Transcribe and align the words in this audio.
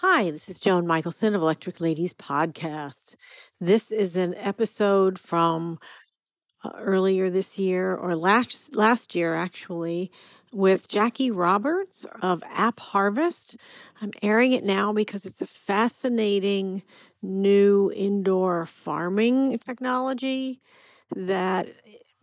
Hi, 0.00 0.30
this 0.30 0.48
is 0.48 0.60
Joan 0.60 0.86
Michelson 0.86 1.34
of 1.34 1.42
Electric 1.42 1.80
Ladies 1.80 2.12
Podcast. 2.12 3.16
This 3.60 3.90
is 3.90 4.16
an 4.16 4.32
episode 4.36 5.18
from 5.18 5.80
uh, 6.62 6.70
earlier 6.78 7.30
this 7.30 7.58
year 7.58 7.96
or 7.96 8.14
last 8.14 8.76
last 8.76 9.16
year 9.16 9.34
actually 9.34 10.12
with 10.52 10.86
Jackie 10.86 11.32
Roberts 11.32 12.06
of 12.22 12.44
App 12.46 12.78
Harvest. 12.78 13.56
I'm 14.00 14.12
airing 14.22 14.52
it 14.52 14.62
now 14.62 14.92
because 14.92 15.26
it's 15.26 15.42
a 15.42 15.46
fascinating 15.46 16.84
new 17.20 17.90
indoor 17.92 18.66
farming 18.66 19.58
technology 19.58 20.60
that 21.16 21.66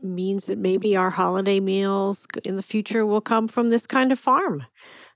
means 0.01 0.45
that 0.45 0.57
maybe 0.57 0.95
our 0.95 1.09
holiday 1.09 1.59
meals 1.59 2.25
in 2.45 2.55
the 2.55 2.63
future 2.63 3.05
will 3.05 3.19
come 3.19 3.49
from 3.49 3.69
this 3.69 3.85
kind 3.85 4.13
of 4.13 4.19
farm. 4.19 4.65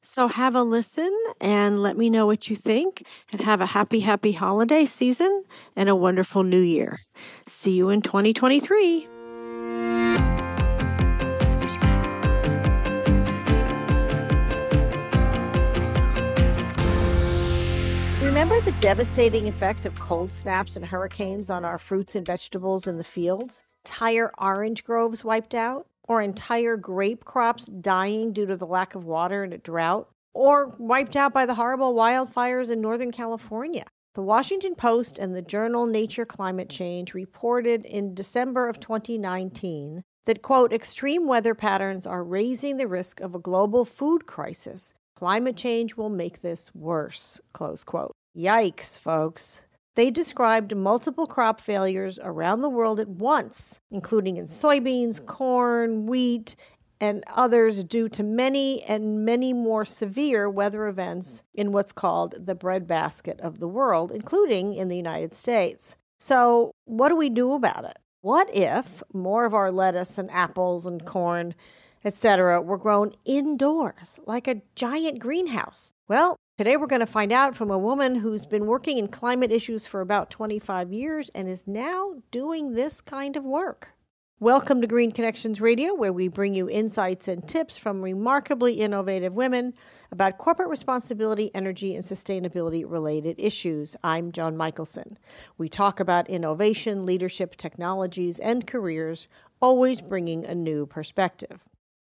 So 0.02 0.30
have 0.30 0.56
a 0.56 0.64
listen 0.64 1.14
and 1.42 1.84
let 1.84 1.98
me 1.98 2.10
know 2.10 2.26
what 2.26 2.50
you 2.50 2.56
think 2.56 3.06
and 3.34 3.42
have 3.42 3.60
a 3.60 3.66
happy, 3.66 4.00
happy 4.00 4.32
holiday 4.32 4.86
season 4.86 5.44
and 5.76 5.90
a 5.90 5.96
wonderful 5.96 6.44
new 6.44 6.62
year. 6.62 7.00
See 7.50 7.74
you 7.74 7.90
in 7.90 8.02
2023. 8.02 9.08
Remember 18.24 18.62
the 18.62 18.76
devastating 18.80 19.50
effect 19.50 19.86
of 19.86 20.00
cold 20.00 20.32
snaps 20.32 20.78
and 20.78 20.86
hurricanes 20.86 21.50
on 21.50 21.66
our 21.66 21.78
fruits 21.78 22.16
and 22.16 22.26
vegetables 22.26 22.88
in 22.88 22.98
the 22.98 23.04
fields? 23.04 23.64
Entire 23.84 24.32
orange 24.38 24.86
groves 24.86 25.26
wiped 25.26 25.54
out? 25.54 25.89
Or 26.10 26.22
entire 26.22 26.76
grape 26.76 27.24
crops 27.24 27.68
dying 27.68 28.34
due 28.34 28.48
to 28.48 28.58
the 28.58 28.66
lack 28.66 28.96
of 28.96 29.06
water 29.06 29.44
and 29.44 29.54
a 29.54 29.60
drought? 29.60 30.10
Or 30.34 30.76
wiped 30.80 31.16
out 31.16 31.34
by 31.34 31.46
the 31.46 31.54
horrible 31.54 31.94
wildfires 31.94 32.70
in 32.70 32.82
Northern 32.82 33.12
California? 33.12 33.86
The 34.16 34.24
Washington 34.24 34.74
Post 34.74 35.20
and 35.20 35.36
the 35.36 35.42
journal 35.44 35.86
Nature 35.86 36.26
Climate 36.26 36.68
Change 36.68 37.14
reported 37.14 37.86
in 37.86 38.16
December 38.16 38.68
of 38.68 38.80
2019 38.80 40.04
that, 40.26 40.42
quote, 40.42 40.74
extreme 40.74 41.28
weather 41.28 41.54
patterns 41.54 42.08
are 42.08 42.24
raising 42.24 42.78
the 42.78 42.88
risk 42.88 43.22
of 43.22 43.36
a 43.36 43.40
global 43.40 43.86
food 43.86 44.26
crisis. 44.26 44.96
Climate 45.16 45.58
change 45.58 45.96
will 45.96 46.10
make 46.10 46.42
this 46.42 46.74
worse, 46.74 47.40
close 47.54 47.84
quote. 47.84 48.14
Yikes, 48.36 48.98
folks. 48.98 49.66
They 49.96 50.12
described 50.12 50.76
multiple 50.76 51.28
crop 51.28 51.60
failures 51.60 52.20
around 52.22 52.62
the 52.62 52.70
world 52.70 53.00
at 53.00 53.10
once, 53.10 53.80
including 53.92 54.38
in 54.38 54.46
soybeans, 54.46 55.26
corn, 55.26 56.06
wheat, 56.06 56.56
and 57.02 57.24
others 57.28 57.84
due 57.84 58.10
to 58.10 58.24
many 58.24 58.84
and 58.84 59.26
many 59.26 59.54
more 59.54 59.86
severe 59.86 60.50
weather 60.50 60.88
events 60.88 61.44
in 61.54 61.72
what's 61.72 61.92
called 61.92 62.36
the 62.46 62.56
breadbasket 62.56 63.40
of 63.42 63.60
the 63.60 63.68
world, 63.68 64.12
including 64.12 64.74
in 64.74 64.90
the 64.90 64.98
United 64.98 65.34
States. 65.34 65.98
So, 66.18 66.72
what 66.86 67.10
do 67.10 67.16
we 67.16 67.30
do 67.30 67.54
about 67.54 67.86
it? 67.86 67.98
What 68.22 68.54
if 68.54 69.02
more 69.14 69.46
of 69.46 69.54
our 69.54 69.72
lettuce 69.72 70.18
and 70.18 70.30
apples 70.32 70.86
and 70.86 71.06
corn, 71.06 71.56
etc., 72.04 72.62
were 72.62 72.78
grown 72.78 73.14
indoors 73.24 74.20
like 74.26 74.48
a 74.48 74.62
giant 74.76 75.20
greenhouse? 75.20 75.94
Well, 76.10 76.36
Today, 76.60 76.76
we're 76.76 76.88
going 76.88 77.00
to 77.00 77.06
find 77.06 77.32
out 77.32 77.56
from 77.56 77.72
a 77.72 77.78
woman 77.78 78.16
who's 78.16 78.46
been 78.46 78.66
working 78.66 78.98
in 78.98 79.08
climate 79.08 79.50
issues 79.50 79.86
for 79.86 80.02
about 80.02 80.30
25 80.30 80.92
years 80.92 81.30
and 81.34 81.48
is 81.48 81.66
now 81.66 82.16
doing 82.32 82.74
this 82.74 83.00
kind 83.00 83.38
of 83.38 83.46
work. 83.46 83.94
Welcome 84.42 84.82
to 84.82 84.88
Green 84.88 85.14
Connections 85.14 85.62
Radio, 85.62 85.94
where 85.94 86.12
we 86.12 86.28
bring 86.28 86.54
you 86.54 86.70
insights 86.70 87.30
and 87.30 87.48
tips 87.48 87.78
from 87.78 88.02
remarkably 88.02 88.74
innovative 88.74 89.32
women 89.32 89.74
about 90.12 90.38
corporate 90.38 90.68
responsibility, 90.68 91.50
energy, 91.56 91.96
and 91.96 92.04
sustainability 92.04 92.84
related 92.86 93.40
issues. 93.40 93.96
I'm 94.04 94.34
Joan 94.34 94.58
Michelson. 94.58 95.18
We 95.58 95.70
talk 95.70 96.02
about 96.02 96.30
innovation, 96.30 97.06
leadership, 97.06 97.56
technologies, 97.56 98.38
and 98.38 98.68
careers, 98.68 99.30
always 99.62 100.02
bringing 100.02 100.46
a 100.46 100.56
new 100.56 100.86
perspective. 100.86 101.62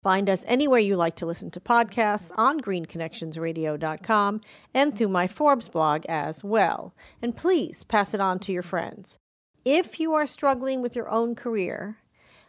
Find 0.08 0.30
us 0.30 0.46
anywhere 0.48 0.80
you 0.80 0.96
like 0.96 1.18
to 1.18 1.26
listen 1.26 1.52
to 1.52 1.60
podcasts 1.60 2.32
on 2.38 2.62
greenconnectionsradio.com 2.62 4.40
and 4.74 4.98
through 4.98 5.10
my 5.10 5.28
Forbes 5.28 5.68
blog 5.68 6.06
as 6.06 6.46
well. 6.46 6.96
And 7.22 7.36
please 7.36 7.84
pass 7.84 8.14
it 8.14 8.22
on 8.22 8.40
to 8.40 8.54
your 8.54 8.64
friends. 8.64 9.20
If 9.66 10.00
you 10.00 10.14
are 10.14 10.26
struggling 10.26 10.82
with 10.82 10.96
your 10.96 11.10
own 11.10 11.36
career, 11.36 11.98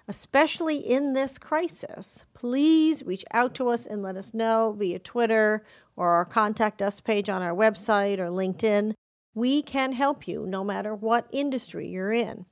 especially 0.07 0.77
in 0.77 1.15
this 1.15 1.37
crisis, 1.37 2.25
please 2.33 3.03
reach 3.03 3.25
out 3.33 3.57
to 3.57 3.71
us 3.71 3.87
and 3.87 4.05
let 4.05 4.15
us 4.15 4.33
know 4.33 4.77
via 4.79 5.01
Twitter 5.01 5.65
or 5.97 6.11
our 6.11 6.25
contact 6.25 6.81
us 6.81 7.01
page 7.01 7.29
on 7.29 7.43
our 7.43 7.57
website 7.57 8.21
or 8.21 8.29
LinkedIn. 8.29 8.93
We 9.35 9.63
can 9.63 9.95
help 9.95 10.29
you 10.29 10.47
no 10.47 10.63
matter 10.63 10.95
what 10.95 11.27
industry 11.33 11.89
you're 11.89 12.13
in. 12.13 12.47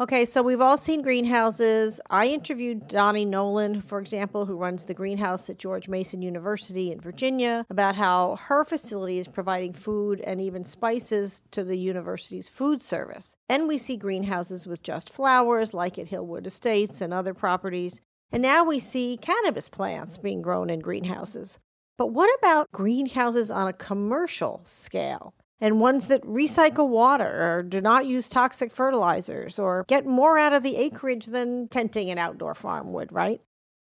Okay, 0.00 0.24
so 0.24 0.44
we've 0.44 0.60
all 0.60 0.76
seen 0.76 1.02
greenhouses. 1.02 1.98
I 2.08 2.26
interviewed 2.26 2.86
Donnie 2.86 3.24
Nolan, 3.24 3.82
for 3.82 3.98
example, 3.98 4.46
who 4.46 4.54
runs 4.54 4.84
the 4.84 4.94
greenhouse 4.94 5.50
at 5.50 5.58
George 5.58 5.88
Mason 5.88 6.22
University 6.22 6.92
in 6.92 7.00
Virginia, 7.00 7.66
about 7.68 7.96
how 7.96 8.36
her 8.36 8.64
facility 8.64 9.18
is 9.18 9.26
providing 9.26 9.72
food 9.72 10.20
and 10.20 10.40
even 10.40 10.64
spices 10.64 11.42
to 11.50 11.64
the 11.64 11.76
university's 11.76 12.48
food 12.48 12.80
service. 12.80 13.34
And 13.48 13.66
we 13.66 13.76
see 13.76 13.96
greenhouses 13.96 14.68
with 14.68 14.84
just 14.84 15.10
flowers, 15.10 15.74
like 15.74 15.98
at 15.98 16.10
Hillwood 16.10 16.46
Estates 16.46 17.00
and 17.00 17.12
other 17.12 17.34
properties. 17.34 18.00
And 18.30 18.40
now 18.40 18.62
we 18.62 18.78
see 18.78 19.18
cannabis 19.20 19.68
plants 19.68 20.16
being 20.16 20.42
grown 20.42 20.70
in 20.70 20.78
greenhouses. 20.78 21.58
But 21.96 22.12
what 22.12 22.30
about 22.38 22.70
greenhouses 22.70 23.50
on 23.50 23.66
a 23.66 23.72
commercial 23.72 24.62
scale? 24.64 25.34
And 25.60 25.80
ones 25.80 26.06
that 26.06 26.22
recycle 26.22 26.88
water 26.88 27.58
or 27.58 27.62
do 27.62 27.80
not 27.80 28.06
use 28.06 28.28
toxic 28.28 28.72
fertilizers 28.72 29.58
or 29.58 29.84
get 29.88 30.06
more 30.06 30.38
out 30.38 30.52
of 30.52 30.62
the 30.62 30.76
acreage 30.76 31.26
than 31.26 31.68
tenting 31.68 32.10
an 32.10 32.18
outdoor 32.18 32.54
farm 32.54 32.92
would, 32.92 33.12
right? 33.12 33.40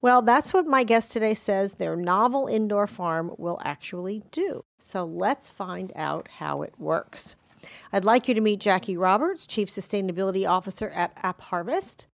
Well, 0.01 0.21
that's 0.21 0.53
what 0.53 0.65
my 0.65 0.83
guest 0.83 1.11
today 1.11 1.33
says 1.33 1.73
their 1.73 1.95
novel 1.95 2.47
indoor 2.47 2.87
farm 2.87 3.33
will 3.37 3.59
actually 3.63 4.23
do. 4.31 4.63
So 4.79 5.03
let's 5.03 5.49
find 5.49 5.91
out 5.95 6.29
how 6.37 6.61
it 6.61 6.73
works. 6.77 7.35
I'd 7.91 8.05
like 8.05 8.27
you 8.27 8.33
to 8.33 8.41
meet 8.41 8.61
Jackie 8.61 8.95
Roberts, 8.95 9.45
Chief 9.45 9.69
Sustainability 9.69 10.49
Officer 10.49 10.89
at 10.89 11.11
App 11.17 11.41
Harvest. 11.41 12.07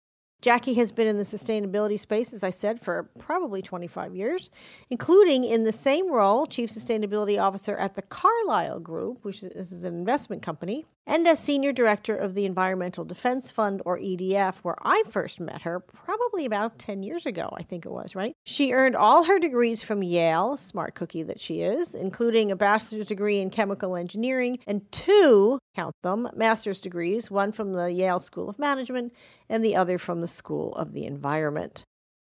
Jackie 0.42 0.74
has 0.74 0.90
been 0.90 1.06
in 1.06 1.18
the 1.18 1.24
sustainability 1.24 1.98
space, 1.98 2.32
as 2.32 2.42
I 2.42 2.50
said, 2.50 2.80
for 2.80 3.04
probably 3.18 3.62
25 3.62 4.16
years, 4.16 4.50
including 4.90 5.44
in 5.44 5.62
the 5.62 5.72
same 5.72 6.10
role, 6.10 6.46
Chief 6.46 6.68
Sustainability 6.68 7.40
Officer 7.40 7.76
at 7.76 7.94
the 7.94 8.02
Carlyle 8.02 8.80
Group, 8.80 9.24
which 9.24 9.44
is 9.44 9.84
an 9.84 9.94
investment 9.94 10.42
company, 10.42 10.84
and 11.06 11.26
as 11.26 11.40
Senior 11.40 11.72
Director 11.72 12.16
of 12.16 12.34
the 12.34 12.44
Environmental 12.44 13.04
Defense 13.04 13.50
Fund, 13.50 13.82
or 13.84 13.98
EDF, 13.98 14.56
where 14.58 14.76
I 14.82 15.02
first 15.10 15.40
met 15.40 15.62
her 15.62 15.80
probably 15.80 16.44
about 16.46 16.78
10 16.78 17.02
years 17.02 17.26
ago, 17.26 17.52
I 17.56 17.62
think 17.62 17.84
it 17.84 17.90
was, 17.92 18.14
right? 18.14 18.34
She 18.46 18.72
earned 18.72 18.94
all 18.94 19.24
her 19.24 19.38
degrees 19.38 19.82
from 19.82 20.02
Yale, 20.02 20.56
smart 20.56 20.94
cookie 20.94 21.24
that 21.24 21.40
she 21.40 21.62
is, 21.62 21.94
including 21.94 22.50
a 22.50 22.56
bachelor's 22.56 23.06
degree 23.06 23.40
in 23.40 23.50
chemical 23.50 23.96
engineering 23.96 24.58
and 24.66 24.90
two, 24.92 25.58
count 25.74 25.94
them, 26.02 26.28
master's 26.34 26.80
degrees, 26.80 27.30
one 27.30 27.52
from 27.52 27.72
the 27.72 27.90
Yale 27.90 28.20
School 28.20 28.48
of 28.48 28.58
Management 28.58 29.12
and 29.48 29.64
the 29.64 29.76
other 29.76 29.98
from 29.98 30.20
the 30.20 30.28
School 30.28 30.72
of 30.74 30.92
the 30.92 31.04
Environment. 31.04 31.84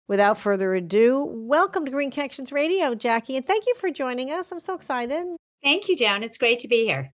Without 0.07 0.37
further 0.37 0.75
ado, 0.75 1.23
welcome 1.27 1.85
to 1.85 1.91
Green 1.91 2.11
Connections 2.11 2.51
Radio, 2.51 2.93
Jackie, 2.93 3.37
and 3.37 3.45
thank 3.45 3.65
you 3.65 3.73
for 3.75 3.89
joining 3.89 4.29
us. 4.29 4.51
I'm 4.51 4.59
so 4.59 4.75
excited. 4.75 5.25
Thank 5.63 5.89
you, 5.89 5.95
Joan. 5.95 6.21
It's 6.21 6.37
great 6.37 6.59
to 6.59 6.67
be 6.67 6.85
here. 6.85 7.14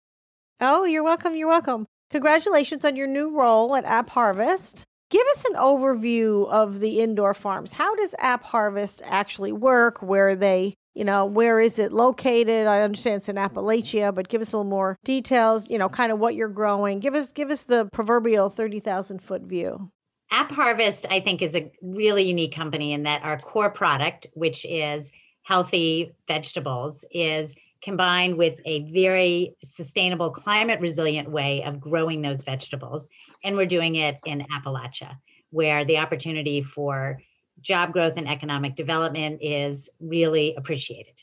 Oh, 0.60 0.84
you're 0.84 1.04
welcome. 1.04 1.36
You're 1.36 1.48
welcome. 1.48 1.86
Congratulations 2.10 2.84
on 2.84 2.96
your 2.96 3.06
new 3.06 3.36
role 3.38 3.76
at 3.76 3.84
App 3.84 4.08
Harvest. 4.08 4.84
Give 5.10 5.26
us 5.32 5.44
an 5.44 5.54
overview 5.54 6.48
of 6.48 6.80
the 6.80 7.00
indoor 7.00 7.34
farms. 7.34 7.72
How 7.72 7.94
does 7.94 8.14
App 8.18 8.42
Harvest 8.42 9.02
actually 9.04 9.52
work? 9.52 10.00
Where 10.00 10.34
they, 10.34 10.74
you 10.94 11.04
know, 11.04 11.26
where 11.26 11.60
is 11.60 11.78
it 11.78 11.92
located? 11.92 12.66
I 12.66 12.80
understand 12.80 13.16
it's 13.16 13.28
in 13.28 13.36
Appalachia, 13.36 14.14
but 14.14 14.28
give 14.28 14.40
us 14.40 14.52
a 14.52 14.56
little 14.56 14.70
more 14.70 14.96
details, 15.04 15.68
you 15.68 15.76
know, 15.76 15.90
kind 15.90 16.10
of 16.10 16.18
what 16.18 16.34
you're 16.34 16.48
growing. 16.48 17.00
Give 17.00 17.14
us 17.14 17.32
give 17.32 17.50
us 17.50 17.64
the 17.64 17.90
proverbial 17.92 18.48
30,000 18.48 19.20
foot 19.20 19.42
view. 19.42 19.90
App 20.30 20.50
Harvest, 20.50 21.04
I 21.10 21.20
think, 21.20 21.42
is 21.42 21.54
a 21.54 21.70
really 21.82 22.24
unique 22.24 22.54
company 22.54 22.94
in 22.94 23.02
that 23.02 23.22
our 23.22 23.38
core 23.38 23.70
product, 23.70 24.26
which 24.32 24.64
is 24.64 25.12
healthy 25.42 26.12
vegetables, 26.26 27.04
is 27.12 27.54
combined 27.82 28.36
with 28.36 28.58
a 28.64 28.90
very 28.90 29.56
sustainable, 29.62 30.30
climate 30.30 30.80
resilient 30.80 31.30
way 31.30 31.62
of 31.62 31.80
growing 31.80 32.22
those 32.22 32.42
vegetables. 32.42 33.08
And 33.44 33.56
we're 33.56 33.66
doing 33.66 33.96
it 33.96 34.18
in 34.24 34.46
Appalachia, 34.52 35.16
where 35.50 35.84
the 35.84 35.98
opportunity 35.98 36.62
for 36.62 37.20
job 37.60 37.92
growth 37.92 38.14
and 38.16 38.28
economic 38.28 38.74
development 38.74 39.38
is 39.42 39.88
really 40.00 40.54
appreciated. 40.56 41.14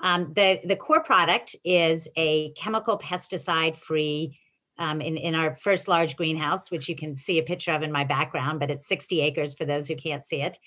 Um, 0.00 0.32
the, 0.34 0.60
the 0.64 0.76
core 0.76 1.02
product 1.02 1.56
is 1.64 2.08
a 2.16 2.52
chemical 2.52 2.98
pesticide 2.98 3.76
free. 3.76 4.38
Um, 4.78 5.00
in, 5.00 5.16
in 5.16 5.34
our 5.34 5.54
first 5.54 5.88
large 5.88 6.16
greenhouse, 6.16 6.70
which 6.70 6.86
you 6.86 6.94
can 6.94 7.14
see 7.14 7.38
a 7.38 7.42
picture 7.42 7.72
of 7.72 7.82
in 7.82 7.90
my 7.90 8.04
background, 8.04 8.60
but 8.60 8.70
it's 8.70 8.86
60 8.86 9.22
acres 9.22 9.54
for 9.54 9.64
those 9.64 9.88
who 9.88 9.96
can't 9.96 10.22
see 10.22 10.42
it, 10.42 10.58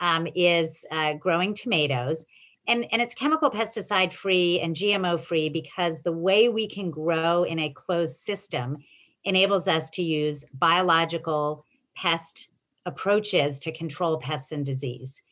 um, 0.00 0.26
is 0.34 0.84
uh, 0.90 1.12
growing 1.12 1.54
tomatoes 1.54 2.26
and 2.66 2.86
and 2.92 3.02
it's 3.02 3.14
chemical 3.14 3.50
pesticide 3.50 4.12
free 4.12 4.60
and 4.60 4.76
gmo 4.76 5.18
free 5.18 5.48
because 5.48 6.02
the 6.02 6.12
way 6.12 6.48
we 6.48 6.68
can 6.68 6.90
grow 6.90 7.42
in 7.44 7.58
a 7.58 7.72
closed 7.72 8.16
system 8.16 8.78
enables 9.24 9.68
us 9.68 9.90
to 9.90 10.02
use 10.02 10.44
biological 10.54 11.64
pest 11.96 12.48
approaches 12.86 13.58
to 13.58 13.72
control 13.72 14.18
pests 14.18 14.52
and 14.52 14.66
disease 14.66 15.22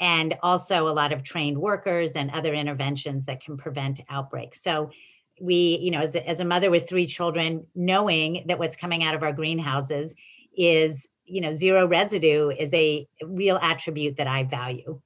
and 0.00 0.34
also 0.42 0.88
a 0.88 0.90
lot 0.90 1.12
of 1.12 1.22
trained 1.22 1.58
workers 1.58 2.12
and 2.12 2.30
other 2.30 2.54
interventions 2.54 3.26
that 3.26 3.42
can 3.42 3.56
prevent 3.56 4.00
outbreaks. 4.08 4.62
So 4.62 4.90
we 5.40 5.78
you 5.80 5.90
know 5.90 6.00
as 6.00 6.14
a, 6.14 6.28
as 6.28 6.40
a 6.40 6.44
mother 6.44 6.70
with 6.70 6.88
three 6.88 7.06
children 7.06 7.66
knowing 7.74 8.44
that 8.46 8.58
what's 8.58 8.76
coming 8.76 9.02
out 9.02 9.14
of 9.14 9.22
our 9.22 9.32
greenhouses 9.32 10.14
is 10.56 11.08
you 11.24 11.40
know 11.40 11.50
zero 11.50 11.86
residue 11.86 12.50
is 12.50 12.72
a 12.74 13.08
real 13.24 13.58
attribute 13.62 14.16
that 14.18 14.26
i 14.26 14.44
value 14.44 15.00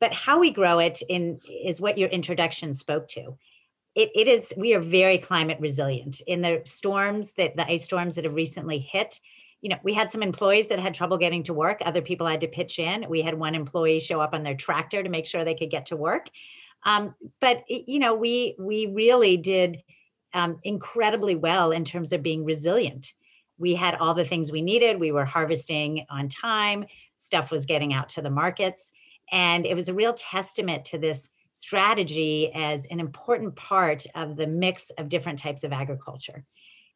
but 0.00 0.12
how 0.12 0.40
we 0.40 0.50
grow 0.50 0.78
it 0.78 1.02
in 1.08 1.40
is 1.64 1.80
what 1.80 1.98
your 1.98 2.08
introduction 2.08 2.72
spoke 2.72 3.06
to. 3.08 3.36
It, 3.94 4.10
it 4.14 4.28
is 4.28 4.52
we 4.56 4.74
are 4.74 4.80
very 4.80 5.18
climate 5.18 5.58
resilient. 5.60 6.20
In 6.26 6.40
the 6.40 6.62
storms 6.64 7.34
that 7.34 7.56
the 7.56 7.70
ice 7.70 7.84
storms 7.84 8.14
that 8.16 8.24
have 8.24 8.34
recently 8.34 8.78
hit 8.78 9.20
you 9.60 9.68
know 9.68 9.76
we 9.82 9.92
had 9.92 10.10
some 10.10 10.22
employees 10.22 10.68
that 10.68 10.78
had 10.78 10.94
trouble 10.94 11.18
getting 11.18 11.42
to 11.44 11.54
work. 11.54 11.80
Other 11.84 12.00
people 12.00 12.26
had 12.26 12.40
to 12.40 12.48
pitch 12.48 12.78
in. 12.78 13.06
We 13.08 13.20
had 13.20 13.34
one 13.34 13.54
employee 13.54 14.00
show 14.00 14.20
up 14.20 14.32
on 14.32 14.42
their 14.42 14.54
tractor 14.54 15.02
to 15.02 15.08
make 15.08 15.26
sure 15.26 15.44
they 15.44 15.54
could 15.54 15.70
get 15.70 15.86
to 15.86 15.96
work. 15.96 16.30
Um, 16.84 17.14
but 17.40 17.64
you 17.68 17.98
know 17.98 18.14
we 18.14 18.54
we 18.58 18.86
really 18.86 19.36
did 19.36 19.82
um, 20.32 20.60
incredibly 20.62 21.34
well 21.34 21.72
in 21.72 21.84
terms 21.84 22.12
of 22.12 22.22
being 22.22 22.44
resilient. 22.44 23.12
We 23.58 23.74
had 23.74 23.96
all 23.96 24.14
the 24.14 24.24
things 24.24 24.50
we 24.50 24.62
needed. 24.62 24.98
We 24.98 25.12
were 25.12 25.26
harvesting 25.26 26.06
on 26.08 26.30
time. 26.30 26.86
Stuff 27.16 27.50
was 27.50 27.66
getting 27.66 27.92
out 27.92 28.08
to 28.10 28.22
the 28.22 28.30
markets 28.30 28.92
and 29.30 29.66
it 29.66 29.74
was 29.74 29.88
a 29.88 29.94
real 29.94 30.12
testament 30.12 30.84
to 30.86 30.98
this 30.98 31.28
strategy 31.52 32.50
as 32.54 32.86
an 32.86 33.00
important 33.00 33.54
part 33.56 34.06
of 34.14 34.36
the 34.36 34.46
mix 34.46 34.90
of 34.98 35.08
different 35.08 35.38
types 35.38 35.64
of 35.64 35.72
agriculture. 35.72 36.44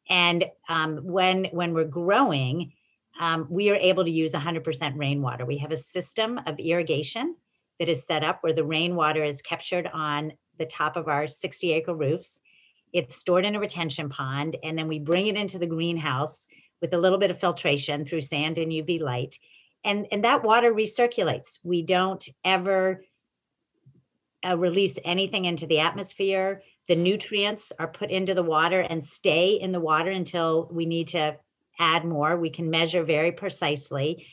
And 0.09 0.45
um, 0.69 0.97
when 0.97 1.45
when 1.45 1.73
we're 1.73 1.85
growing, 1.85 2.73
um, 3.19 3.47
we 3.49 3.69
are 3.69 3.75
able 3.75 4.03
to 4.03 4.11
use 4.11 4.33
100% 4.33 4.97
rainwater. 4.97 5.45
We 5.45 5.57
have 5.59 5.71
a 5.71 5.77
system 5.77 6.39
of 6.45 6.59
irrigation 6.59 7.35
that 7.79 7.89
is 7.89 8.03
set 8.03 8.23
up 8.23 8.41
where 8.41 8.53
the 8.53 8.63
rainwater 8.63 9.23
is 9.23 9.41
captured 9.41 9.89
on 9.91 10.33
the 10.57 10.65
top 10.65 10.95
of 10.95 11.07
our 11.07 11.27
60 11.27 11.71
acre 11.73 11.93
roofs. 11.93 12.39
It's 12.93 13.15
stored 13.15 13.45
in 13.45 13.55
a 13.55 13.59
retention 13.59 14.09
pond, 14.09 14.55
and 14.63 14.77
then 14.77 14.87
we 14.87 14.99
bring 14.99 15.27
it 15.27 15.35
into 15.35 15.59
the 15.59 15.67
greenhouse 15.67 16.47
with 16.81 16.93
a 16.93 16.97
little 16.97 17.17
bit 17.17 17.31
of 17.31 17.39
filtration 17.39 18.05
through 18.05 18.21
sand 18.21 18.57
and 18.57 18.71
UV 18.71 19.01
light 19.01 19.37
and 19.85 20.07
and 20.11 20.23
that 20.23 20.43
water 20.43 20.73
recirculates. 20.73 21.59
We 21.63 21.83
don't 21.83 22.27
ever 22.43 23.05
uh, 24.45 24.57
release 24.57 24.97
anything 25.05 25.45
into 25.45 25.65
the 25.65 25.79
atmosphere. 25.79 26.61
The 26.87 26.95
nutrients 26.95 27.71
are 27.79 27.87
put 27.87 28.11
into 28.11 28.33
the 28.33 28.43
water 28.43 28.81
and 28.81 29.03
stay 29.03 29.51
in 29.51 29.71
the 29.71 29.79
water 29.79 30.11
until 30.11 30.67
we 30.71 30.85
need 30.85 31.09
to 31.09 31.37
add 31.79 32.05
more. 32.05 32.37
We 32.37 32.49
can 32.49 32.69
measure 32.69 33.03
very 33.03 33.31
precisely. 33.31 34.27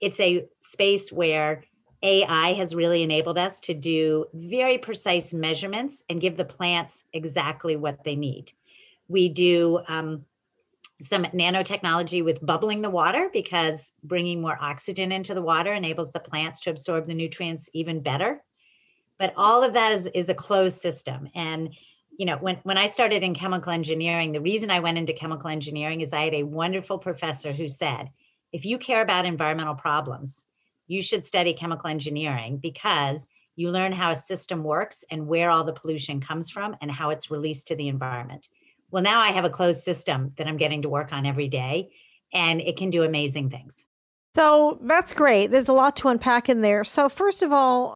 It's 0.00 0.20
a 0.20 0.46
space 0.60 1.10
where 1.10 1.64
ai 2.02 2.52
has 2.52 2.76
really 2.76 3.02
enabled 3.02 3.36
us 3.36 3.58
to 3.58 3.74
do 3.74 4.26
very 4.32 4.78
precise 4.78 5.34
measurements 5.34 6.04
and 6.08 6.20
give 6.20 6.36
the 6.36 6.44
plants 6.44 7.02
exactly 7.12 7.74
what 7.74 8.04
they 8.04 8.14
need. 8.14 8.52
We 9.08 9.28
do 9.28 9.80
um, 9.88 10.24
some 11.02 11.24
nanotechnology 11.24 12.24
with 12.24 12.44
bubbling 12.44 12.82
the 12.82 12.90
water 12.90 13.30
because 13.32 13.92
bringing 14.02 14.40
more 14.40 14.58
oxygen 14.60 15.12
into 15.12 15.34
the 15.34 15.42
water 15.42 15.72
enables 15.72 16.12
the 16.12 16.20
plants 16.20 16.60
to 16.60 16.70
absorb 16.70 17.06
the 17.06 17.14
nutrients 17.14 17.70
even 17.72 18.00
better. 18.00 18.42
But 19.18 19.32
all 19.36 19.62
of 19.62 19.74
that 19.74 19.92
is, 19.92 20.06
is 20.14 20.28
a 20.28 20.34
closed 20.34 20.78
system. 20.78 21.28
And 21.34 21.74
you 22.18 22.26
know, 22.26 22.36
when, 22.36 22.56
when 22.64 22.76
I 22.76 22.86
started 22.86 23.22
in 23.22 23.34
chemical 23.34 23.72
engineering, 23.72 24.32
the 24.32 24.40
reason 24.40 24.70
I 24.70 24.80
went 24.80 24.98
into 24.98 25.12
chemical 25.12 25.48
engineering 25.48 26.00
is 26.00 26.12
I 26.12 26.24
had 26.24 26.34
a 26.34 26.42
wonderful 26.42 26.98
professor 26.98 27.52
who 27.52 27.68
said, 27.68 28.10
if 28.52 28.64
you 28.64 28.76
care 28.76 29.02
about 29.02 29.24
environmental 29.24 29.76
problems, 29.76 30.44
you 30.88 31.00
should 31.00 31.24
study 31.24 31.52
chemical 31.52 31.88
engineering 31.88 32.56
because 32.56 33.28
you 33.54 33.70
learn 33.70 33.92
how 33.92 34.10
a 34.10 34.16
system 34.16 34.64
works 34.64 35.04
and 35.10 35.28
where 35.28 35.50
all 35.50 35.62
the 35.62 35.72
pollution 35.72 36.20
comes 36.20 36.50
from 36.50 36.76
and 36.80 36.90
how 36.90 37.10
it's 37.10 37.30
released 37.30 37.68
to 37.68 37.76
the 37.76 37.88
environment. 37.88 38.48
Well, 38.90 39.02
now 39.02 39.20
I 39.20 39.32
have 39.32 39.44
a 39.44 39.50
closed 39.50 39.82
system 39.82 40.32
that 40.38 40.46
I'm 40.46 40.56
getting 40.56 40.82
to 40.82 40.88
work 40.88 41.12
on 41.12 41.26
every 41.26 41.48
day, 41.48 41.90
and 42.32 42.60
it 42.60 42.76
can 42.76 42.90
do 42.90 43.02
amazing 43.02 43.50
things. 43.50 43.86
So 44.34 44.78
that's 44.82 45.12
great. 45.12 45.50
There's 45.50 45.68
a 45.68 45.72
lot 45.72 45.96
to 45.96 46.08
unpack 46.08 46.48
in 46.48 46.60
there. 46.60 46.84
So, 46.84 47.08
first 47.08 47.42
of 47.42 47.52
all, 47.52 47.94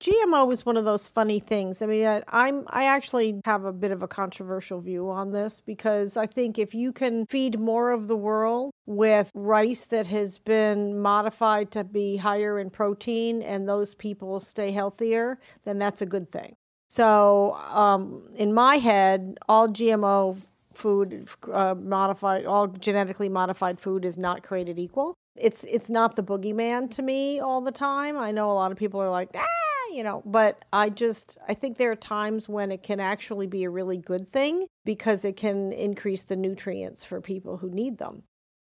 GMO 0.00 0.52
is 0.52 0.66
one 0.66 0.76
of 0.76 0.84
those 0.84 1.08
funny 1.08 1.40
things. 1.40 1.80
I 1.80 1.86
mean, 1.86 2.06
I, 2.06 2.22
I'm 2.28 2.64
I 2.68 2.84
actually 2.84 3.40
have 3.44 3.64
a 3.64 3.72
bit 3.72 3.90
of 3.90 4.02
a 4.02 4.08
controversial 4.08 4.80
view 4.80 5.08
on 5.08 5.32
this 5.32 5.60
because 5.60 6.16
I 6.16 6.26
think 6.26 6.58
if 6.58 6.74
you 6.74 6.92
can 6.92 7.26
feed 7.26 7.58
more 7.58 7.90
of 7.90 8.08
the 8.08 8.16
world 8.16 8.72
with 8.86 9.30
rice 9.34 9.84
that 9.86 10.06
has 10.08 10.38
been 10.38 11.00
modified 11.00 11.70
to 11.72 11.84
be 11.84 12.16
higher 12.16 12.58
in 12.58 12.70
protein 12.70 13.40
and 13.40 13.68
those 13.68 13.94
people 13.94 14.40
stay 14.40 14.72
healthier, 14.72 15.38
then 15.64 15.78
that's 15.78 16.02
a 16.02 16.06
good 16.06 16.30
thing. 16.30 16.56
So, 16.94 17.54
um, 17.72 18.22
in 18.36 18.54
my 18.54 18.76
head, 18.76 19.36
all 19.48 19.66
GMO 19.66 20.40
food, 20.74 21.28
uh, 21.52 21.74
modified, 21.74 22.46
all 22.46 22.68
genetically 22.68 23.28
modified 23.28 23.80
food 23.80 24.04
is 24.04 24.16
not 24.16 24.44
created 24.44 24.78
equal. 24.78 25.12
It's 25.34 25.64
it's 25.64 25.90
not 25.90 26.14
the 26.14 26.22
boogeyman 26.22 26.88
to 26.92 27.02
me 27.02 27.40
all 27.40 27.62
the 27.62 27.72
time. 27.72 28.16
I 28.16 28.30
know 28.30 28.48
a 28.48 28.54
lot 28.54 28.70
of 28.70 28.78
people 28.78 29.02
are 29.02 29.10
like, 29.10 29.30
ah, 29.34 29.92
you 29.92 30.04
know, 30.04 30.22
but 30.24 30.64
I 30.72 30.88
just 30.88 31.36
I 31.48 31.54
think 31.54 31.78
there 31.78 31.90
are 31.90 31.96
times 31.96 32.48
when 32.48 32.70
it 32.70 32.84
can 32.84 33.00
actually 33.00 33.48
be 33.48 33.64
a 33.64 33.70
really 33.70 33.98
good 33.98 34.30
thing 34.32 34.68
because 34.84 35.24
it 35.24 35.36
can 35.36 35.72
increase 35.72 36.22
the 36.22 36.36
nutrients 36.36 37.02
for 37.02 37.20
people 37.20 37.56
who 37.56 37.70
need 37.70 37.98
them. 37.98 38.22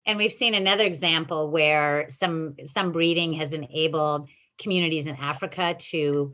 And 0.07 0.19
we've 0.19 0.33
seen 0.33 0.55
another 0.55 0.83
example 0.83 1.53
where 1.53 2.11
some 2.11 2.57
some 2.65 2.91
breeding 2.91 3.35
has 3.35 3.53
enabled 3.53 4.29
communities 4.61 5.07
in 5.07 5.15
Africa 5.15 5.77
to 5.79 6.33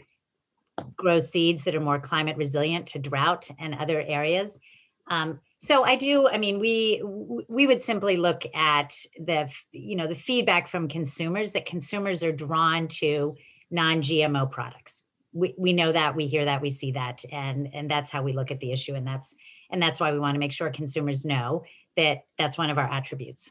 grow 0.97 1.19
seeds 1.19 1.65
that 1.65 1.75
are 1.75 1.81
more 1.81 1.99
climate 1.99 2.37
resilient 2.37 2.87
to 2.88 2.99
drought 2.99 3.50
and 3.59 3.75
other 3.75 4.00
areas. 4.00 4.61
Um, 5.09 5.41
so 5.59 5.85
I 5.85 5.97
do. 5.97 6.29
I 6.29 6.38
mean, 6.38 6.59
we 6.59 7.03
we 7.49 7.67
would 7.67 7.81
simply 7.81 8.17
look 8.17 8.44
at 8.55 8.94
the 9.19 9.50
you 9.73 9.97
know 9.97 10.06
the 10.06 10.15
feedback 10.15 10.69
from 10.69 10.88
consumers 10.88 11.53
that 11.53 11.67
consumers 11.67 12.23
are 12.23 12.32
drawn 12.32 12.88
to 12.88 13.37
non-GMO 13.71 14.50
products. 14.50 15.03
We 15.32 15.55
we 15.59 15.73
know 15.73 15.93
that 15.93 16.17
we 16.17 16.26
hear 16.26 16.44
that 16.44 16.62
we 16.62 16.71
see 16.71 16.93
that 16.93 17.25
and 17.31 17.69
and 17.73 17.91
that's 17.91 18.11
how 18.11 18.23
we 18.23 18.32
look 18.32 18.50
at 18.50 18.61
the 18.61 18.73
issue 18.73 18.94
and 18.94 19.06
that's 19.06 19.35
and 19.70 19.82
that's 19.82 20.00
why 20.00 20.12
we 20.12 20.19
want 20.19 20.35
to 20.35 20.38
make 20.38 20.53
sure 20.53 20.70
consumers 20.70 21.25
know 21.25 21.65
that 21.96 22.25
that's 22.39 22.58
one 22.58 22.70
of 22.70 22.79
our 22.79 22.91
attributes. 22.91 23.51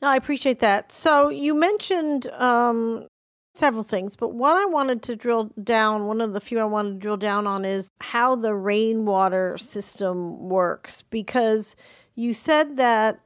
No, 0.00 0.08
I 0.08 0.16
appreciate 0.16 0.58
that. 0.58 0.90
So 0.90 1.28
you 1.28 1.54
mentioned 1.54 2.28
um, 2.32 3.06
several 3.54 3.82
things, 3.82 4.16
but 4.16 4.34
what 4.34 4.56
I 4.56 4.64
wanted 4.66 5.02
to 5.04 5.16
drill 5.16 5.50
down, 5.62 6.06
one 6.06 6.20
of 6.20 6.32
the 6.32 6.40
few 6.40 6.58
I 6.58 6.64
wanted 6.64 6.94
to 6.94 6.98
drill 6.98 7.16
down 7.16 7.46
on 7.46 7.64
is 7.64 7.92
how 8.00 8.34
the 8.34 8.54
rainwater 8.54 9.58
system 9.58 10.48
works 10.48 11.02
because 11.02 11.76
you 12.14 12.34
said 12.34 12.76
that 12.76 13.20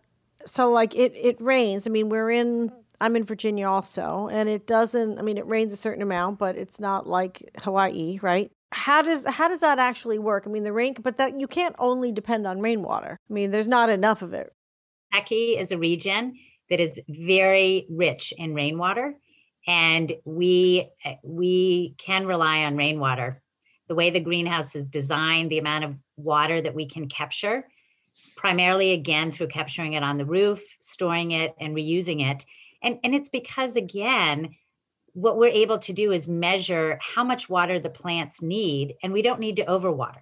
so 0.46 0.70
like 0.70 0.94
it 0.94 1.12
it 1.14 1.40
rains. 1.40 1.86
I 1.86 1.90
mean, 1.90 2.08
we're 2.08 2.30
in 2.30 2.72
I'm 3.00 3.16
in 3.16 3.24
Virginia 3.24 3.68
also, 3.68 4.28
and 4.32 4.48
it 4.48 4.66
doesn't 4.66 5.18
I 5.18 5.22
mean 5.22 5.38
it 5.38 5.46
rains 5.46 5.72
a 5.72 5.76
certain 5.76 6.02
amount, 6.02 6.38
but 6.38 6.56
it's 6.56 6.80
not 6.80 7.06
like 7.06 7.50
Hawaii, 7.60 8.18
right? 8.22 8.50
How 8.72 9.02
does 9.02 9.24
how 9.26 9.48
does 9.48 9.60
that 9.60 9.78
actually 9.78 10.18
work? 10.18 10.44
I 10.46 10.50
mean, 10.50 10.64
the 10.64 10.72
rain 10.72 10.94
but 11.00 11.18
that 11.18 11.38
you 11.38 11.46
can't 11.46 11.76
only 11.78 12.12
depend 12.12 12.46
on 12.46 12.60
rainwater. 12.60 13.18
I 13.28 13.32
mean, 13.32 13.50
there's 13.50 13.68
not 13.68 13.90
enough 13.90 14.22
of 14.22 14.34
it. 14.34 14.52
Kentucky 15.12 15.56
is 15.56 15.72
a 15.72 15.78
region 15.78 16.34
that 16.68 16.80
is 16.80 17.00
very 17.08 17.86
rich 17.88 18.34
in 18.36 18.54
rainwater 18.54 19.14
and 19.66 20.12
we 20.24 20.88
eh, 21.04 21.16
we 21.22 21.94
can 21.98 22.26
rely 22.26 22.64
on 22.64 22.76
rainwater. 22.76 23.42
The 23.88 23.94
way 23.94 24.10
the 24.10 24.20
greenhouse 24.20 24.74
is 24.74 24.88
designed 24.88 25.50
the 25.50 25.58
amount 25.58 25.84
of 25.84 25.94
water 26.16 26.60
that 26.60 26.74
we 26.74 26.86
can 26.86 27.08
capture 27.08 27.66
primarily 28.36 28.92
again 28.92 29.32
through 29.32 29.48
capturing 29.48 29.94
it 29.94 30.02
on 30.02 30.16
the 30.16 30.24
roof 30.24 30.62
storing 30.80 31.30
it 31.30 31.54
and 31.60 31.74
reusing 31.74 32.28
it. 32.28 32.44
And 32.82 32.98
and 33.02 33.14
it's 33.14 33.28
because 33.28 33.76
again 33.76 34.54
what 35.12 35.38
we're 35.38 35.48
able 35.48 35.78
to 35.78 35.94
do 35.94 36.12
is 36.12 36.28
measure 36.28 36.98
how 37.00 37.24
much 37.24 37.48
water 37.48 37.78
the 37.78 37.88
plants 37.88 38.42
need 38.42 38.94
and 39.02 39.14
we 39.14 39.22
don't 39.22 39.40
need 39.40 39.56
to 39.56 39.64
overwater. 39.64 40.20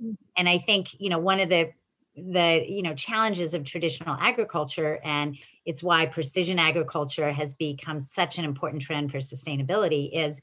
Mm. 0.00 0.16
and 0.36 0.48
i 0.48 0.58
think 0.58 0.94
you 1.00 1.10
know 1.10 1.18
one 1.18 1.40
of 1.40 1.48
the 1.48 1.72
the 2.30 2.64
you 2.68 2.82
know 2.82 2.94
challenges 2.94 3.54
of 3.54 3.64
traditional 3.64 4.16
agriculture 4.20 5.00
and 5.04 5.36
it's 5.64 5.82
why 5.82 6.06
precision 6.06 6.58
agriculture 6.58 7.30
has 7.30 7.54
become 7.54 8.00
such 8.00 8.38
an 8.38 8.44
important 8.44 8.82
trend 8.82 9.10
for 9.10 9.18
sustainability 9.18 10.10
is 10.12 10.40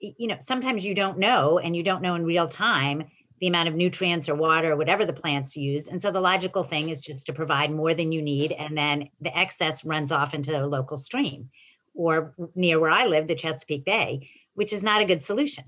you 0.00 0.26
know 0.26 0.36
sometimes 0.38 0.84
you 0.84 0.94
don't 0.94 1.18
know 1.18 1.58
and 1.58 1.76
you 1.76 1.82
don't 1.82 2.02
know 2.02 2.14
in 2.14 2.24
real 2.24 2.48
time 2.48 3.04
the 3.40 3.46
amount 3.46 3.68
of 3.68 3.74
nutrients 3.74 4.28
or 4.28 4.34
water 4.34 4.72
or 4.72 4.76
whatever 4.76 5.04
the 5.04 5.12
plants 5.12 5.56
use 5.56 5.88
and 5.88 6.00
so 6.02 6.10
the 6.10 6.20
logical 6.20 6.64
thing 6.64 6.88
is 6.88 7.00
just 7.00 7.26
to 7.26 7.32
provide 7.32 7.70
more 7.70 7.94
than 7.94 8.12
you 8.12 8.22
need 8.22 8.52
and 8.52 8.76
then 8.76 9.08
the 9.20 9.36
excess 9.36 9.84
runs 9.84 10.12
off 10.12 10.34
into 10.34 10.56
a 10.56 10.66
local 10.66 10.96
stream 10.96 11.50
or 11.94 12.34
near 12.54 12.78
where 12.78 12.90
i 12.90 13.06
live 13.06 13.26
the 13.26 13.34
chesapeake 13.34 13.84
bay 13.84 14.28
which 14.58 14.72
is 14.72 14.82
not 14.82 15.00
a 15.00 15.04
good 15.04 15.22
solution. 15.22 15.62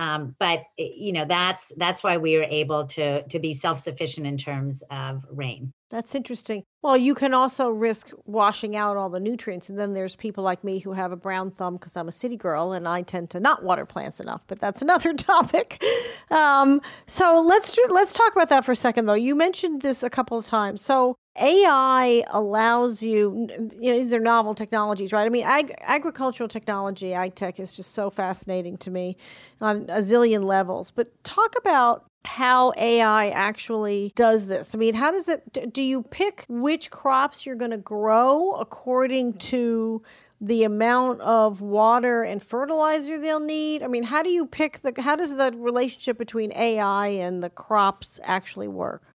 Um, 0.00 0.34
but 0.38 0.60
eh, 0.78 0.88
you 0.96 1.12
know 1.12 1.26
that's 1.26 1.72
that's 1.76 2.02
why 2.02 2.16
we 2.16 2.36
are 2.36 2.44
able 2.44 2.86
to 2.88 3.22
to 3.22 3.38
be 3.38 3.52
self 3.52 3.78
sufficient 3.78 4.26
in 4.26 4.38
terms 4.38 4.82
of 4.90 5.24
rain. 5.30 5.72
That's 5.90 6.14
interesting. 6.14 6.62
Well, 6.82 6.96
you 6.96 7.14
can 7.14 7.34
also 7.34 7.68
risk 7.68 8.10
washing 8.24 8.76
out 8.76 8.96
all 8.96 9.10
the 9.10 9.20
nutrients, 9.20 9.68
and 9.68 9.78
then 9.78 9.92
there's 9.92 10.16
people 10.16 10.42
like 10.42 10.64
me 10.64 10.78
who 10.78 10.92
have 10.92 11.12
a 11.12 11.16
brown 11.16 11.50
thumb 11.50 11.74
because 11.74 11.96
I'm 11.96 12.08
a 12.08 12.12
city 12.12 12.36
girl 12.36 12.72
and 12.72 12.88
I 12.88 13.02
tend 13.02 13.28
to 13.30 13.40
not 13.40 13.62
water 13.62 13.84
plants 13.84 14.20
enough. 14.20 14.42
But 14.46 14.60
that's 14.60 14.80
another 14.80 15.12
topic. 15.14 15.82
Um, 16.30 16.80
so 17.06 17.40
let's 17.40 17.78
let's 17.90 18.14
talk 18.14 18.32
about 18.32 18.48
that 18.48 18.64
for 18.64 18.72
a 18.72 18.76
second, 18.76 19.04
though. 19.04 19.14
You 19.14 19.34
mentioned 19.34 19.82
this 19.82 20.02
a 20.02 20.08
couple 20.08 20.38
of 20.38 20.46
times. 20.46 20.80
So 20.80 21.16
AI 21.36 22.24
allows 22.28 23.02
you, 23.02 23.48
you 23.78 23.92
know, 23.92 23.98
these 23.98 24.12
are 24.12 24.20
novel 24.20 24.54
technologies, 24.54 25.12
right? 25.12 25.24
I 25.24 25.28
mean, 25.28 25.44
ag- 25.44 25.74
agricultural 25.80 26.48
technology, 26.48 27.14
ag 27.14 27.34
tech 27.34 27.60
is 27.60 27.72
just 27.72 27.94
so 27.94 28.10
fascinating 28.10 28.76
to 28.78 28.90
me 28.90 29.16
on 29.60 29.82
a 29.88 30.00
zillion 30.00 30.44
levels. 30.44 30.90
But 30.90 31.22
talk 31.22 31.54
about 31.56 32.04
how 32.24 32.72
AI 32.76 33.30
actually 33.30 34.12
does 34.14 34.46
this. 34.46 34.74
I 34.74 34.78
mean, 34.78 34.94
how 34.94 35.10
does 35.10 35.28
it, 35.28 35.72
do 35.72 35.82
you 35.82 36.02
pick 36.02 36.44
which 36.48 36.90
crops 36.90 37.46
you're 37.46 37.56
going 37.56 37.70
to 37.70 37.78
grow 37.78 38.52
according 38.52 39.34
to 39.34 40.02
the 40.40 40.64
amount 40.64 41.20
of 41.20 41.60
water 41.60 42.22
and 42.24 42.42
fertilizer 42.42 43.18
they'll 43.18 43.40
need? 43.40 43.82
I 43.82 43.86
mean, 43.86 44.04
how 44.04 44.22
do 44.22 44.30
you 44.30 44.46
pick 44.46 44.82
the, 44.82 44.92
how 45.00 45.16
does 45.16 45.34
the 45.34 45.52
relationship 45.56 46.18
between 46.18 46.52
AI 46.52 47.08
and 47.08 47.42
the 47.42 47.50
crops 47.50 48.20
actually 48.22 48.68
work? 48.68 49.09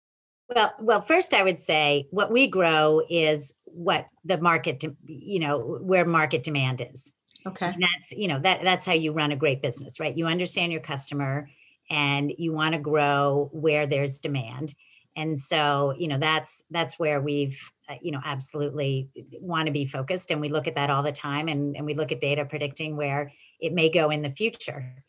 Well, 0.53 0.73
well, 0.79 1.01
first 1.01 1.33
I 1.33 1.43
would 1.43 1.59
say 1.59 2.07
what 2.11 2.31
we 2.31 2.47
grow 2.47 3.01
is 3.09 3.53
what 3.65 4.07
the 4.25 4.37
market, 4.37 4.83
you 5.05 5.39
know, 5.39 5.79
where 5.81 6.05
market 6.05 6.43
demand 6.43 6.85
is. 6.93 7.13
Okay. 7.47 7.67
And 7.67 7.81
that's, 7.81 8.11
you 8.11 8.27
know, 8.27 8.39
that 8.41 8.61
that's 8.63 8.85
how 8.85 8.93
you 8.93 9.13
run 9.13 9.31
a 9.31 9.35
great 9.35 9.61
business, 9.61 9.99
right? 9.99 10.15
You 10.15 10.27
understand 10.27 10.71
your 10.71 10.81
customer 10.81 11.49
and 11.89 12.31
you 12.37 12.51
want 12.51 12.73
to 12.73 12.79
grow 12.79 13.49
where 13.51 13.87
there's 13.87 14.19
demand. 14.19 14.75
And 15.15 15.37
so, 15.37 15.93
you 15.97 16.07
know, 16.07 16.19
that's 16.19 16.63
that's 16.69 16.99
where 16.99 17.19
we've, 17.19 17.59
uh, 17.89 17.95
you 18.01 18.11
know, 18.11 18.21
absolutely 18.23 19.09
want 19.39 19.67
to 19.67 19.73
be 19.73 19.85
focused 19.85 20.31
and 20.31 20.39
we 20.39 20.49
look 20.49 20.67
at 20.67 20.75
that 20.75 20.89
all 20.89 21.03
the 21.03 21.11
time 21.11 21.47
and 21.47 21.75
and 21.75 21.85
we 21.85 21.93
look 21.93 22.11
at 22.11 22.21
data 22.21 22.45
predicting 22.45 22.95
where 22.95 23.31
it 23.59 23.73
may 23.73 23.89
go 23.89 24.09
in 24.09 24.21
the 24.21 24.31
future. 24.31 25.03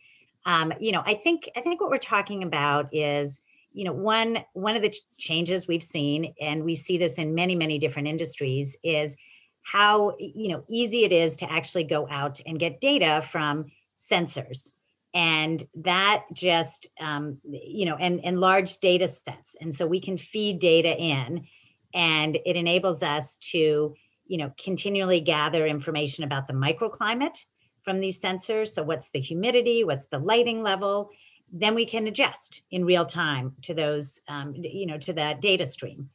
Um, 0.44 0.72
you 0.80 0.92
know, 0.92 1.02
I 1.04 1.14
think 1.14 1.49
I 1.56 1.61
think 1.61 1.80
what 1.80 1.90
we're 1.90 1.99
talking 1.99 2.42
about 2.42 2.92
is 2.92 3.40
you 3.72 3.84
know 3.84 3.92
one 3.92 4.38
one 4.52 4.76
of 4.76 4.82
the 4.82 4.94
changes 5.18 5.66
we've 5.66 5.82
seen 5.82 6.34
and 6.40 6.64
we 6.64 6.74
see 6.76 6.98
this 6.98 7.18
in 7.18 7.34
many 7.34 7.54
many 7.54 7.78
different 7.78 8.08
industries 8.08 8.76
is 8.82 9.16
how 9.62 10.14
you 10.18 10.48
know 10.48 10.64
easy 10.68 11.04
it 11.04 11.12
is 11.12 11.36
to 11.36 11.50
actually 11.50 11.84
go 11.84 12.08
out 12.08 12.40
and 12.46 12.58
get 12.58 12.80
data 12.80 13.22
from 13.30 13.66
sensors. 13.98 14.70
And 15.14 15.62
that 15.76 16.24
just 16.32 16.88
um, 17.00 17.38
you 17.44 17.84
know 17.84 17.96
and 17.96 18.24
and 18.24 18.40
large 18.40 18.78
data 18.78 19.08
sets. 19.08 19.56
And 19.60 19.74
so 19.74 19.86
we 19.86 20.00
can 20.00 20.16
feed 20.16 20.58
data 20.58 20.96
in 20.96 21.46
and 21.94 22.38
it 22.46 22.56
enables 22.56 23.02
us 23.02 23.36
to 23.50 23.94
you 24.26 24.38
know 24.38 24.52
continually 24.58 25.20
gather 25.20 25.66
information 25.66 26.24
about 26.24 26.48
the 26.48 26.54
microclimate 26.54 27.44
from 27.84 28.00
these 28.00 28.20
sensors. 28.20 28.68
So 28.68 28.82
what's 28.82 29.10
the 29.10 29.20
humidity? 29.20 29.84
What's 29.84 30.06
the 30.06 30.18
lighting 30.18 30.62
level 30.62 31.10
then 31.52 31.75
we 31.75 31.85
can 31.85 32.06
adjust 32.06 32.62
in 32.71 32.85
real 32.85 33.04
time 33.04 33.54
to 33.62 33.75
those, 33.75 34.21
um, 34.26 34.54
you 34.56 34.87
know, 34.87 34.97
to 34.99 35.12
that 35.12 35.42
data 35.42 35.66
stream. 35.66 36.09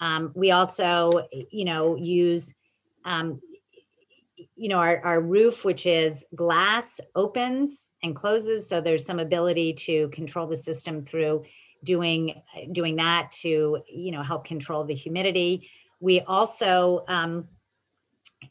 Um, 0.00 0.30
we 0.34 0.52
also, 0.52 1.26
you 1.50 1.64
know, 1.64 1.96
use, 1.96 2.54
um, 3.04 3.40
you 4.54 4.68
know, 4.68 4.78
our, 4.78 5.00
our 5.04 5.20
roof, 5.20 5.64
which 5.64 5.86
is 5.86 6.24
glass, 6.34 7.00
opens 7.14 7.88
and 8.02 8.14
closes. 8.14 8.68
So 8.68 8.80
there's 8.80 9.04
some 9.04 9.18
ability 9.18 9.72
to 9.72 10.08
control 10.10 10.46
the 10.46 10.56
system 10.56 11.04
through 11.04 11.44
doing 11.82 12.40
doing 12.72 12.96
that 12.96 13.30
to, 13.42 13.78
you 13.88 14.12
know, 14.12 14.22
help 14.22 14.44
control 14.44 14.84
the 14.84 14.94
humidity. 14.94 15.68
We 16.00 16.20
also, 16.20 17.04
um, 17.08 17.48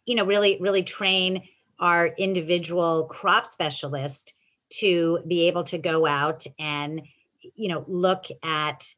you 0.06 0.16
know, 0.16 0.26
really 0.26 0.58
really 0.60 0.84
train 0.84 1.44
our 1.80 2.08
individual 2.08 3.06
crop 3.06 3.46
specialist 3.46 4.34
to 4.70 5.20
be 5.28 5.48
able 5.48 5.64
to 5.66 5.78
go 5.78 6.06
out 6.06 6.46
and 6.60 7.02
you 7.56 7.68
know 7.68 7.86
look 7.88 8.26
at 8.44 8.94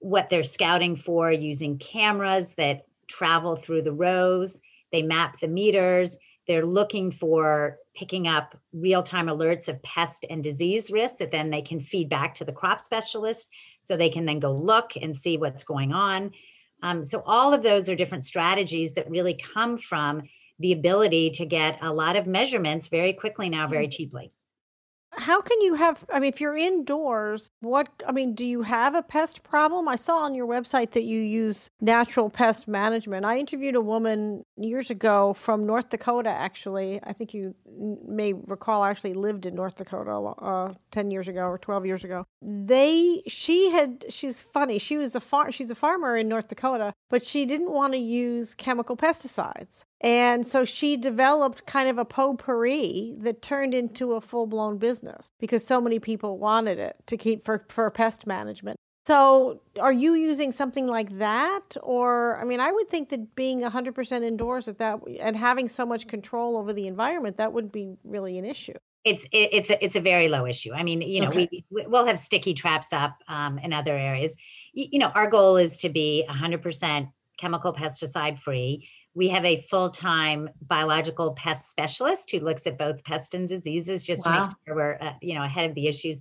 what 0.00 0.28
they're 0.28 0.42
scouting 0.42 0.96
for 0.96 1.32
using 1.32 1.78
cameras 1.78 2.54
that 2.54 2.86
travel 3.08 3.56
through 3.56 3.82
the 3.82 3.92
rows. 3.92 4.60
They 4.92 5.02
map 5.02 5.40
the 5.40 5.48
meters. 5.48 6.18
They're 6.46 6.64
looking 6.64 7.10
for 7.10 7.78
picking 7.94 8.28
up 8.28 8.56
real-time 8.72 9.26
alerts 9.26 9.68
of 9.68 9.82
pest 9.82 10.24
and 10.30 10.42
disease 10.42 10.90
risks 10.90 11.18
that 11.18 11.32
then 11.32 11.50
they 11.50 11.62
can 11.62 11.80
feed 11.80 12.08
back 12.08 12.34
to 12.36 12.44
the 12.44 12.52
crop 12.52 12.80
specialist 12.80 13.48
so 13.82 13.96
they 13.96 14.08
can 14.08 14.24
then 14.24 14.38
go 14.38 14.52
look 14.52 14.92
and 15.00 15.14
see 15.14 15.36
what's 15.36 15.64
going 15.64 15.92
on. 15.92 16.30
Um, 16.82 17.02
so 17.02 17.22
all 17.26 17.52
of 17.52 17.62
those 17.62 17.88
are 17.88 17.96
different 17.96 18.24
strategies 18.24 18.94
that 18.94 19.10
really 19.10 19.34
come 19.34 19.78
from 19.78 20.22
the 20.60 20.72
ability 20.72 21.30
to 21.30 21.44
get 21.44 21.78
a 21.82 21.92
lot 21.92 22.16
of 22.16 22.26
measurements 22.26 22.86
very 22.86 23.12
quickly 23.12 23.48
now 23.48 23.66
very 23.66 23.88
mm. 23.88 23.92
cheaply 23.92 24.32
how 25.18 25.40
can 25.40 25.60
you 25.60 25.74
have 25.74 26.04
i 26.12 26.18
mean 26.18 26.28
if 26.28 26.40
you're 26.40 26.56
indoors 26.56 27.50
what 27.60 27.88
i 28.06 28.12
mean 28.12 28.34
do 28.34 28.44
you 28.44 28.62
have 28.62 28.94
a 28.94 29.02
pest 29.02 29.42
problem? 29.42 29.88
I 29.88 29.96
saw 29.96 30.18
on 30.18 30.34
your 30.34 30.46
website 30.46 30.92
that 30.92 31.04
you 31.04 31.20
use 31.20 31.70
natural 31.80 32.30
pest 32.30 32.68
management. 32.68 33.24
I 33.24 33.38
interviewed 33.38 33.74
a 33.74 33.80
woman 33.80 34.44
years 34.56 34.90
ago 34.90 35.32
from 35.34 35.66
north 35.66 35.88
dakota 35.88 36.30
actually. 36.30 37.00
I 37.02 37.12
think 37.12 37.34
you 37.34 37.54
may 38.06 38.32
recall 38.32 38.82
I 38.82 38.90
actually 38.90 39.14
lived 39.14 39.46
in 39.46 39.54
north 39.54 39.76
dakota 39.76 40.12
uh, 40.12 40.74
10 40.90 41.10
years 41.10 41.28
ago 41.28 41.42
or 41.42 41.58
12 41.58 41.86
years 41.86 42.04
ago. 42.04 42.26
They 42.42 43.22
she 43.26 43.70
had 43.70 44.04
she's 44.08 44.42
funny 44.42 44.78
she 44.78 44.96
was 44.96 45.14
a 45.14 45.20
far 45.20 45.50
she's 45.50 45.70
a 45.70 45.74
farmer 45.74 46.16
in 46.16 46.28
north 46.28 46.48
dakota 46.48 46.94
but 47.10 47.24
she 47.24 47.46
didn't 47.46 47.70
want 47.70 47.92
to 47.92 47.98
use 47.98 48.54
chemical 48.54 48.96
pesticides 48.96 49.84
and 50.00 50.46
so 50.46 50.64
she 50.64 50.96
developed 50.96 51.66
kind 51.66 51.88
of 51.88 51.98
a 51.98 52.04
potpourri 52.04 53.14
that 53.18 53.42
turned 53.42 53.74
into 53.74 54.12
a 54.12 54.20
full 54.20 54.46
blown 54.46 54.78
business 54.78 55.32
because 55.40 55.66
so 55.66 55.80
many 55.80 55.98
people 55.98 56.38
wanted 56.38 56.78
it 56.78 56.96
to 57.06 57.16
keep 57.16 57.44
for, 57.44 57.64
for 57.68 57.90
pest 57.90 58.26
management. 58.26 58.78
So, 59.06 59.62
are 59.80 59.92
you 59.92 60.12
using 60.12 60.52
something 60.52 60.86
like 60.86 61.18
that, 61.18 61.78
or 61.82 62.38
I 62.38 62.44
mean, 62.44 62.60
I 62.60 62.70
would 62.70 62.90
think 62.90 63.08
that 63.08 63.34
being 63.34 63.62
100% 63.62 64.22
indoors 64.22 64.68
at 64.68 64.76
that 64.78 65.00
and 65.18 65.34
having 65.34 65.66
so 65.66 65.86
much 65.86 66.06
control 66.08 66.58
over 66.58 66.74
the 66.74 66.86
environment 66.86 67.38
that 67.38 67.54
wouldn't 67.54 67.72
be 67.72 67.96
really 68.04 68.36
an 68.36 68.44
issue. 68.44 68.74
It's 69.04 69.26
it's 69.32 69.70
a 69.70 69.82
it's 69.82 69.96
a 69.96 70.00
very 70.00 70.28
low 70.28 70.44
issue. 70.44 70.74
I 70.74 70.82
mean, 70.82 71.00
you 71.00 71.22
know, 71.22 71.28
okay. 71.28 71.48
we 71.70 71.86
we'll 71.86 72.04
have 72.04 72.20
sticky 72.20 72.52
traps 72.52 72.92
up 72.92 73.16
um, 73.28 73.58
in 73.58 73.72
other 73.72 73.96
areas. 73.96 74.36
You, 74.74 74.88
you 74.92 74.98
know, 74.98 75.08
our 75.14 75.26
goal 75.26 75.56
is 75.56 75.78
to 75.78 75.88
be 75.88 76.26
100% 76.28 77.10
chemical 77.38 77.72
pesticide 77.72 78.38
free 78.38 78.86
we 79.18 79.28
have 79.30 79.44
a 79.44 79.60
full-time 79.62 80.48
biological 80.62 81.32
pest 81.32 81.68
specialist 81.68 82.30
who 82.30 82.38
looks 82.38 82.68
at 82.68 82.78
both 82.78 83.02
pest 83.02 83.34
and 83.34 83.48
diseases 83.48 84.04
just 84.04 84.24
wow. 84.24 84.32
to 84.32 84.46
make 84.46 84.56
sure 84.64 84.76
we're 84.76 84.98
uh, 85.00 85.12
you 85.20 85.34
know 85.34 85.42
ahead 85.42 85.68
of 85.68 85.74
the 85.74 85.88
issues 85.88 86.20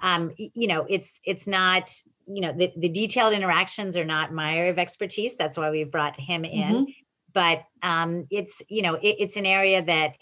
um, 0.00 0.30
you 0.36 0.68
know 0.68 0.86
it's 0.88 1.20
it's 1.24 1.48
not 1.48 1.92
you 2.28 2.40
know 2.40 2.52
the, 2.56 2.72
the 2.76 2.88
detailed 2.88 3.32
interactions 3.32 3.96
are 3.96 4.04
not 4.04 4.32
my 4.32 4.56
area 4.56 4.70
of 4.70 4.78
expertise 4.78 5.34
that's 5.34 5.58
why 5.58 5.70
we've 5.70 5.90
brought 5.90 6.18
him 6.20 6.44
in 6.44 6.74
mm-hmm. 6.74 6.90
but 7.32 7.64
um, 7.82 8.28
it's 8.30 8.62
you 8.68 8.80
know 8.80 8.94
it, 8.94 9.16
it's 9.18 9.36
an 9.36 9.46
area 9.46 9.82
that 9.82 10.12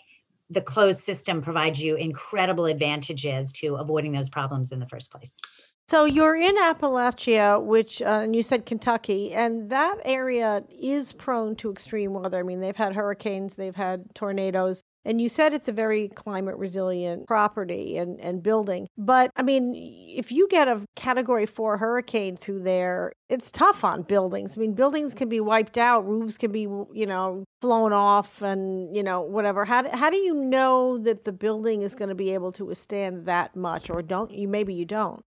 the 0.49 0.63
closed 0.63 1.01
system 1.01 1.43
provides 1.43 1.83
you 1.83 1.95
incredible 1.95 2.65
advantages 2.65 3.53
to 3.53 3.75
avoiding 3.75 4.13
those 4.13 4.31
problems 4.31 4.73
in 4.73 4.79
the 4.79 4.89
first 4.89 5.11
place 5.11 5.41
so 5.89 6.07
you're 6.07 6.37
in 6.37 6.57
Appalachia, 6.57 7.63
which, 7.63 8.01
uh, 8.01 8.21
and 8.25 8.35
you 8.35 8.43
said 8.43 8.65
Kentucky, 8.65 9.33
and 9.33 9.69
that 9.71 9.97
area 10.05 10.65
is 10.71 11.13
prone 11.13 11.57
to 11.57 11.71
extreme 11.71 12.15
weather. 12.15 12.39
I 12.39 12.43
mean, 12.43 12.61
they've 12.61 12.77
had 12.77 12.95
hurricanes, 12.95 13.55
they've 13.55 13.77
had 13.77 14.15
tornadoes. 14.15 14.83
And 15.05 15.21
you 15.21 15.29
said 15.29 15.53
it's 15.53 15.69
a 15.69 15.73
very 15.73 16.09
climate 16.09 16.57
resilient 16.57 17.27
property 17.27 17.99
and, 17.99 18.19
and 18.21 18.43
building. 18.43 18.89
But 18.97 19.31
I 19.37 19.43
mean, 19.43 19.75
if 19.77 20.33
you 20.33 20.49
get 20.49 20.67
a 20.67 20.81
category 20.97 21.45
four 21.45 21.77
hurricane 21.77 22.39
through 22.39 22.61
there, 22.61 23.13
it's 23.29 23.51
tough 23.51 23.85
on 23.85 24.03
buildings. 24.03 24.57
I 24.57 24.61
mean, 24.61 24.73
buildings 24.73 25.13
can 25.13 25.29
be 25.29 25.41
wiped 25.41 25.77
out, 25.77 26.09
roofs 26.09 26.39
can 26.39 26.53
be, 26.53 26.63
you 26.63 27.07
know, 27.07 27.45
blown 27.61 27.93
off 27.93 28.41
and, 28.41 28.97
you 28.97 29.03
know, 29.03 29.21
whatever. 29.21 29.67
How, 29.67 29.87
how 29.95 30.09
do 30.09 30.17
you 30.17 30.33
know 30.33 30.97
that 30.97 31.27
the 31.27 31.33
building 31.33 31.83
is 31.83 31.95
going 31.95 32.09
to 32.09 32.15
be 32.15 32.31
able 32.31 32.53
to 32.53 32.65
withstand 32.65 33.27
that 33.27 33.55
much? 33.55 33.91
Or 33.91 34.01
don't 34.01 34.31
you, 34.31 34.49
maybe 34.49 34.73
you 34.73 34.87
don't? 34.87 35.23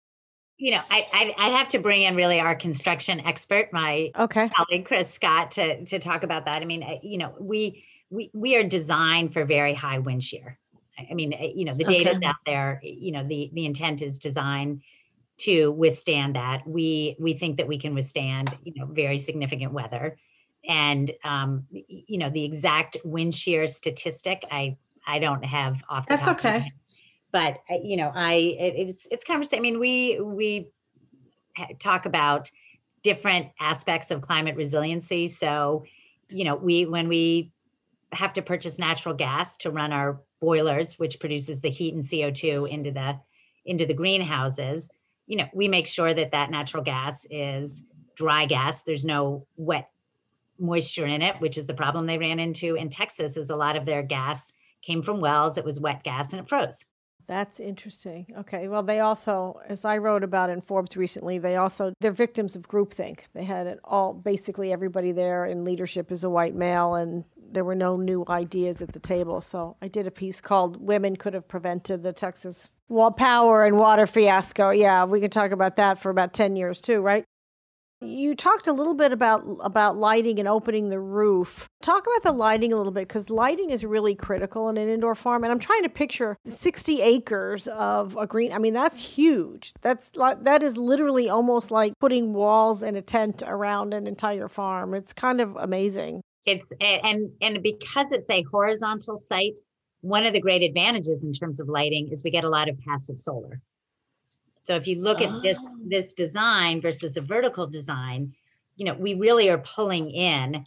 You 0.57 0.71
know, 0.71 0.81
I, 0.89 1.33
I'd, 1.37 1.51
have 1.51 1.67
to 1.69 1.79
bring 1.79 2.03
in 2.03 2.15
really 2.15 2.39
our 2.39 2.55
construction 2.55 3.19
expert, 3.19 3.73
my 3.73 4.11
okay. 4.17 4.49
colleague 4.49 4.85
Chris 4.85 5.11
Scott, 5.11 5.51
to 5.51 5.83
to 5.85 5.99
talk 5.99 6.23
about 6.23 6.45
that. 6.45 6.61
I 6.61 6.65
mean, 6.65 6.99
you 7.03 7.17
know, 7.17 7.33
we 7.39 7.83
we 8.09 8.29
we 8.33 8.55
are 8.55 8.63
designed 8.63 9.33
for 9.33 9.43
very 9.43 9.73
high 9.73 9.99
wind 9.99 10.23
shear. 10.23 10.57
I 10.97 11.13
mean, 11.13 11.33
you 11.55 11.65
know, 11.65 11.73
the 11.73 11.83
data 11.83 12.15
okay. 12.15 12.25
out 12.25 12.35
there. 12.45 12.79
You 12.83 13.11
know, 13.11 13.23
the 13.23 13.51
the 13.53 13.65
intent 13.65 14.01
is 14.01 14.17
designed 14.17 14.81
to 15.39 15.71
withstand 15.71 16.35
that. 16.35 16.65
We 16.65 17.17
we 17.19 17.33
think 17.33 17.57
that 17.57 17.67
we 17.67 17.77
can 17.77 17.93
withstand, 17.93 18.55
you 18.63 18.73
know, 18.77 18.85
very 18.85 19.17
significant 19.17 19.73
weather, 19.73 20.17
and 20.67 21.11
um, 21.25 21.65
you 21.71 22.17
know, 22.17 22.29
the 22.29 22.45
exact 22.45 22.97
wind 23.03 23.35
shear 23.35 23.67
statistic, 23.67 24.45
I 24.49 24.77
I 25.05 25.19
don't 25.19 25.43
have 25.43 25.83
off. 25.89 26.07
That's 26.07 26.27
okay. 26.29 26.71
But 27.35 27.57
you 27.83 27.97
know, 27.97 28.13
I 28.15 28.35
it, 28.35 28.75
it's 28.77 29.09
it's 29.11 29.25
conversation. 29.25 29.59
I 29.59 29.61
mean, 29.61 29.77
we 29.77 30.21
we 30.21 30.69
talk 31.79 32.05
about 32.05 32.49
different 33.03 33.47
aspects 33.59 34.09
of 34.09 34.21
climate 34.21 34.55
resiliency. 34.55 35.27
So, 35.27 35.83
you 36.29 36.45
know, 36.45 36.55
we 36.55 36.85
when 36.85 37.09
we 37.09 37.51
have 38.13 38.31
to 38.33 38.41
purchase 38.41 38.79
natural 38.79 39.13
gas 39.13 39.57
to 39.57 39.69
run 39.69 39.91
our 39.91 40.21
boilers, 40.39 40.97
which 40.97 41.19
produces 41.19 41.59
the 41.59 41.69
heat 41.69 41.93
and 41.93 42.05
CO2 42.05 42.69
into 42.69 42.91
the 42.91 43.19
into 43.65 43.85
the 43.85 43.93
greenhouses, 43.93 44.87
you 45.27 45.35
know, 45.35 45.49
we 45.53 45.67
make 45.67 45.87
sure 45.87 46.13
that 46.13 46.31
that 46.31 46.51
natural 46.51 46.83
gas 46.83 47.27
is 47.29 47.83
dry 48.15 48.45
gas. 48.45 48.83
There's 48.83 49.03
no 49.03 49.45
wet 49.57 49.89
moisture 50.57 51.05
in 51.05 51.21
it, 51.21 51.41
which 51.41 51.57
is 51.57 51.67
the 51.67 51.73
problem 51.73 52.05
they 52.05 52.17
ran 52.17 52.39
into 52.39 52.75
in 52.75 52.89
Texas. 52.89 53.35
Is 53.35 53.49
a 53.49 53.57
lot 53.57 53.75
of 53.75 53.83
their 53.83 54.03
gas 54.03 54.53
came 54.81 55.01
from 55.01 55.19
wells. 55.19 55.57
It 55.57 55.65
was 55.65 55.81
wet 55.81 56.01
gas 56.01 56.31
and 56.31 56.41
it 56.41 56.47
froze. 56.47 56.85
That's 57.27 57.59
interesting. 57.59 58.27
Okay. 58.37 58.67
Well, 58.67 58.83
they 58.83 58.99
also, 58.99 59.59
as 59.67 59.83
I 59.83 59.97
wrote 59.97 60.23
about 60.23 60.49
in 60.49 60.61
Forbes 60.61 60.95
recently, 60.95 61.39
they 61.39 61.55
also 61.55 61.93
they're 61.99 62.11
victims 62.11 62.55
of 62.55 62.67
groupthink. 62.67 63.21
They 63.33 63.43
had 63.43 63.67
it 63.67 63.79
all 63.83 64.13
basically 64.13 64.71
everybody 64.71 65.11
there 65.11 65.45
in 65.45 65.63
leadership 65.63 66.11
is 66.11 66.23
a 66.23 66.29
white 66.29 66.55
male, 66.55 66.95
and 66.95 67.23
there 67.51 67.63
were 67.63 67.75
no 67.75 67.97
new 67.97 68.25
ideas 68.29 68.81
at 68.81 68.93
the 68.93 68.99
table. 68.99 69.41
So 69.41 69.75
I 69.81 69.87
did 69.87 70.05
a 70.07 70.11
piece 70.11 70.39
called 70.39 70.77
"Women 70.77 71.15
Could 71.15 71.33
Have 71.33 71.47
Prevented 71.47 72.03
the 72.03 72.13
Texas 72.13 72.69
Wall 72.89 73.11
Power 73.11 73.65
and 73.65 73.77
Water 73.77 74.05
Fiasco." 74.05 74.69
Yeah, 74.69 75.05
we 75.05 75.19
can 75.19 75.31
talk 75.31 75.51
about 75.51 75.77
that 75.77 75.99
for 75.99 76.09
about 76.11 76.33
ten 76.33 76.55
years 76.55 76.79
too, 76.79 77.01
right? 77.01 77.25
You 78.01 78.35
talked 78.35 78.67
a 78.67 78.73
little 78.73 78.93
bit 78.93 79.13
about 79.13 79.43
about 79.61 79.95
lighting 79.95 80.37
and 80.37 80.47
opening 80.47 80.89
the 80.89 80.99
roof. 80.99 81.69
Talk 81.81 82.05
about 82.05 82.23
the 82.23 82.37
lighting 82.37 82.73
a 82.73 82.77
little 82.77 82.91
bit 82.91 83.07
because 83.07 83.29
lighting 83.29 83.69
is 83.69 83.85
really 83.85 84.15
critical 84.15 84.67
in 84.67 84.77
an 84.77 84.89
indoor 84.89 85.15
farm. 85.15 85.43
And 85.43 85.51
I'm 85.51 85.59
trying 85.59 85.83
to 85.83 85.89
picture 85.89 86.37
60 86.45 87.01
acres 87.01 87.67
of 87.69 88.17
a 88.17 88.27
green. 88.27 88.51
I 88.51 88.57
mean, 88.57 88.73
that's 88.73 89.01
huge. 89.01 89.73
That's 89.81 90.11
that 90.13 90.61
is 90.61 90.75
literally 90.75 91.29
almost 91.29 91.71
like 91.71 91.93
putting 91.99 92.33
walls 92.33 92.83
and 92.83 92.97
a 92.97 93.01
tent 93.01 93.43
around 93.45 93.93
an 93.93 94.07
entire 94.07 94.49
farm. 94.49 94.93
It's 94.93 95.13
kind 95.13 95.39
of 95.39 95.55
amazing. 95.55 96.21
It's 96.45 96.73
and 96.81 97.31
and 97.41 97.63
because 97.63 98.11
it's 98.11 98.29
a 98.29 98.43
horizontal 98.51 99.17
site, 99.17 99.57
one 100.01 100.25
of 100.25 100.33
the 100.33 100.41
great 100.41 100.63
advantages 100.63 101.23
in 101.23 101.31
terms 101.31 101.61
of 101.61 101.69
lighting 101.69 102.09
is 102.11 102.23
we 102.23 102.29
get 102.29 102.43
a 102.43 102.49
lot 102.49 102.67
of 102.67 102.77
passive 102.79 103.21
solar. 103.21 103.61
So 104.65 104.75
if 104.75 104.87
you 104.87 105.01
look 105.01 105.21
oh. 105.21 105.25
at 105.25 105.41
this 105.41 105.57
oh. 105.61 105.77
this 105.85 106.13
design 106.13 106.81
versus 106.81 107.17
a 107.17 107.21
vertical 107.21 107.67
design, 107.67 108.33
you 108.75 108.85
know, 108.85 108.93
we 108.93 109.13
really 109.13 109.49
are 109.49 109.59
pulling 109.59 110.09
in 110.09 110.65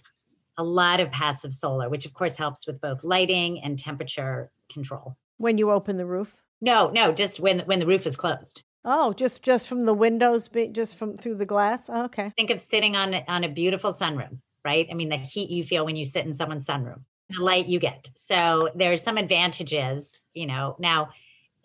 a 0.57 0.65
lot 0.65 1.01
of 1.01 1.11
passive 1.11 1.55
solar, 1.55 1.89
which 1.89 2.07
of 2.07 2.15
course 2.15 2.37
helps 2.37 2.67
with 2.67 2.81
both 2.81 3.05
lighting 3.05 3.61
and 3.63 3.79
temperature 3.79 4.51
control. 4.73 5.17
When 5.37 5.59
you 5.59 5.71
open 5.71 5.97
the 5.97 6.07
roof? 6.07 6.35
No, 6.61 6.91
no, 6.91 7.13
just 7.13 7.39
when 7.41 7.61
when 7.61 7.79
the 7.79 7.87
roof 7.87 8.07
is 8.07 8.17
closed. 8.17 8.63
Oh, 8.85 9.13
just 9.13 9.43
just 9.43 9.69
from 9.69 9.85
the 9.85 9.95
windows, 9.95 10.49
just 10.73 10.97
from 10.97 11.17
through 11.17 11.37
the 11.37 11.47
glass. 11.47 11.89
Oh, 11.89 12.05
okay. 12.05 12.33
Think 12.37 12.51
of 12.51 12.61
sitting 12.61 12.97
on 12.97 13.15
on 13.27 13.45
a 13.45 13.49
beautiful 13.49 13.91
sunroom, 13.91 14.39
right? 14.65 14.89
I 14.91 14.95
mean, 14.95 15.09
the 15.09 15.17
heat 15.17 15.51
you 15.51 15.65
feel 15.65 15.85
when 15.85 15.97
you 15.97 16.05
sit 16.05 16.25
in 16.25 16.33
someone's 16.33 16.67
sunroom, 16.67 17.03
the 17.31 17.43
light 17.43 17.67
you 17.67 17.79
get. 17.79 18.11
So 18.17 18.71
there 18.75 18.93
are 18.93 18.97
some 18.97 19.17
advantages, 19.19 20.21
you 20.35 20.47
know. 20.47 20.77
Now, 20.79 21.11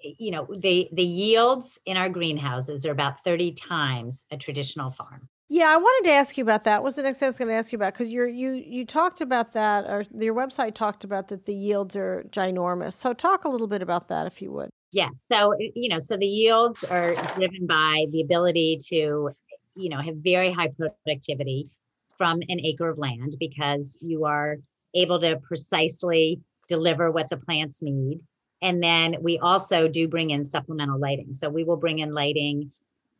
you 0.03 0.31
know 0.31 0.47
the 0.57 0.89
the 0.91 1.03
yields 1.03 1.79
in 1.85 1.97
our 1.97 2.09
greenhouses 2.09 2.85
are 2.85 2.91
about 2.91 3.23
30 3.23 3.53
times 3.53 4.25
a 4.31 4.37
traditional 4.37 4.91
farm. 4.91 5.27
Yeah 5.49 5.69
i 5.69 5.77
wanted 5.77 6.09
to 6.09 6.13
ask 6.13 6.37
you 6.37 6.43
about 6.43 6.63
that. 6.63 6.83
What's 6.83 6.95
the 6.95 7.03
next 7.03 7.19
thing 7.19 7.27
i 7.27 7.29
was 7.29 7.37
going 7.37 7.49
to 7.49 7.55
ask 7.55 7.71
you 7.71 7.77
about? 7.77 7.93
Because 7.93 8.09
you're 8.09 8.27
you 8.27 8.53
you 8.53 8.85
talked 8.85 9.21
about 9.21 9.53
that 9.53 9.85
or 9.85 10.05
your 10.17 10.35
website 10.35 10.75
talked 10.75 11.03
about 11.03 11.27
that 11.29 11.45
the 11.45 11.53
yields 11.53 11.95
are 11.95 12.25
ginormous. 12.29 12.93
So 12.93 13.13
talk 13.13 13.45
a 13.45 13.49
little 13.49 13.67
bit 13.67 13.81
about 13.81 14.07
that 14.09 14.27
if 14.27 14.41
you 14.41 14.51
would. 14.51 14.69
Yes 14.91 15.25
so 15.31 15.51
eh, 15.53 15.69
you 15.75 15.89
know 15.89 15.99
so 15.99 16.17
the 16.17 16.27
yields 16.27 16.83
are 16.83 17.15
driven 17.35 17.65
by 17.67 18.05
the 18.11 18.21
ability 18.21 18.79
to 18.89 19.31
you 19.75 19.89
know 19.89 20.01
have 20.01 20.15
very 20.17 20.51
high 20.51 20.69
productivity 20.69 21.69
from 22.17 22.39
an 22.47 22.59
acre 22.59 22.89
of 22.89 22.97
land 22.97 23.35
because 23.39 23.97
you 24.01 24.25
are 24.25 24.57
able 24.93 25.19
to 25.19 25.37
precisely 25.37 26.39
deliver 26.67 27.11
what 27.11 27.29
the 27.29 27.37
plants 27.37 27.81
need 27.81 28.21
and 28.63 28.81
then 28.81 29.17
we 29.21 29.37
also 29.39 29.89
do 29.89 30.07
bring 30.07 30.29
in 30.29 30.45
supplemental 30.45 30.97
lighting. 30.97 31.33
So 31.33 31.49
we 31.49 31.65
will 31.65 31.75
bring 31.75 31.99
in 31.99 32.13
lighting 32.13 32.71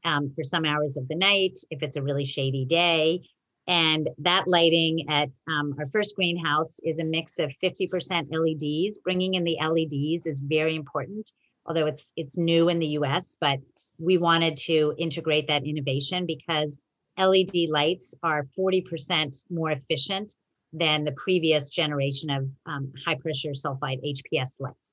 um, 0.05 0.31
for 0.33 0.43
some 0.43 0.63
hours 0.63 0.95
of 0.95 1.07
the 1.09 1.15
night 1.15 1.59
if 1.69 1.83
it's 1.83 1.97
a 1.97 2.01
really 2.01 2.23
shady 2.23 2.63
day. 2.63 3.21
And 3.67 4.09
that 4.19 4.47
lighting 4.47 5.09
at 5.09 5.29
um, 5.49 5.75
our 5.77 5.85
first 5.87 6.15
greenhouse 6.15 6.79
is 6.83 6.99
a 6.99 7.03
mix 7.03 7.39
of 7.39 7.53
50% 7.61 8.27
LEDs. 8.31 8.99
Bringing 8.99 9.33
in 9.33 9.43
the 9.43 9.57
LEDs 9.61 10.25
is 10.25 10.39
very 10.39 10.77
important, 10.77 11.33
although 11.65 11.87
it's 11.87 12.13
it's 12.15 12.37
new 12.37 12.69
in 12.69 12.79
the 12.79 12.93
U.S. 12.99 13.35
But 13.39 13.59
we 13.99 14.17
wanted 14.17 14.55
to 14.57 14.95
integrate 14.97 15.47
that 15.47 15.65
innovation 15.65 16.25
because 16.25 16.77
LED 17.17 17.69
lights 17.69 18.15
are 18.23 18.47
40% 18.57 19.43
more 19.49 19.71
efficient 19.71 20.35
than 20.71 21.03
the 21.03 21.11
previous 21.13 21.69
generation 21.69 22.29
of 22.29 22.49
um, 22.65 22.91
high 23.05 23.15
pressure 23.15 23.51
sulfide 23.51 24.01
HPS 24.03 24.59
lights. 24.59 24.92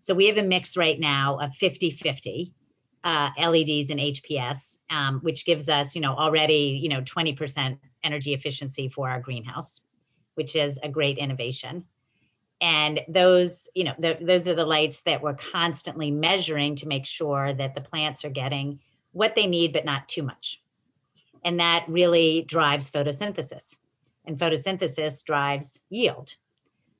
So 0.00 0.14
we 0.14 0.26
have 0.26 0.38
a 0.38 0.42
mix 0.42 0.76
right 0.76 0.98
now 0.98 1.38
of 1.40 1.54
50 1.54 1.90
50 1.90 2.52
uh, 3.04 3.30
LEDs 3.38 3.90
and 3.90 4.00
HPS, 4.00 4.78
um, 4.90 5.20
which 5.20 5.46
gives 5.46 5.68
us, 5.68 5.94
you 5.94 6.00
know, 6.00 6.14
already, 6.14 6.78
you 6.82 6.88
know, 6.88 7.00
20% 7.02 7.78
energy 8.04 8.34
efficiency 8.34 8.88
for 8.88 9.08
our 9.08 9.20
greenhouse, 9.20 9.82
which 10.34 10.56
is 10.56 10.78
a 10.82 10.88
great 10.88 11.18
innovation. 11.18 11.84
And 12.60 13.00
those, 13.08 13.68
you 13.74 13.84
know, 13.84 13.94
the, 13.98 14.18
those 14.20 14.46
are 14.46 14.54
the 14.54 14.66
lights 14.66 15.00
that 15.02 15.22
we're 15.22 15.34
constantly 15.34 16.10
measuring 16.10 16.76
to 16.76 16.86
make 16.86 17.06
sure 17.06 17.54
that 17.54 17.74
the 17.74 17.80
plants 17.80 18.24
are 18.24 18.30
getting 18.30 18.80
what 19.12 19.34
they 19.34 19.46
need, 19.46 19.72
but 19.72 19.86
not 19.86 20.08
too 20.08 20.22
much. 20.22 20.60
And 21.42 21.58
that 21.58 21.86
really 21.88 22.42
drives 22.42 22.90
photosynthesis. 22.90 23.76
And 24.26 24.38
photosynthesis 24.38 25.24
drives 25.24 25.80
yield. 25.88 26.36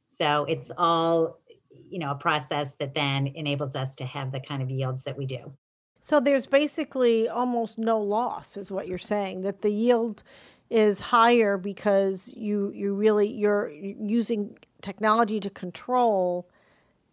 So 0.07 0.45
it's 0.49 0.73
all 0.77 1.40
you 1.71 1.99
know 1.99 2.11
a 2.11 2.17
process 2.17 2.77
that 2.77 2.95
then 2.95 3.29
enables 3.29 3.77
us 3.77 3.95
to 3.97 4.05
have 4.05 4.33
the 4.33 4.41
kind 4.41 4.63
of 4.63 4.71
yields 4.71 5.05
that 5.05 5.17
we 5.17 5.27
do. 5.27 5.53
So 6.01 6.19
there's 6.19 6.47
basically 6.47 7.29
almost 7.29 7.79
no 7.79 8.01
loss 8.01 8.57
is 8.57 8.73
what 8.73 8.89
you're 8.89 8.99
saying 8.99 9.43
that 9.43 9.61
the 9.61 9.71
yield 9.71 10.23
is 10.71 11.01
higher 11.01 11.59
because 11.59 12.33
you 12.35 12.73
you 12.75 12.95
really 12.95 13.29
you're 13.29 13.71
using 13.71 14.57
technology 14.83 15.41
to 15.41 15.51
control 15.51 16.49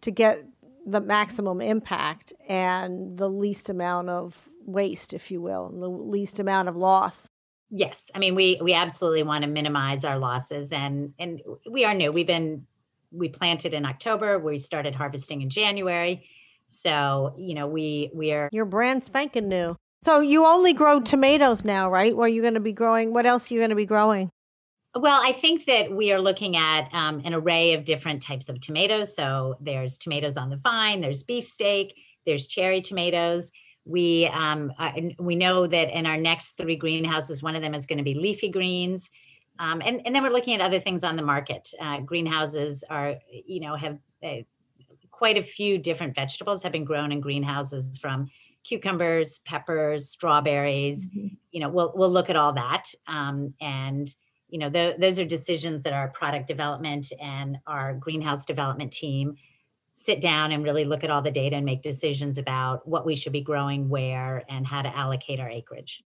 to 0.00 0.10
get 0.10 0.44
the 0.86 1.00
maximum 1.00 1.60
impact 1.60 2.32
and 2.48 3.18
the 3.18 3.28
least 3.28 3.68
amount 3.68 4.08
of 4.08 4.48
waste 4.64 5.12
if 5.12 5.30
you 5.30 5.40
will 5.40 5.66
and 5.66 5.82
the 5.82 5.88
least 5.88 6.38
amount 6.38 6.68
of 6.68 6.76
loss. 6.76 7.28
Yes. 7.70 8.10
I 8.14 8.18
mean 8.20 8.34
we 8.34 8.58
we 8.62 8.72
absolutely 8.72 9.24
want 9.24 9.42
to 9.42 9.50
minimize 9.50 10.04
our 10.04 10.18
losses 10.18 10.72
and 10.72 11.12
and 11.18 11.42
we 11.68 11.84
are 11.84 11.94
new. 11.94 12.10
We've 12.12 12.26
been 12.26 12.66
we 13.10 13.28
planted 13.28 13.74
in 13.74 13.84
October. 13.84 14.38
We 14.38 14.58
started 14.58 14.94
harvesting 14.94 15.42
in 15.42 15.50
January. 15.50 16.28
So, 16.68 17.34
you 17.38 17.54
know, 17.54 17.66
we 17.66 18.10
we 18.14 18.32
are 18.32 18.48
You're 18.52 18.66
brand 18.66 19.04
spanking 19.04 19.48
new. 19.48 19.76
So 20.02 20.20
you 20.20 20.46
only 20.46 20.72
grow 20.74 21.00
tomatoes 21.00 21.64
now, 21.64 21.90
right? 21.90 22.16
Where 22.16 22.28
you 22.28 22.40
going 22.42 22.54
to 22.54 22.60
be 22.60 22.72
growing? 22.72 23.12
What 23.12 23.26
else 23.26 23.50
are 23.50 23.54
you 23.54 23.60
going 23.60 23.70
to 23.70 23.76
be 23.76 23.86
growing? 23.86 24.30
Well, 24.94 25.20
I 25.22 25.32
think 25.32 25.66
that 25.66 25.92
we 25.92 26.12
are 26.12 26.20
looking 26.20 26.56
at 26.56 26.88
um, 26.92 27.20
an 27.24 27.34
array 27.34 27.74
of 27.74 27.84
different 27.84 28.22
types 28.22 28.48
of 28.48 28.60
tomatoes. 28.60 29.14
So 29.14 29.56
there's 29.60 29.98
tomatoes 29.98 30.36
on 30.36 30.50
the 30.50 30.56
vine, 30.56 31.00
there's 31.00 31.22
beefsteak, 31.22 31.94
there's 32.26 32.46
cherry 32.46 32.80
tomatoes. 32.80 33.50
We 33.84 34.26
um, 34.26 34.72
uh, 34.78 34.92
we 35.18 35.34
know 35.34 35.66
that 35.66 35.90
in 35.90 36.06
our 36.06 36.16
next 36.18 36.58
three 36.58 36.76
greenhouses, 36.76 37.42
one 37.42 37.56
of 37.56 37.62
them 37.62 37.74
is 37.74 37.86
going 37.86 37.98
to 37.98 38.04
be 38.04 38.14
leafy 38.14 38.50
greens. 38.50 39.08
Um, 39.58 39.82
and, 39.84 40.00
and 40.04 40.14
then 40.14 40.22
we're 40.22 40.30
looking 40.30 40.54
at 40.54 40.60
other 40.60 40.80
things 40.80 41.02
on 41.02 41.16
the 41.16 41.22
market. 41.22 41.72
Uh, 41.80 42.00
greenhouses 42.00 42.84
are, 42.88 43.16
you 43.30 43.60
know, 43.60 43.74
have 43.74 43.98
uh, 44.22 44.42
quite 45.10 45.36
a 45.36 45.42
few 45.42 45.78
different 45.78 46.14
vegetables 46.14 46.62
have 46.62 46.72
been 46.72 46.84
grown 46.84 47.10
in 47.10 47.20
greenhouses 47.20 47.98
from 47.98 48.30
cucumbers, 48.62 49.40
peppers, 49.40 50.08
strawberries. 50.08 51.08
Mm-hmm. 51.08 51.34
You 51.50 51.60
know, 51.60 51.68
we'll 51.68 51.92
we'll 51.94 52.10
look 52.10 52.30
at 52.30 52.36
all 52.36 52.52
that. 52.52 52.84
Um, 53.06 53.54
and 53.60 54.14
you 54.48 54.58
know, 54.58 54.70
the, 54.70 54.94
those 54.98 55.18
are 55.18 55.24
decisions 55.24 55.82
that 55.82 55.92
our 55.92 56.08
product 56.08 56.46
development 56.46 57.12
and 57.20 57.58
our 57.66 57.94
greenhouse 57.94 58.44
development 58.44 58.92
team 58.92 59.36
sit 59.94 60.20
down 60.20 60.52
and 60.52 60.64
really 60.64 60.84
look 60.84 61.04
at 61.04 61.10
all 61.10 61.20
the 61.20 61.30
data 61.30 61.56
and 61.56 61.66
make 61.66 61.82
decisions 61.82 62.38
about 62.38 62.86
what 62.86 63.04
we 63.04 63.14
should 63.14 63.32
be 63.32 63.40
growing 63.40 63.88
where 63.88 64.44
and 64.48 64.66
how 64.66 64.80
to 64.80 64.96
allocate 64.96 65.40
our 65.40 65.50
acreage. 65.50 66.02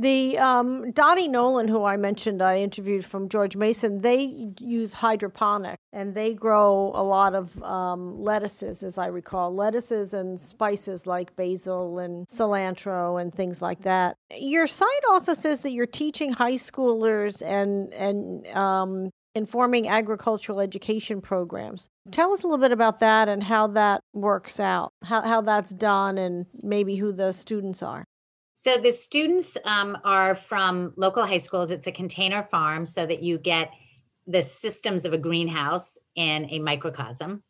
The 0.00 0.38
um, 0.38 0.92
Donnie 0.92 1.26
Nolan, 1.26 1.66
who 1.66 1.82
I 1.82 1.96
mentioned, 1.96 2.40
I 2.40 2.60
interviewed 2.60 3.04
from 3.04 3.28
George 3.28 3.56
Mason. 3.56 4.00
They 4.00 4.52
use 4.60 4.92
hydroponic 4.92 5.80
and 5.92 6.14
they 6.14 6.34
grow 6.34 6.92
a 6.94 7.02
lot 7.02 7.34
of 7.34 7.60
um, 7.64 8.22
lettuces, 8.22 8.84
as 8.84 8.96
I 8.96 9.08
recall, 9.08 9.52
lettuces 9.52 10.14
and 10.14 10.38
spices 10.38 11.04
like 11.04 11.34
basil 11.34 11.98
and 11.98 12.28
cilantro 12.28 13.20
and 13.20 13.34
things 13.34 13.60
like 13.60 13.82
that. 13.82 14.16
Your 14.36 14.68
site 14.68 14.88
also 15.10 15.34
says 15.34 15.60
that 15.60 15.72
you're 15.72 15.86
teaching 15.86 16.32
high 16.32 16.52
schoolers 16.52 17.42
and 17.44 17.92
and 17.92 18.46
um, 18.48 19.10
informing 19.34 19.88
agricultural 19.88 20.60
education 20.60 21.20
programs. 21.20 21.88
Tell 22.12 22.32
us 22.32 22.42
a 22.42 22.46
little 22.46 22.62
bit 22.62 22.72
about 22.72 23.00
that 23.00 23.28
and 23.28 23.42
how 23.42 23.66
that 23.68 24.02
works 24.12 24.60
out, 24.60 24.92
how, 25.04 25.22
how 25.22 25.40
that's 25.40 25.72
done, 25.72 26.18
and 26.18 26.46
maybe 26.62 26.96
who 26.96 27.12
the 27.12 27.32
students 27.32 27.82
are. 27.82 28.04
So 28.60 28.76
the 28.76 28.90
students 28.90 29.56
um, 29.64 29.96
are 30.02 30.34
from 30.34 30.92
local 30.96 31.24
high 31.24 31.38
schools. 31.38 31.70
It's 31.70 31.86
a 31.86 31.92
container 31.92 32.42
farm 32.42 32.86
so 32.86 33.06
that 33.06 33.22
you 33.22 33.38
get 33.38 33.70
the 34.26 34.42
systems 34.42 35.04
of 35.04 35.12
a 35.12 35.16
greenhouse 35.18 35.96
in 36.16 36.48
a 36.50 36.58
microcosm. 36.58 37.44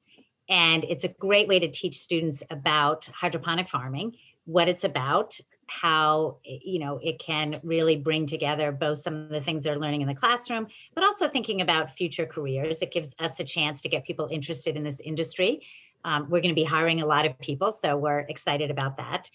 And 0.51 0.85
it's 0.85 1.05
a 1.05 1.09
great 1.09 1.49
way 1.49 1.61
to 1.61 1.68
teach 1.71 1.99
students 2.01 2.42
about 2.51 3.07
hydroponic 3.07 3.71
farming, 3.71 4.16
what 4.44 4.68
it's 4.68 4.85
about, 4.85 5.40
how 5.66 6.38
you 6.44 6.79
know 6.79 6.99
it 7.03 7.18
can 7.18 7.59
really 7.62 7.97
bring 7.97 8.27
together 8.27 8.71
both 8.71 8.99
some 8.99 9.14
of 9.14 9.31
the 9.31 9.40
things 9.40 9.64
they're 9.64 9.79
learning 9.79 10.01
in 10.01 10.09
the 10.09 10.14
classroom 10.14 10.66
but 10.94 11.05
also 11.05 11.29
thinking 11.29 11.61
about 11.61 11.94
future 11.94 12.25
careers 12.25 12.81
it 12.81 12.90
gives 12.90 13.14
us 13.18 13.38
a 13.38 13.44
chance 13.44 13.83
to 13.83 13.88
get 13.90 14.03
people 14.03 14.29
interested 14.31 14.77
in 14.77 14.83
this 14.83 14.99
industry 15.01 15.61
um, 16.07 16.23
we're 16.31 16.40
going 16.40 16.55
to 16.55 16.59
be 16.59 16.64
hiring 16.64 17.03
a 17.03 17.07
lot 17.07 17.27
of 17.27 17.38
people 17.38 17.71
so 17.71 17.99
we're 17.99 18.21
excited 18.21 18.71
about 18.71 18.97
that 18.97 19.29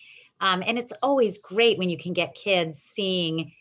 um, 0.44 0.62
and 0.68 0.78
it's 0.78 0.94
always 1.02 1.38
great 1.40 1.78
when 1.80 1.90
you 1.90 1.98
can 1.98 2.14
get 2.14 2.36
kids 2.36 2.80
seeing 2.80 3.52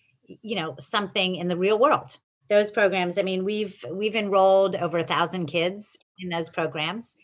you 0.42 0.56
know 0.56 0.74
something 0.78 1.36
in 1.36 1.48
the 1.48 1.56
real 1.56 1.78
world 1.78 2.18
those 2.50 2.70
programs 2.70 3.16
i 3.16 3.22
mean 3.22 3.44
we've 3.44 3.82
we've 3.90 4.16
enrolled 4.16 4.76
over 4.76 4.98
a 4.98 5.04
thousand 5.04 5.46
kids 5.46 5.96
in 6.18 6.28
those 6.28 6.48
programs 6.50 7.14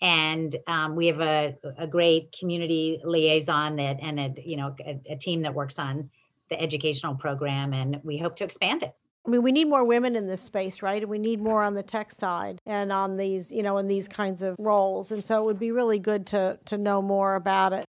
and 0.00 0.54
um, 0.68 0.94
we 0.94 1.08
have 1.08 1.20
a, 1.20 1.56
a 1.76 1.86
great 1.86 2.32
community 2.38 3.00
liaison 3.04 3.76
that 3.76 3.96
and 4.00 4.20
a 4.20 4.34
you 4.44 4.56
know 4.56 4.76
a, 4.86 5.00
a 5.10 5.16
team 5.16 5.42
that 5.42 5.54
works 5.54 5.78
on 5.78 6.08
the 6.50 6.60
educational 6.60 7.14
program 7.14 7.72
and 7.72 8.00
we 8.04 8.18
hope 8.18 8.36
to 8.36 8.44
expand 8.44 8.82
it 8.82 8.94
I 9.26 9.30
mean, 9.30 9.42
we 9.42 9.52
need 9.52 9.68
more 9.68 9.84
women 9.84 10.16
in 10.16 10.26
this 10.26 10.40
space, 10.40 10.80
right? 10.80 11.02
And 11.02 11.10
we 11.10 11.18
need 11.18 11.38
more 11.38 11.62
on 11.62 11.74
the 11.74 11.82
tech 11.82 12.12
side 12.12 12.62
and 12.64 12.90
on 12.90 13.18
these, 13.18 13.52
you 13.52 13.62
know, 13.62 13.76
in 13.76 13.86
these 13.86 14.08
kinds 14.08 14.40
of 14.40 14.56
roles. 14.58 15.12
And 15.12 15.22
so 15.22 15.42
it 15.42 15.44
would 15.44 15.58
be 15.58 15.70
really 15.70 15.98
good 15.98 16.26
to 16.28 16.58
to 16.64 16.78
know 16.78 17.02
more 17.02 17.34
about 17.34 17.74
it. 17.74 17.84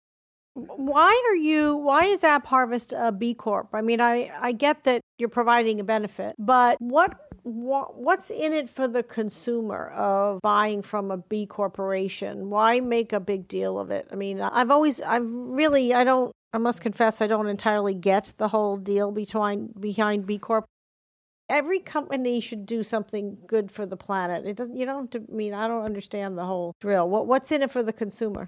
Why 0.68 1.24
are 1.30 1.36
you? 1.36 1.76
Why 1.76 2.06
is 2.06 2.24
App 2.24 2.46
Harvest 2.48 2.94
a 2.96 3.12
B 3.12 3.34
Corp? 3.34 3.70
I 3.74 3.82
mean, 3.82 4.02
I 4.02 4.32
I 4.40 4.52
get 4.52 4.84
that 4.84 5.02
you're 5.18 5.30
providing 5.30 5.80
a 5.80 5.84
benefit, 5.84 6.36
but 6.38 6.78
what 6.80 7.18
what's 7.44 8.30
in 8.30 8.54
it 8.54 8.70
for 8.70 8.88
the 8.88 9.04
consumer 9.04 9.90
of 9.90 10.42
buying 10.42 10.82
from 10.82 11.12
a 11.12 11.18
B 11.18 11.46
corporation? 11.46 12.50
Why 12.50 12.80
make 12.80 13.14
a 13.14 13.20
big 13.20 13.48
deal 13.48 13.80
of 13.80 13.92
it? 13.92 14.08
I 14.12 14.16
mean, 14.16 14.42
I've 14.42 14.72
always, 14.72 15.00
I've 15.02 15.26
really, 15.26 15.94
I 15.94 16.04
don't, 16.04 16.32
I 16.54 16.58
must 16.58 16.82
confess, 16.82 17.22
I 17.22 17.28
don't 17.28 17.48
entirely 17.48 17.94
get 17.94 18.34
the 18.38 18.50
whole 18.50 18.78
deal 18.78 19.12
behind 19.12 19.80
behind 19.80 20.26
B 20.26 20.38
Corp. 20.38 20.66
Every 21.50 21.80
company 21.80 22.40
should 22.40 22.68
do 22.68 22.84
something 22.84 23.40
good 23.48 23.72
for 23.72 23.86
the 23.86 23.98
planet. 23.98 24.46
It 24.46 24.56
doesn't. 24.58 24.76
You 24.76 24.86
don't. 24.86 25.16
I 25.16 25.20
mean, 25.34 25.54
I 25.56 25.68
don't 25.68 25.84
understand 25.84 26.38
the 26.38 26.46
whole 26.46 26.74
drill. 26.80 27.10
What 27.10 27.26
What's 27.26 27.52
in 27.52 27.64
it 27.64 27.72
for 27.72 27.82
the 27.82 27.94
consumer? 27.94 28.48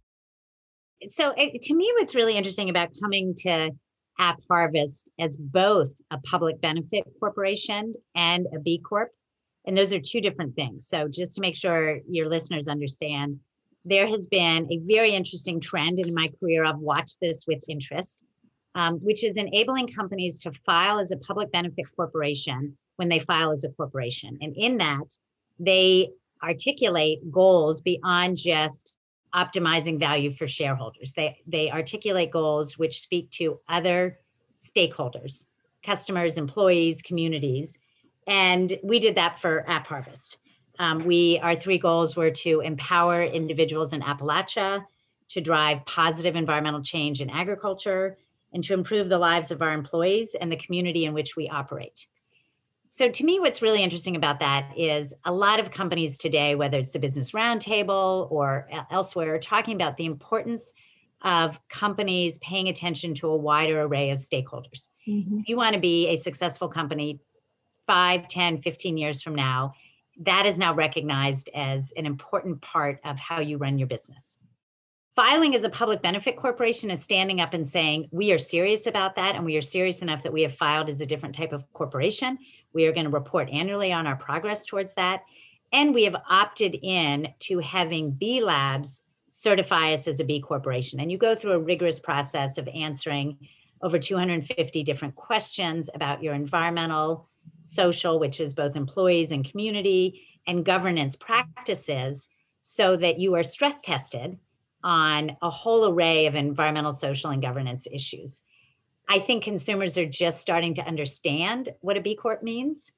So, 1.09 1.33
it, 1.35 1.61
to 1.63 1.73
me, 1.73 1.91
what's 1.97 2.15
really 2.15 2.37
interesting 2.37 2.69
about 2.69 2.89
coming 3.01 3.33
to 3.39 3.71
App 4.19 4.39
Harvest 4.47 5.09
as 5.19 5.35
both 5.37 5.89
a 6.11 6.19
public 6.19 6.61
benefit 6.61 7.03
corporation 7.19 7.93
and 8.15 8.47
a 8.55 8.59
B 8.59 8.79
Corp. 8.79 9.09
And 9.65 9.77
those 9.77 9.93
are 9.93 9.99
two 9.99 10.21
different 10.21 10.55
things. 10.55 10.87
So, 10.87 11.07
just 11.07 11.35
to 11.35 11.41
make 11.41 11.55
sure 11.55 11.99
your 12.07 12.29
listeners 12.29 12.67
understand, 12.67 13.39
there 13.83 14.07
has 14.07 14.27
been 14.27 14.67
a 14.71 14.79
very 14.83 15.15
interesting 15.15 15.59
trend 15.59 15.99
in 15.99 16.13
my 16.13 16.27
career. 16.39 16.63
I've 16.63 16.77
watched 16.77 17.19
this 17.19 17.45
with 17.47 17.63
interest, 17.67 18.23
um, 18.75 18.95
which 18.99 19.23
is 19.23 19.37
enabling 19.37 19.87
companies 19.87 20.39
to 20.39 20.51
file 20.65 20.99
as 20.99 21.11
a 21.11 21.17
public 21.17 21.51
benefit 21.51 21.85
corporation 21.95 22.77
when 22.97 23.09
they 23.09 23.19
file 23.19 23.51
as 23.51 23.63
a 23.63 23.69
corporation. 23.69 24.37
And 24.41 24.53
in 24.55 24.77
that, 24.77 25.17
they 25.59 26.09
articulate 26.43 27.19
goals 27.31 27.81
beyond 27.81 28.37
just 28.37 28.95
optimizing 29.33 29.99
value 29.99 30.33
for 30.33 30.47
shareholders. 30.47 31.13
They 31.13 31.37
they 31.47 31.71
articulate 31.71 32.31
goals 32.31 32.77
which 32.77 33.01
speak 33.01 33.29
to 33.31 33.59
other 33.67 34.19
stakeholders, 34.57 35.45
customers, 35.83 36.37
employees, 36.37 37.01
communities, 37.01 37.77
and 38.27 38.77
we 38.83 38.99
did 38.99 39.15
that 39.15 39.39
for 39.39 39.69
App 39.69 39.87
Harvest. 39.87 40.37
Um, 40.79 40.99
we 40.99 41.39
our 41.39 41.55
three 41.55 41.77
goals 41.77 42.15
were 42.15 42.31
to 42.31 42.61
empower 42.61 43.23
individuals 43.23 43.93
in 43.93 44.01
Appalachia, 44.01 44.83
to 45.29 45.41
drive 45.41 45.85
positive 45.85 46.35
environmental 46.35 46.81
change 46.81 47.21
in 47.21 47.29
agriculture, 47.29 48.17
and 48.53 48.63
to 48.63 48.73
improve 48.73 49.09
the 49.09 49.17
lives 49.17 49.51
of 49.51 49.61
our 49.61 49.73
employees 49.73 50.35
and 50.39 50.51
the 50.51 50.57
community 50.57 51.05
in 51.05 51.13
which 51.13 51.35
we 51.35 51.47
operate. 51.49 52.07
So, 52.93 53.07
to 53.07 53.23
me, 53.23 53.39
what's 53.39 53.61
really 53.61 53.81
interesting 53.81 54.17
about 54.17 54.41
that 54.41 54.77
is 54.77 55.13
a 55.23 55.31
lot 55.31 55.61
of 55.61 55.71
companies 55.71 56.17
today, 56.17 56.55
whether 56.55 56.77
it's 56.77 56.91
the 56.91 56.99
Business 56.99 57.31
Roundtable 57.31 58.29
or 58.29 58.67
elsewhere, 58.91 59.35
are 59.35 59.39
talking 59.39 59.75
about 59.75 59.95
the 59.95 60.03
importance 60.03 60.73
of 61.21 61.57
companies 61.69 62.37
paying 62.39 62.67
attention 62.67 63.15
to 63.15 63.29
a 63.29 63.37
wider 63.37 63.79
array 63.83 64.09
of 64.09 64.19
stakeholders. 64.19 64.89
Mm-hmm. 65.07 65.39
If 65.39 65.47
you 65.47 65.55
want 65.55 65.73
to 65.75 65.79
be 65.79 66.09
a 66.09 66.17
successful 66.17 66.67
company 66.67 67.21
5, 67.87 68.27
10, 68.27 68.61
15 68.61 68.97
years 68.97 69.21
from 69.21 69.35
now, 69.35 69.73
that 70.25 70.45
is 70.45 70.59
now 70.59 70.73
recognized 70.73 71.49
as 71.55 71.93
an 71.95 72.05
important 72.05 72.61
part 72.61 72.99
of 73.05 73.17
how 73.17 73.39
you 73.39 73.55
run 73.55 73.77
your 73.77 73.87
business. 73.87 74.37
Filing 75.15 75.55
as 75.55 75.63
a 75.63 75.69
public 75.69 76.01
benefit 76.01 76.35
corporation 76.35 76.91
is 76.91 77.01
standing 77.01 77.39
up 77.39 77.53
and 77.53 77.67
saying, 77.67 78.09
we 78.11 78.33
are 78.33 78.37
serious 78.37 78.85
about 78.85 79.15
that, 79.15 79.35
and 79.35 79.45
we 79.45 79.55
are 79.55 79.61
serious 79.61 80.01
enough 80.01 80.23
that 80.23 80.33
we 80.33 80.41
have 80.41 80.55
filed 80.55 80.89
as 80.89 80.99
a 80.99 81.05
different 81.05 81.35
type 81.35 81.53
of 81.53 81.71
corporation. 81.71 82.37
We 82.73 82.85
are 82.85 82.91
going 82.91 83.05
to 83.05 83.11
report 83.11 83.49
annually 83.49 83.91
on 83.91 84.07
our 84.07 84.15
progress 84.15 84.65
towards 84.65 84.93
that. 84.95 85.21
And 85.73 85.93
we 85.93 86.03
have 86.03 86.15
opted 86.29 86.75
in 86.81 87.29
to 87.39 87.59
having 87.59 88.11
B 88.11 88.43
Labs 88.43 89.01
certify 89.29 89.93
us 89.93 90.07
as 90.07 90.19
a 90.19 90.25
B 90.25 90.41
Corporation. 90.41 90.99
And 90.99 91.11
you 91.11 91.17
go 91.17 91.35
through 91.35 91.53
a 91.53 91.59
rigorous 91.59 91.99
process 91.99 92.57
of 92.57 92.67
answering 92.67 93.37
over 93.81 93.97
250 93.97 94.83
different 94.83 95.15
questions 95.15 95.89
about 95.93 96.21
your 96.21 96.33
environmental, 96.33 97.29
social, 97.63 98.19
which 98.19 98.39
is 98.39 98.53
both 98.53 98.75
employees 98.75 99.31
and 99.31 99.49
community, 99.49 100.21
and 100.47 100.65
governance 100.65 101.15
practices 101.15 102.27
so 102.61 102.95
that 102.97 103.19
you 103.19 103.35
are 103.35 103.43
stress 103.43 103.81
tested 103.81 104.37
on 104.83 105.37
a 105.41 105.49
whole 105.49 105.87
array 105.87 106.25
of 106.25 106.35
environmental, 106.35 106.91
social, 106.91 107.31
and 107.31 107.41
governance 107.41 107.87
issues. 107.91 108.41
I 109.11 109.19
think 109.19 109.43
consumers 109.43 109.97
are 109.97 110.05
just 110.05 110.39
starting 110.39 110.73
to 110.75 110.87
understand 110.87 111.67
what 111.81 111.97
a 111.97 112.01
B 112.01 112.15
Corp 112.15 112.41
means. 112.41 112.93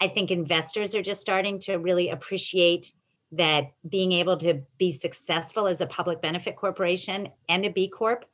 I 0.00 0.08
think 0.08 0.30
investors 0.30 0.94
are 0.94 1.02
just 1.02 1.20
starting 1.20 1.60
to 1.60 1.74
really 1.74 2.08
appreciate 2.08 2.94
that 3.32 3.72
being 3.86 4.12
able 4.12 4.38
to 4.38 4.62
be 4.78 4.90
successful 4.90 5.66
as 5.66 5.82
a 5.82 5.86
public 5.86 6.22
benefit 6.22 6.56
corporation 6.56 7.28
and 7.50 7.66
a 7.66 7.70
B 7.70 7.86
Corp 7.86 8.24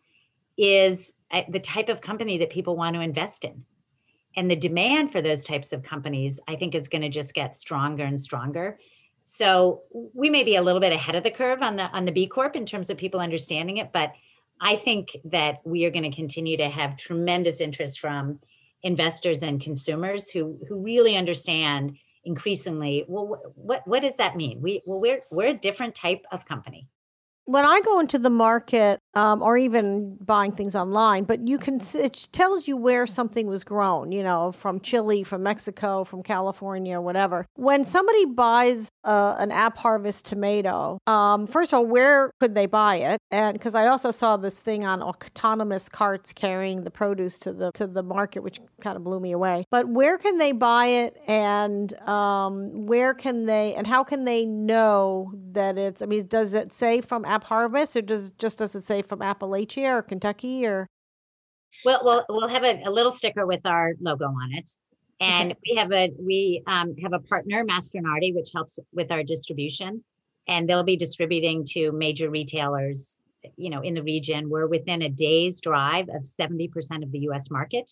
is 0.56 1.12
uh, 1.32 1.42
the 1.48 1.58
type 1.58 1.88
of 1.88 2.00
company 2.00 2.38
that 2.38 2.50
people 2.50 2.76
want 2.76 2.94
to 2.94 3.02
invest 3.02 3.42
in. 3.42 3.64
And 4.36 4.48
the 4.48 4.54
demand 4.54 5.10
for 5.10 5.20
those 5.20 5.42
types 5.42 5.72
of 5.72 5.82
companies, 5.82 6.38
I 6.46 6.54
think, 6.54 6.76
is 6.76 6.86
going 6.86 7.02
to 7.02 7.08
just 7.08 7.34
get 7.34 7.56
stronger 7.56 8.04
and 8.04 8.20
stronger. 8.20 8.78
So 9.24 9.82
we 10.12 10.30
may 10.30 10.44
be 10.44 10.54
a 10.54 10.62
little 10.62 10.80
bit 10.80 10.92
ahead 10.92 11.16
of 11.16 11.24
the 11.24 11.32
curve 11.32 11.62
on 11.62 11.74
the 11.74 11.90
on 11.90 12.04
the 12.04 12.12
B 12.12 12.28
Corp 12.28 12.54
in 12.54 12.64
terms 12.64 12.90
of 12.90 12.96
people 12.96 13.18
understanding 13.18 13.78
it, 13.78 13.90
but 13.92 14.12
I 14.60 14.76
think 14.76 15.16
that 15.24 15.58
we 15.64 15.84
are 15.84 15.90
going 15.90 16.10
to 16.10 16.16
continue 16.16 16.56
to 16.56 16.68
have 16.68 16.96
tremendous 16.96 17.60
interest 17.60 18.00
from 18.00 18.40
investors 18.82 19.42
and 19.42 19.60
consumers 19.60 20.30
who 20.30 20.58
who 20.68 20.78
really 20.78 21.16
understand 21.16 21.96
increasingly 22.24 23.04
well 23.08 23.40
what 23.54 23.86
what 23.86 24.00
does 24.00 24.16
that 24.16 24.36
mean? 24.36 24.60
We 24.60 24.82
well 24.86 25.00
we're 25.00 25.20
we're 25.30 25.48
a 25.48 25.54
different 25.54 25.94
type 25.94 26.24
of 26.32 26.46
company. 26.46 26.88
When 27.46 27.64
I 27.64 27.80
go 27.82 28.00
into 28.00 28.18
the 28.18 28.30
market 28.30 29.00
um, 29.14 29.42
or 29.42 29.57
even 29.57 30.16
buying 30.20 30.53
things 30.53 30.74
online, 30.74 31.24
but 31.24 31.46
you 31.46 31.59
can 31.59 31.81
it 31.94 32.29
tells 32.33 32.66
you 32.66 32.77
where 32.77 33.07
something 33.07 33.46
was 33.46 33.64
grown, 33.64 34.12
you 34.12 34.22
know, 34.22 34.53
from 34.53 34.81
Chile, 34.81 35.22
from 35.22 35.42
Mexico, 35.42 36.05
from 36.05 36.22
California, 36.22 37.00
whatever. 37.00 37.46
When 37.55 37.85
somebody 37.85 38.24
buys 38.24 38.88
uh, 39.05 39.37
an 39.38 39.50
App 39.50 39.77
Harvest 39.77 40.24
tomato, 40.24 40.98
um, 41.07 41.46
first 41.46 41.72
of 41.72 41.79
all, 41.79 41.87
where 41.87 42.31
could 42.40 42.55
they 42.55 42.66
buy 42.66 42.96
it? 42.96 43.18
And 43.31 43.55
because 43.55 43.74
I 43.74 43.87
also 43.87 44.11
saw 44.11 44.37
this 44.37 44.61
thing 44.61 44.85
on 44.85 45.03
autonomous 45.03 45.88
carts 45.88 46.33
carrying 46.33 46.85
the 46.85 46.90
produce 46.90 47.38
to 47.40 47.53
the 47.53 47.70
to 47.74 47.87
the 47.87 48.03
market, 48.03 48.42
which 48.42 48.61
kind 48.81 48.96
of 48.96 49.05
blew 49.05 49.20
me 49.20 49.33
away. 49.33 49.64
But 49.70 49.88
where 49.88 50.18
can 50.18 50.38
they 50.38 50.53
buy 50.53 50.87
it, 50.87 51.16
and 51.27 51.92
um, 52.00 52.87
where 52.87 53.14
can 53.14 53.46
they, 53.46 53.74
and 53.74 53.87
how 53.87 54.03
can 54.05 54.24
they 54.24 54.44
know 54.44 55.33
that 55.53 55.79
it's? 55.79 56.03
I 56.03 56.07
mean, 56.07 56.27
does 56.27 56.55
it 56.55 56.72
say 56.72 57.00
from 57.00 57.24
App 57.24 57.44
Harvest, 57.44 57.96
or 57.96 58.03
does 58.03 58.31
just 58.38 58.59
does 58.59 58.74
it 58.74 58.83
say 58.83 59.03
from 59.06 59.20
Appalachia 59.20 59.90
or 59.92 60.02
Kentucky 60.02 60.66
or? 60.66 60.88
Well, 61.84 62.00
we'll 62.04 62.24
we'll 62.28 62.48
have 62.48 62.64
a, 62.64 62.82
a 62.84 62.90
little 62.90 63.10
sticker 63.10 63.46
with 63.46 63.64
our 63.64 63.94
logo 64.00 64.26
on 64.26 64.54
it, 64.54 64.70
and 65.20 65.52
okay. 65.52 65.60
we 65.68 65.76
have 65.76 65.92
a 65.92 66.12
we 66.18 66.62
um, 66.66 66.94
have 67.02 67.12
a 67.12 67.18
partner, 67.18 67.64
Mastronardi, 67.64 68.34
which 68.34 68.50
helps 68.54 68.78
with 68.92 69.10
our 69.10 69.22
distribution, 69.22 70.04
and 70.46 70.68
they'll 70.68 70.84
be 70.84 70.96
distributing 70.96 71.64
to 71.70 71.90
major 71.90 72.30
retailers, 72.30 73.18
you 73.56 73.70
know, 73.70 73.80
in 73.80 73.94
the 73.94 74.02
region. 74.02 74.48
We're 74.48 74.68
within 74.68 75.02
a 75.02 75.08
day's 75.08 75.60
drive 75.60 76.08
of 76.10 76.24
seventy 76.24 76.68
percent 76.68 77.02
of 77.02 77.10
the 77.10 77.20
U.S. 77.20 77.50
market, 77.50 77.90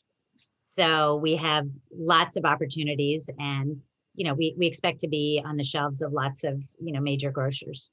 so 0.62 1.16
we 1.16 1.34
have 1.36 1.66
lots 1.92 2.36
of 2.36 2.44
opportunities 2.44 3.28
and 3.38 3.80
you 4.14 4.26
know, 4.26 4.34
we 4.34 4.54
we 4.58 4.66
expect 4.66 5.00
to 5.00 5.08
be 5.08 5.40
on 5.44 5.56
the 5.56 5.64
shelves 5.64 6.02
of 6.02 6.12
lots 6.12 6.44
of 6.44 6.60
you 6.80 6.92
know 6.92 7.00
major 7.00 7.30
grocers. 7.30 7.90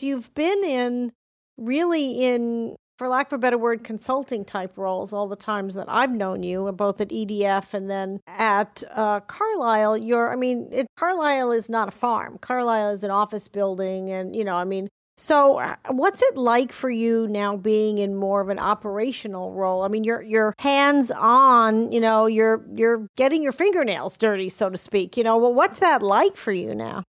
You've 0.00 0.32
been 0.34 0.62
in 0.64 1.12
really 1.56 2.22
in 2.22 2.76
for 2.96 3.08
lack 3.08 3.26
of 3.26 3.34
a 3.34 3.38
better 3.38 3.58
word, 3.58 3.84
consulting 3.84 4.44
type 4.44 4.76
roles 4.78 5.12
all 5.12 5.28
the 5.28 5.36
times 5.36 5.74
that 5.74 5.86
I've 5.88 6.12
known 6.12 6.42
you, 6.42 6.70
both 6.72 7.00
at 7.00 7.10
EDF 7.10 7.74
and 7.74 7.90
then 7.90 8.20
at 8.26 8.82
uh, 8.90 9.20
Carlyle. 9.20 9.98
You're, 9.98 10.32
I 10.32 10.36
mean, 10.36 10.68
it, 10.72 10.86
Carlyle 10.96 11.52
is 11.52 11.68
not 11.68 11.88
a 11.88 11.92
farm. 11.92 12.38
Carlyle 12.38 12.90
is 12.90 13.02
an 13.02 13.10
office 13.10 13.48
building, 13.48 14.10
and 14.10 14.34
you 14.34 14.44
know, 14.44 14.56
I 14.56 14.64
mean, 14.64 14.88
so 15.18 15.58
uh, 15.58 15.76
what's 15.90 16.22
it 16.22 16.36
like 16.36 16.72
for 16.72 16.90
you 16.90 17.26
now 17.28 17.56
being 17.56 17.98
in 17.98 18.16
more 18.16 18.40
of 18.40 18.48
an 18.48 18.58
operational 18.58 19.52
role? 19.52 19.82
I 19.82 19.88
mean, 19.88 20.04
you're 20.04 20.22
you're 20.22 20.54
hands 20.58 21.10
on. 21.10 21.92
You 21.92 22.00
know, 22.00 22.26
you're 22.26 22.64
you're 22.74 23.08
getting 23.16 23.42
your 23.42 23.52
fingernails 23.52 24.16
dirty, 24.16 24.48
so 24.48 24.70
to 24.70 24.76
speak. 24.76 25.16
You 25.16 25.24
know, 25.24 25.36
well, 25.36 25.54
what's 25.54 25.80
that 25.80 26.02
like 26.02 26.36
for 26.36 26.52
you 26.52 26.74
now? 26.74 27.02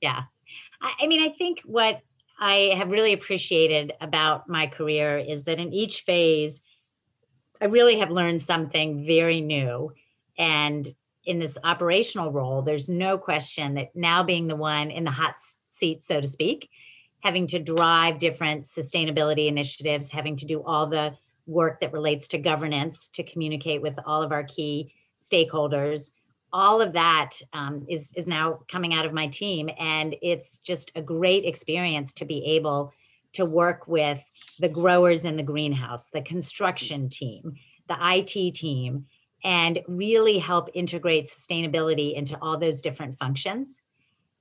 Yeah, 0.00 0.22
I, 0.80 0.92
I 1.02 1.06
mean, 1.06 1.22
I 1.22 1.32
think 1.36 1.60
what 1.64 2.00
I 2.38 2.74
have 2.76 2.90
really 2.90 3.12
appreciated 3.12 3.92
about 4.00 4.48
my 4.48 4.66
career 4.66 5.18
is 5.18 5.44
that 5.44 5.58
in 5.58 5.72
each 5.72 6.02
phase, 6.02 6.62
I 7.60 7.64
really 7.64 7.98
have 7.98 8.10
learned 8.10 8.40
something 8.40 9.04
very 9.04 9.40
new. 9.40 9.92
And 10.38 10.86
in 11.24 11.40
this 11.40 11.58
operational 11.64 12.30
role, 12.30 12.62
there's 12.62 12.88
no 12.88 13.18
question 13.18 13.74
that 13.74 13.94
now 13.94 14.22
being 14.22 14.46
the 14.46 14.56
one 14.56 14.90
in 14.90 15.04
the 15.04 15.10
hot 15.10 15.34
seat, 15.68 16.02
so 16.02 16.20
to 16.20 16.28
speak, 16.28 16.70
having 17.20 17.48
to 17.48 17.58
drive 17.58 18.18
different 18.18 18.64
sustainability 18.64 19.48
initiatives, 19.48 20.10
having 20.10 20.36
to 20.36 20.46
do 20.46 20.62
all 20.62 20.86
the 20.86 21.14
work 21.46 21.80
that 21.80 21.92
relates 21.92 22.28
to 22.28 22.38
governance 22.38 23.08
to 23.14 23.24
communicate 23.24 23.82
with 23.82 23.98
all 24.06 24.22
of 24.22 24.30
our 24.30 24.44
key 24.44 24.92
stakeholders, 25.20 26.12
all 26.52 26.80
of 26.80 26.92
that 26.94 27.32
um, 27.52 27.84
is 27.88 28.12
is 28.16 28.26
now 28.26 28.60
coming 28.68 28.94
out 28.94 29.04
of 29.04 29.12
my 29.12 29.26
team 29.26 29.68
and 29.78 30.16
it's 30.22 30.58
just 30.58 30.90
a 30.94 31.02
great 31.02 31.44
experience 31.44 32.12
to 32.14 32.24
be 32.24 32.44
able 32.44 32.92
to 33.34 33.44
work 33.44 33.86
with 33.86 34.20
the 34.58 34.68
growers 34.68 35.24
in 35.24 35.36
the 35.36 35.42
greenhouse 35.42 36.10
the 36.10 36.22
construction 36.22 37.08
team 37.08 37.54
the 37.88 37.96
it 38.00 38.54
team 38.54 39.06
and 39.44 39.80
really 39.86 40.38
help 40.38 40.68
integrate 40.74 41.26
sustainability 41.26 42.14
into 42.14 42.36
all 42.42 42.58
those 42.58 42.80
different 42.80 43.18
functions. 43.18 43.80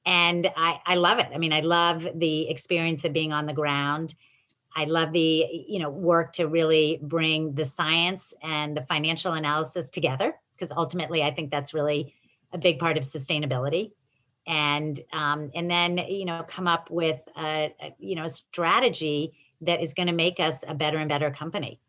And 0.06 0.50
I, 0.56 0.80
I 0.86 0.96
love 0.96 1.20
it. 1.20 1.28
I 1.34 1.38
mean 1.38 1.54
i 1.54 1.60
love 1.62 2.08
the 2.16 2.50
experience 2.50 3.06
of 3.06 3.14
being 3.14 3.34
on 3.34 3.46
the 3.46 3.54
ground. 3.54 4.16
I 4.76 4.86
love 4.86 5.12
the 5.12 5.46
you 5.68 5.80
know 5.80 5.90
work 5.90 6.34
to 6.34 6.48
really 6.48 7.00
bring 7.02 7.56
the 7.56 7.66
science 7.66 8.34
and 8.42 8.78
the 8.78 8.84
financial 8.84 9.34
analysis 9.34 9.90
together 9.90 10.36
because 10.58 10.72
ultimately 10.76 11.24
I 11.24 11.32
think 11.32 11.52
that's 11.52 11.74
really 11.74 12.14
a 12.52 12.58
big 12.58 12.80
part 12.80 12.98
of 12.98 13.04
sustainability. 13.04 13.92
And 14.46 15.00
um, 15.12 15.52
and 15.54 15.70
then 15.70 15.98
you 15.98 16.26
know 16.26 16.44
come 16.48 16.68
up 16.68 16.90
with 16.90 17.20
a, 17.38 17.74
a 17.82 17.96
you 18.00 18.16
know 18.16 18.26
a 18.26 18.30
strategy 18.30 19.34
that 19.62 19.82
is 19.82 19.94
going 19.94 20.08
to 20.08 20.14
make 20.14 20.40
us 20.40 20.64
a 20.68 20.74
better 20.74 20.98
and 20.98 21.10
better 21.10 21.32
company. 21.32 21.80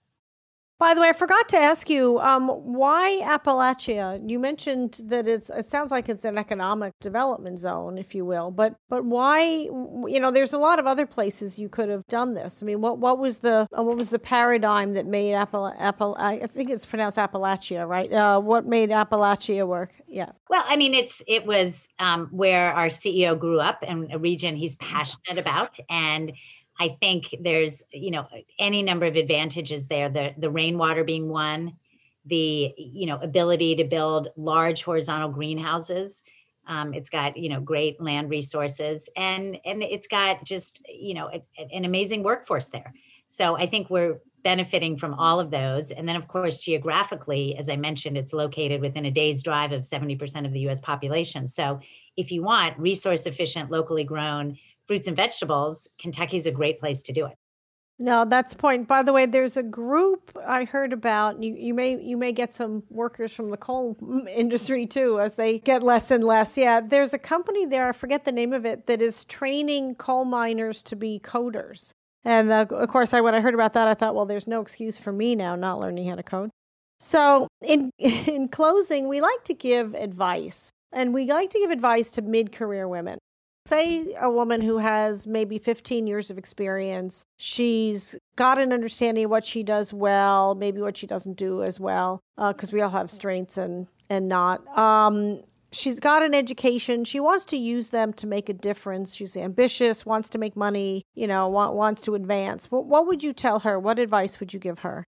By 0.78 0.94
the 0.94 1.00
way, 1.00 1.08
I 1.08 1.12
forgot 1.12 1.48
to 1.48 1.56
ask 1.56 1.90
you 1.90 2.20
um, 2.20 2.48
why 2.48 3.20
Appalachia. 3.24 4.22
You 4.30 4.38
mentioned 4.38 5.00
that 5.06 5.26
it's. 5.26 5.50
It 5.50 5.66
sounds 5.66 5.90
like 5.90 6.08
it's 6.08 6.24
an 6.24 6.38
economic 6.38 6.94
development 7.00 7.58
zone, 7.58 7.98
if 7.98 8.14
you 8.14 8.24
will. 8.24 8.52
But 8.52 8.76
but 8.88 9.04
why? 9.04 9.40
You 9.40 10.20
know, 10.20 10.30
there's 10.30 10.52
a 10.52 10.58
lot 10.58 10.78
of 10.78 10.86
other 10.86 11.04
places 11.04 11.58
you 11.58 11.68
could 11.68 11.88
have 11.88 12.06
done 12.06 12.34
this. 12.34 12.62
I 12.62 12.66
mean, 12.66 12.80
what 12.80 12.98
what 12.98 13.18
was 13.18 13.38
the 13.38 13.66
uh, 13.76 13.82
what 13.82 13.96
was 13.96 14.10
the 14.10 14.20
paradigm 14.20 14.94
that 14.94 15.04
made 15.04 15.34
Appal? 15.34 16.16
I 16.16 16.46
think 16.46 16.70
it's 16.70 16.86
pronounced 16.86 17.18
Appalachia, 17.18 17.86
right? 17.88 18.12
Uh, 18.12 18.40
what 18.40 18.64
made 18.64 18.90
Appalachia 18.90 19.66
work? 19.66 19.90
Yeah. 20.06 20.30
Well, 20.48 20.64
I 20.64 20.76
mean, 20.76 20.94
it's 20.94 21.20
it 21.26 21.44
was 21.44 21.88
um, 21.98 22.28
where 22.30 22.72
our 22.72 22.86
CEO 22.86 23.36
grew 23.36 23.58
up 23.58 23.82
and 23.82 24.12
a 24.12 24.18
region 24.18 24.54
he's 24.54 24.76
passionate 24.76 25.38
about, 25.38 25.76
and 25.90 26.32
I 26.78 26.88
think 26.88 27.34
there's, 27.40 27.82
you 27.92 28.10
know, 28.10 28.26
any 28.58 28.82
number 28.82 29.06
of 29.06 29.16
advantages 29.16 29.88
there. 29.88 30.08
The 30.08 30.34
the 30.38 30.50
rainwater 30.50 31.04
being 31.04 31.28
one, 31.28 31.74
the 32.26 32.72
you 32.76 33.06
know 33.06 33.18
ability 33.18 33.76
to 33.76 33.84
build 33.84 34.28
large 34.36 34.82
horizontal 34.82 35.30
greenhouses. 35.30 36.22
Um, 36.66 36.92
it's 36.92 37.08
got 37.08 37.36
you 37.36 37.48
know 37.48 37.60
great 37.60 38.00
land 38.00 38.30
resources, 38.30 39.08
and 39.16 39.58
and 39.64 39.82
it's 39.82 40.06
got 40.06 40.44
just 40.44 40.80
you 40.88 41.14
know 41.14 41.28
a, 41.28 41.42
an 41.74 41.84
amazing 41.84 42.22
workforce 42.22 42.68
there. 42.68 42.94
So 43.28 43.56
I 43.56 43.66
think 43.66 43.90
we're 43.90 44.20
benefiting 44.44 44.96
from 44.96 45.14
all 45.14 45.40
of 45.40 45.50
those. 45.50 45.90
And 45.90 46.08
then 46.08 46.16
of 46.16 46.28
course 46.28 46.58
geographically, 46.58 47.56
as 47.58 47.68
I 47.68 47.76
mentioned, 47.76 48.16
it's 48.16 48.32
located 48.32 48.80
within 48.80 49.04
a 49.04 49.10
day's 49.10 49.42
drive 49.42 49.72
of 49.72 49.82
70% 49.82 50.46
of 50.46 50.52
the 50.52 50.60
U.S. 50.60 50.80
population. 50.80 51.48
So 51.48 51.80
if 52.16 52.30
you 52.30 52.42
want 52.42 52.78
resource 52.78 53.26
efficient, 53.26 53.70
locally 53.70 54.04
grown 54.04 54.56
fruits 54.88 55.06
and 55.06 55.16
vegetables, 55.16 55.88
Kentucky's 56.00 56.46
a 56.46 56.50
great 56.50 56.80
place 56.80 57.02
to 57.02 57.12
do 57.12 57.26
it. 57.26 57.34
No, 58.00 58.24
that's 58.24 58.54
point. 58.54 58.86
By 58.86 59.02
the 59.02 59.12
way, 59.12 59.26
there's 59.26 59.56
a 59.56 59.62
group 59.62 60.36
I 60.46 60.64
heard 60.64 60.92
about. 60.92 61.42
You, 61.42 61.54
you 61.54 61.74
may 61.74 62.00
you 62.00 62.16
may 62.16 62.30
get 62.32 62.52
some 62.52 62.84
workers 62.90 63.32
from 63.32 63.50
the 63.50 63.56
coal 63.56 63.96
industry 64.32 64.86
too, 64.86 65.18
as 65.20 65.34
they 65.34 65.58
get 65.58 65.82
less 65.82 66.10
and 66.12 66.22
less. 66.22 66.56
Yeah, 66.56 66.80
there's 66.80 67.12
a 67.12 67.18
company 67.18 67.66
there. 67.66 67.88
I 67.88 67.92
forget 67.92 68.24
the 68.24 68.32
name 68.32 68.52
of 68.52 68.64
it 68.64 68.86
that 68.86 69.02
is 69.02 69.24
training 69.24 69.96
coal 69.96 70.24
miners 70.24 70.82
to 70.84 70.96
be 70.96 71.20
coders. 71.22 71.90
And 72.24 72.50
uh, 72.52 72.66
of 72.70 72.88
course, 72.88 73.12
I 73.12 73.20
when 73.20 73.34
I 73.34 73.40
heard 73.40 73.54
about 73.54 73.72
that, 73.72 73.88
I 73.88 73.94
thought, 73.94 74.14
well, 74.14 74.26
there's 74.26 74.46
no 74.46 74.60
excuse 74.60 74.96
for 74.96 75.12
me 75.12 75.34
now 75.34 75.56
not 75.56 75.80
learning 75.80 76.08
how 76.08 76.14
to 76.14 76.22
code. 76.22 76.50
So, 77.00 77.48
in 77.62 77.90
in 77.98 78.46
closing, 78.46 79.08
we 79.08 79.20
like 79.20 79.42
to 79.44 79.54
give 79.54 79.94
advice, 79.94 80.70
and 80.92 81.12
we 81.12 81.26
like 81.26 81.50
to 81.50 81.58
give 81.58 81.72
advice 81.72 82.12
to 82.12 82.22
mid-career 82.22 82.86
women 82.86 83.18
say 83.68 84.14
a 84.20 84.30
woman 84.30 84.60
who 84.60 84.78
has 84.78 85.26
maybe 85.26 85.58
15 85.58 86.06
years 86.06 86.30
of 86.30 86.38
experience, 86.38 87.24
she's 87.36 88.16
got 88.36 88.58
an 88.58 88.72
understanding 88.72 89.26
of 89.26 89.30
what 89.30 89.44
she 89.44 89.62
does 89.62 89.92
well, 89.92 90.54
maybe 90.54 90.80
what 90.80 90.96
she 90.96 91.06
doesn't 91.06 91.36
do 91.36 91.62
as 91.62 91.78
well, 91.78 92.20
because 92.36 92.72
uh, 92.72 92.74
we 92.74 92.80
all 92.80 92.90
have 92.90 93.10
strengths 93.10 93.56
and 93.56 93.86
and 94.10 94.28
not. 94.28 94.66
Um, 94.76 95.42
she's 95.70 96.00
got 96.00 96.22
an 96.22 96.34
education. 96.34 97.04
She 97.04 97.20
wants 97.20 97.44
to 97.46 97.56
use 97.56 97.90
them 97.90 98.12
to 98.14 98.26
make 98.26 98.48
a 98.48 98.54
difference. 98.54 99.14
She's 99.14 99.36
ambitious, 99.36 100.06
wants 100.06 100.28
to 100.30 100.38
make 100.38 100.56
money, 100.56 101.04
you 101.14 101.26
know, 101.26 101.48
want, 101.48 101.74
wants 101.74 102.02
to 102.02 102.14
advance. 102.14 102.70
What, 102.70 102.86
what 102.86 103.06
would 103.06 103.22
you 103.22 103.32
tell 103.32 103.60
her? 103.60 103.78
What 103.78 103.98
advice 103.98 104.40
would 104.40 104.54
you 104.54 104.60
give 104.60 104.78
her? 104.80 105.04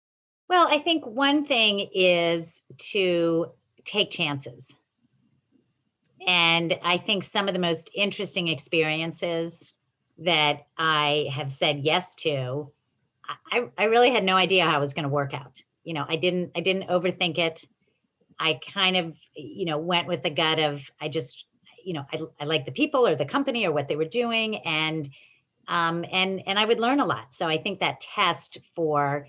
Well, 0.49 0.69
I 0.71 0.79
think 0.79 1.05
one 1.07 1.45
thing 1.45 1.89
is 1.93 2.61
to 2.91 3.47
take 3.85 4.11
chances. 4.11 4.75
And 6.27 6.79
I 6.83 6.99
think 6.99 7.25
some 7.25 7.49
of 7.49 7.55
the 7.55 7.61
most 7.61 7.91
interesting 7.95 8.49
experiences 8.49 9.65
that 10.19 10.67
I 10.79 11.29
have 11.33 11.51
said 11.51 11.81
yes 11.81 12.15
to, 12.17 12.71
I, 13.51 13.69
I 13.77 13.85
really 13.85 14.11
had 14.11 14.25
no 14.25 14.37
idea 14.37 14.65
how 14.65 14.77
it 14.77 14.81
was 14.81 14.95
going 14.95 15.05
to 15.05 15.09
work 15.09 15.35
out. 15.35 15.63
You 15.83 15.95
know, 15.95 16.05
I 16.09 16.17
didn't 16.17 16.53
I 16.55 16.61
didn't 16.61 16.89
overthink 16.89 17.39
it. 17.39 17.67
I 18.39 18.59
kind 18.73 18.97
of, 18.97 19.15
you 19.35 19.65
know, 19.65 19.79
went 19.79 20.09
with 20.09 20.23
the 20.23 20.31
gut 20.31 20.59
of 20.59 20.91
I 21.01 21.09
just, 21.09 21.45
you 21.85 21.93
know, 21.93 22.05
I, 22.13 22.19
I 22.41 22.45
like 22.45 22.65
the 22.65 22.73
people 22.73 23.07
or 23.07 23.15
the 23.15 23.25
company 23.25 23.67
or 23.67 23.73
what 23.73 23.89
they 23.89 23.97
were 23.97 24.05
doing, 24.05 24.57
and 24.59 25.09
um, 25.69 26.05
and 26.11 26.43
and 26.47 26.59
I 26.59 26.65
would 26.65 26.81
learn 26.81 27.01
a 27.01 27.07
lot. 27.07 27.35
So 27.35 27.47
I 27.47 27.59
think 27.59 27.81
that 27.81 28.01
test 28.01 28.59
for 28.75 29.29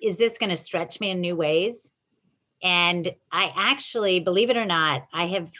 is 0.00 0.16
this 0.16 0.38
going 0.38 0.50
to 0.50 0.56
stretch 0.56 1.00
me 1.00 1.10
in 1.10 1.20
new 1.20 1.36
ways? 1.36 1.90
And 2.62 3.12
I 3.30 3.52
actually, 3.56 4.20
believe 4.20 4.50
it 4.50 4.56
or 4.56 4.64
not, 4.64 5.06
I 5.12 5.26
have 5.26 5.50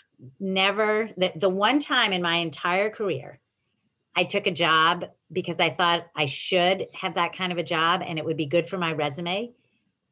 never 0.41 1.11
the, 1.17 1.33
the 1.37 1.49
one 1.49 1.79
time 1.79 2.13
in 2.13 2.23
my 2.23 2.37
entire 2.37 2.91
career 2.91 3.39
I 4.17 4.25
took 4.25 4.49
a 4.49 4.53
job 4.53 5.05
because 5.31 5.61
I 5.61 5.71
thought 5.71 6.09
I 6.17 6.25
should 6.25 6.87
have 6.93 7.15
that 7.15 7.37
kind 7.37 7.53
of 7.53 7.59
a 7.59 7.63
job 7.63 8.03
and 8.05 8.19
it 8.19 8.25
would 8.25 8.37
be 8.37 8.47
good 8.47 8.69
for 8.69 8.77
my 8.77 8.93
resume 8.93 9.53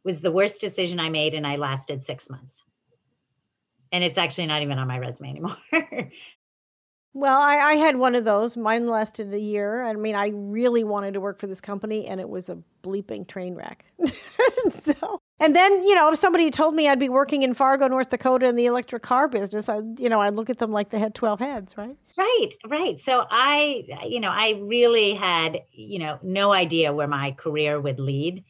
was 0.04 0.20
the 0.22 0.30
worst 0.30 0.60
decision 0.60 1.00
I 1.00 1.08
made 1.08 1.34
and 1.34 1.44
I 1.44 1.56
lasted 1.56 2.04
6 2.04 2.30
months. 2.30 2.62
And 3.90 4.04
it's 4.04 4.16
actually 4.16 4.46
not 4.46 4.62
even 4.62 4.78
on 4.78 4.86
my 4.86 4.98
resume 4.98 5.30
anymore. 5.30 5.56
Well, 7.18 7.40
I, 7.40 7.56
I, 7.56 7.74
had 7.76 7.96
one 7.96 8.14
of 8.14 8.26
those. 8.26 8.58
Mine 8.58 8.86
lasted 8.86 9.32
a 9.32 9.38
year. 9.38 9.82
I 9.82 9.94
mean, 9.94 10.14
I 10.14 10.32
really 10.34 10.84
wanted 10.84 11.14
to 11.14 11.20
work 11.20 11.40
for 11.40 11.46
this 11.46 11.62
company, 11.62 12.06
and 12.06 12.20
it 12.20 12.28
was 12.28 12.50
a 12.50 12.58
bleeping 12.82 13.26
train 13.26 13.54
wreck. 13.54 13.86
so, 14.82 15.22
and 15.38 15.54
then 15.54 15.84
you 15.84 15.94
know, 15.94 16.10
if 16.10 16.18
somebody 16.18 16.50
told 16.50 16.74
me 16.74 16.88
I'd 16.88 16.98
be 16.98 17.08
working 17.08 17.42
in 17.42 17.54
Fargo, 17.54 17.88
North 17.88 18.10
Dakota, 18.10 18.46
in 18.46 18.56
the 18.56 18.66
electric 18.66 19.02
car 19.02 19.28
business, 19.28 19.68
I, 19.68 19.80
you 19.98 20.08
know, 20.08 20.20
I'd 20.20 20.34
look 20.34 20.50
at 20.50 20.58
them 20.58 20.72
like 20.72 20.90
they 20.90 20.98
had 20.98 21.14
twelve 21.14 21.40
heads, 21.40 21.76
right? 21.76 21.96
Right, 22.16 22.50
right. 22.66 22.98
So 22.98 23.26
I, 23.30 23.84
you 24.08 24.20
know, 24.20 24.30
I 24.30 24.58
really 24.62 25.14
had, 25.14 25.60
you 25.72 25.98
know, 25.98 26.18
no 26.22 26.52
idea 26.52 26.92
where 26.92 27.06
my 27.06 27.32
career 27.32 27.78
would 27.78 28.00
lead. 28.00 28.42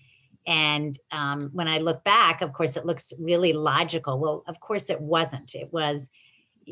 And 0.46 0.96
um, 1.10 1.50
when 1.52 1.66
I 1.66 1.78
look 1.78 2.04
back, 2.04 2.40
of 2.40 2.52
course, 2.52 2.76
it 2.76 2.86
looks 2.86 3.12
really 3.18 3.52
logical. 3.52 4.20
Well, 4.20 4.44
of 4.46 4.60
course, 4.60 4.88
it 4.88 5.00
wasn't. 5.00 5.56
It 5.56 5.72
was 5.72 6.10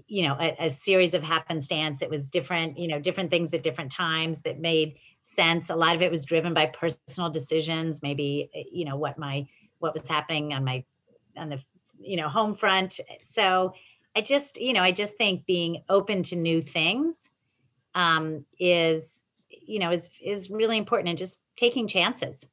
you 0.06 0.26
know 0.26 0.36
a, 0.40 0.66
a, 0.66 0.70
series 0.70 1.14
of 1.14 1.22
happenstance 1.22 2.02
it 2.02 2.10
was 2.10 2.28
different 2.28 2.76
you 2.76 2.88
know 2.88 2.98
different 2.98 3.30
things 3.30 3.54
at 3.54 3.62
different 3.62 3.92
times 3.92 4.42
that 4.42 4.58
made 4.58 4.96
sense 5.22 5.70
a 5.70 5.76
lot 5.76 5.94
of 5.94 6.02
it 6.02 6.10
was 6.10 6.24
driven 6.24 6.52
by 6.52 6.66
personal 6.66 7.30
decisions 7.30 8.02
maybe 8.02 8.50
eh, 8.54 8.64
you 8.72 8.84
know 8.84 8.96
what 8.96 9.16
my 9.18 9.46
what 9.84 9.94
was 9.94 10.08
happening 10.08 10.52
on 10.52 10.64
my 10.64 10.84
on 11.36 11.48
the 11.48 11.60
you 12.00 12.16
know 12.16 12.28
home 12.28 12.54
front 12.54 12.98
so 13.22 13.72
I 14.16 14.20
just, 14.20 14.60
you 14.60 14.72
know, 14.72 14.82
I 14.82 14.92
just 14.92 15.16
think 15.16 15.44
being 15.46 15.82
open 15.88 16.22
to 16.24 16.36
new 16.36 16.62
things 16.62 17.30
um, 17.94 18.44
is, 18.58 19.22
you 19.48 19.78
know, 19.78 19.90
is 19.90 20.10
is 20.22 20.50
really 20.50 20.78
important 20.78 21.08
and 21.08 21.18
just 21.18 21.40
taking 21.56 21.88
chances. 21.88 22.46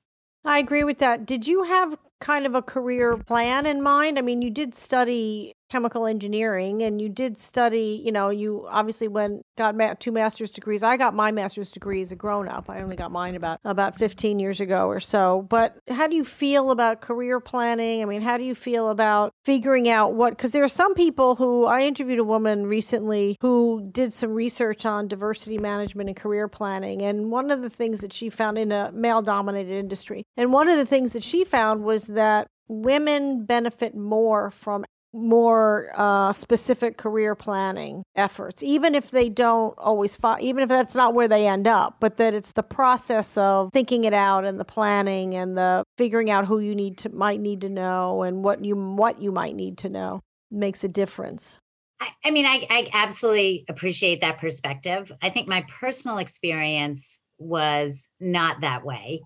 I 0.44 0.58
agree 0.58 0.84
with 0.84 0.98
that. 1.00 1.26
Did 1.26 1.46
you 1.46 1.64
have 1.64 1.98
kind 2.20 2.46
of 2.48 2.56
a 2.56 2.62
career 2.62 3.18
plan 3.18 3.66
in 3.66 3.82
mind? 3.82 4.18
I 4.18 4.22
mean, 4.24 4.42
you 4.42 4.50
did 4.50 4.74
study 4.74 5.56
chemical 5.72 6.06
engineering 6.06 6.82
and 6.82 7.02
you 7.02 7.08
did 7.08 7.38
study, 7.38 8.02
you 8.04 8.12
know, 8.12 8.30
you 8.30 8.68
obviously 8.70 9.08
went 9.08 9.46
got 9.58 9.74
ma- 9.74 9.94
two 9.98 10.12
master's 10.12 10.52
degrees. 10.52 10.84
I 10.84 10.98
got 10.98 11.16
my 11.16 11.32
master's 11.32 11.72
degree 11.72 12.02
as 12.02 12.12
a 12.12 12.16
grown 12.16 12.50
up. 12.50 12.70
I 12.70 12.82
only 12.82 12.98
got 12.98 13.12
mine 13.12 13.36
about 13.36 13.60
about 13.64 13.98
15 13.98 14.38
years 14.38 14.60
ago 14.60 14.88
or 14.88 15.00
so. 15.00 15.48
But 15.50 15.78
how 15.90 16.08
do 16.08 16.16
you 16.18 16.26
feel 16.26 16.72
about 16.72 17.00
career 17.00 17.40
planning? 17.40 18.02
I 18.02 18.06
mean, 18.06 18.22
how 18.22 18.38
do 18.38 18.44
you 18.44 18.54
feel 18.54 18.90
about 18.90 19.34
figuring 19.46 19.88
out 19.88 20.14
what 20.14 20.38
cuz 20.38 20.52
there 20.52 20.64
are 20.64 20.68
some 20.68 20.94
people 20.94 21.36
who 21.36 21.66
I 21.66 21.84
interviewed 21.84 22.20
a 22.20 22.24
woman 22.26 22.68
recently 22.68 23.38
who 23.42 23.88
did 23.92 24.12
some 24.12 24.34
research 24.34 24.86
on 24.86 25.08
diversity 25.08 25.58
management 25.58 26.10
and 26.10 26.18
career 26.18 26.50
planning 26.50 27.02
and 27.02 27.32
one 27.32 27.50
of 27.50 27.62
the 27.62 27.70
things 27.70 28.02
that 28.02 28.12
she 28.12 28.30
found 28.30 28.58
in 28.58 28.74
a 28.74 28.92
male 28.92 29.22
dominated 29.22 29.78
industry. 29.78 30.26
And 30.36 30.52
one 30.52 30.68
of 30.68 30.76
the 30.76 30.86
things 30.86 31.14
that 31.14 31.24
she 31.24 31.46
found 31.46 31.84
was 31.86 32.08
that 32.08 32.48
women 32.72 33.46
benefit 33.46 33.96
more 33.96 34.50
from 34.50 34.86
more 35.14 35.92
uh, 35.96 36.34
specific 36.34 36.98
career 36.98 37.36
planning 37.36 38.04
efforts, 38.16 38.64
even 38.64 38.96
if 38.96 39.12
they 39.12 39.30
don't 39.30 39.74
always, 39.78 40.16
fo- 40.16 40.38
even 40.40 40.64
if 40.64 40.70
that's 40.70 40.96
not 40.96 41.14
where 41.14 41.28
they 41.28 41.48
end 41.48 41.68
up, 41.68 41.98
but 42.00 42.18
that 42.18 42.34
it's 42.34 42.54
the 42.54 42.64
process 42.64 43.38
of 43.38 43.72
thinking 43.74 44.04
it 44.04 44.14
out 44.14 44.46
and 44.46 44.60
the 44.60 44.66
planning 44.66 45.36
and 45.36 45.58
the 45.58 45.84
figuring 45.98 46.30
out 46.30 46.46
who 46.46 46.60
you 46.60 46.76
need 46.76 46.98
to 46.98 47.10
might 47.10 47.40
need 47.40 47.62
to 47.62 47.70
know 47.70 48.24
and 48.24 48.44
what 48.44 48.64
you 48.64 48.76
what 48.76 49.22
you 49.22 49.32
might 49.32 49.56
need 49.56 49.78
to 49.78 49.90
know 49.90 50.22
makes 50.50 50.84
a 50.84 50.88
difference. 50.88 51.58
I, 52.00 52.10
I 52.26 52.32
mean, 52.32 52.46
I, 52.46 52.66
I 52.70 52.90
absolutely 52.94 53.66
appreciate 53.70 54.22
that 54.22 54.40
perspective. 54.40 55.12
I 55.22 55.30
think 55.30 55.48
my 55.48 55.66
personal 55.80 56.18
experience 56.18 57.20
was 57.38 58.08
not 58.20 58.62
that 58.62 58.86
way. 58.86 59.22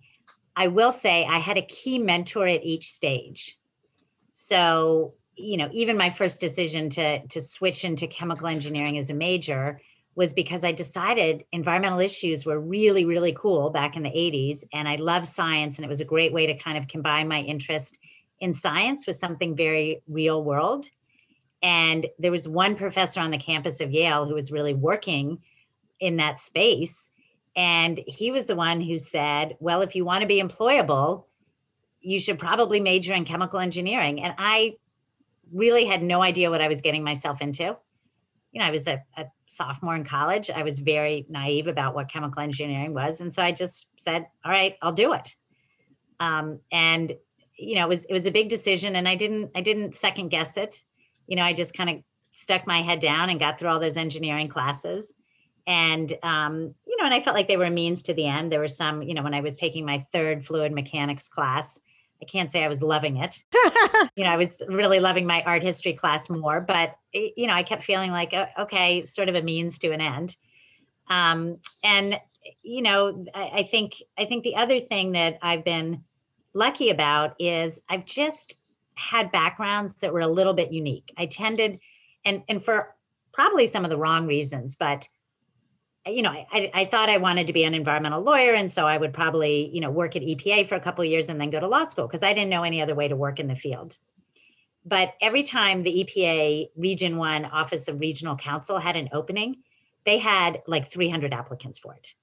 I 0.55 0.67
will 0.67 0.91
say 0.91 1.25
I 1.25 1.39
had 1.39 1.57
a 1.57 1.61
key 1.61 1.99
mentor 1.99 2.47
at 2.47 2.63
each 2.63 2.91
stage. 2.91 3.57
So 4.31 5.13
you 5.35 5.57
know, 5.57 5.69
even 5.71 5.97
my 5.97 6.09
first 6.09 6.39
decision 6.39 6.89
to 6.91 7.25
to 7.27 7.41
switch 7.41 7.83
into 7.83 8.07
chemical 8.07 8.47
engineering 8.47 8.97
as 8.97 9.09
a 9.09 9.13
major 9.13 9.77
was 10.15 10.33
because 10.33 10.63
I 10.63 10.71
decided 10.71 11.43
environmental 11.51 11.99
issues 11.99 12.45
were 12.45 12.59
really, 12.59 13.03
really 13.05 13.33
cool 13.33 13.69
back 13.69 13.97
in 13.97 14.03
the 14.03 14.09
80s. 14.09 14.63
And 14.73 14.87
I 14.87 14.95
love 14.95 15.27
science. 15.27 15.77
And 15.77 15.85
it 15.85 15.89
was 15.89 15.99
a 15.99 16.05
great 16.05 16.31
way 16.31 16.47
to 16.47 16.57
kind 16.57 16.77
of 16.77 16.87
combine 16.87 17.27
my 17.27 17.41
interest 17.41 17.97
in 18.39 18.53
science 18.53 19.05
with 19.05 19.17
something 19.17 19.55
very 19.55 20.01
real 20.07 20.41
world. 20.41 20.87
And 21.61 22.07
there 22.17 22.31
was 22.31 22.47
one 22.47 22.75
professor 22.75 23.19
on 23.19 23.31
the 23.31 23.37
campus 23.37 23.81
of 23.81 23.91
Yale 23.91 24.25
who 24.25 24.35
was 24.35 24.51
really 24.51 24.73
working 24.73 25.39
in 25.99 26.17
that 26.17 26.39
space. 26.39 27.09
And 27.55 27.99
he 28.07 28.31
was 28.31 28.47
the 28.47 28.55
one 28.55 28.81
who 28.81 28.97
said, 28.97 29.55
Well, 29.59 29.81
if 29.81 29.95
you 29.95 30.05
want 30.05 30.21
to 30.21 30.27
be 30.27 30.41
employable, 30.41 31.25
you 32.01 32.19
should 32.19 32.37
probably 32.37 32.79
major 32.79 33.13
in 33.13 33.25
chemical 33.25 33.59
engineering. 33.59 34.21
And 34.21 34.33
I 34.37 34.75
really 35.51 35.85
had 35.85 36.03
no 36.03 36.21
idea 36.21 36.49
what 36.49 36.61
I 36.61 36.67
was 36.67 36.81
getting 36.81 37.03
myself 37.03 37.41
into. 37.41 37.77
You 38.51 38.61
know, 38.61 38.65
I 38.65 38.71
was 38.71 38.87
a, 38.87 39.03
a, 39.17 39.25
sophomore 39.47 39.95
in 39.95 40.03
college. 40.03 40.49
I 40.49 40.63
was 40.63 40.79
very 40.79 41.25
naive 41.29 41.67
about 41.67 41.93
what 41.93 42.11
chemical 42.11 42.41
engineering 42.41 42.93
was, 42.93 43.21
and 43.21 43.33
so 43.33 43.41
I 43.43 43.51
just 43.51 43.87
said, 43.97 44.25
"All 44.43 44.51
right, 44.51 44.75
I'll 44.81 44.93
do 44.93 45.13
it." 45.13 45.35
Um, 46.19 46.59
and 46.71 47.11
you 47.57 47.75
know, 47.75 47.85
it 47.85 47.89
was 47.89 48.05
it 48.05 48.13
was 48.13 48.25
a 48.25 48.31
big 48.31 48.49
decision, 48.49 48.95
and 48.95 49.07
I 49.07 49.15
didn't 49.15 49.51
I 49.55 49.61
didn't 49.61 49.95
second 49.95 50.29
guess 50.29 50.57
it. 50.57 50.83
You 51.27 51.35
know, 51.35 51.43
I 51.43 51.53
just 51.53 51.73
kind 51.73 51.89
of 51.89 51.97
stuck 52.33 52.67
my 52.67 52.81
head 52.81 52.99
down 52.99 53.29
and 53.29 53.39
got 53.39 53.57
through 53.57 53.69
all 53.69 53.79
those 53.79 53.97
engineering 53.97 54.47
classes. 54.47 55.13
And 55.67 56.13
um, 56.21 56.75
you 56.85 56.97
know, 56.97 57.05
and 57.05 57.13
I 57.13 57.21
felt 57.21 57.35
like 57.35 57.47
they 57.47 57.57
were 57.57 57.65
a 57.65 57.71
means 57.71 58.03
to 58.03 58.13
the 58.13 58.27
end. 58.27 58.51
There 58.51 58.59
were 58.59 58.67
some, 58.67 59.01
you 59.01 59.13
know, 59.13 59.23
when 59.23 59.33
I 59.33 59.41
was 59.41 59.57
taking 59.57 59.85
my 59.85 59.99
third 60.11 60.45
fluid 60.45 60.71
mechanics 60.71 61.27
class, 61.27 61.79
I 62.21 62.25
can't 62.25 62.51
say 62.51 62.63
I 62.63 62.67
was 62.67 62.81
loving 62.81 63.17
it. 63.17 63.43
you 64.15 64.23
know, 64.23 64.29
I 64.29 64.37
was 64.37 64.61
really 64.67 64.99
loving 64.99 65.25
my 65.25 65.41
art 65.43 65.63
history 65.63 65.93
class 65.93 66.29
more, 66.29 66.61
but 66.61 66.95
you 67.13 67.47
know, 67.47 67.53
I 67.53 67.63
kept 67.63 67.83
feeling 67.83 68.11
like, 68.11 68.33
uh, 68.33 68.47
okay, 68.59 69.05
sort 69.05 69.29
of 69.29 69.35
a 69.35 69.41
means 69.41 69.79
to 69.79 69.91
an 69.91 70.01
end. 70.01 70.35
Um, 71.07 71.57
and 71.83 72.19
you 72.63 72.81
know, 72.81 73.25
I, 73.33 73.51
I 73.53 73.63
think 73.63 73.95
I 74.17 74.25
think 74.25 74.43
the 74.43 74.55
other 74.55 74.79
thing 74.79 75.13
that 75.13 75.37
I've 75.41 75.63
been 75.63 76.03
lucky 76.53 76.89
about 76.89 77.35
is 77.39 77.79
I've 77.89 78.05
just 78.05 78.55
had 78.95 79.31
backgrounds 79.31 79.95
that 79.95 80.13
were 80.13 80.21
a 80.21 80.27
little 80.27 80.53
bit 80.53 80.71
unique. 80.71 81.13
I 81.17 81.25
tended, 81.25 81.79
and 82.23 82.43
and 82.47 82.63
for 82.63 82.95
probably 83.33 83.67
some 83.67 83.83
of 83.83 83.89
the 83.89 83.97
wrong 83.97 84.25
reasons, 84.25 84.75
but 84.75 85.07
you 86.07 86.21
know, 86.21 86.31
I, 86.31 86.69
I 86.73 86.85
thought 86.85 87.09
I 87.09 87.17
wanted 87.17 87.47
to 87.47 87.53
be 87.53 87.63
an 87.63 87.73
environmental 87.73 88.21
lawyer. 88.21 88.53
And 88.53 88.71
so 88.71 88.85
I 88.85 88.97
would 88.97 89.13
probably, 89.13 89.69
you 89.73 89.81
know, 89.81 89.89
work 89.89 90.15
at 90.15 90.21
EPA 90.21 90.67
for 90.67 90.75
a 90.75 90.79
couple 90.79 91.03
years 91.03 91.29
and 91.29 91.41
then 91.41 91.49
go 91.49 91.59
to 91.59 91.67
law 91.67 91.83
school 91.83 92.07
because 92.07 92.21
I 92.23 92.33
didn't 92.33 92.49
know 92.49 92.63
any 92.63 92.81
other 92.81 92.95
way 92.95 93.07
to 93.07 93.15
work 93.15 93.39
in 93.39 93.47
the 93.47 93.55
field. 93.55 93.97
But 94.85 95.15
every 95.19 95.41
time 95.41 95.81
the 95.81 96.03
EPA 96.03 96.69
Region 96.75 97.17
1 97.17 97.45
Office 97.45 97.87
of 97.87 97.99
Regional 97.99 98.35
Counsel 98.35 98.77
had 98.77 98.95
an 98.95 99.09
opening, 99.11 99.57
they 100.05 100.19
had 100.19 100.61
like 100.67 100.91
300 100.91 101.33
applicants 101.33 101.79
for 101.79 101.95
it. 101.95 102.13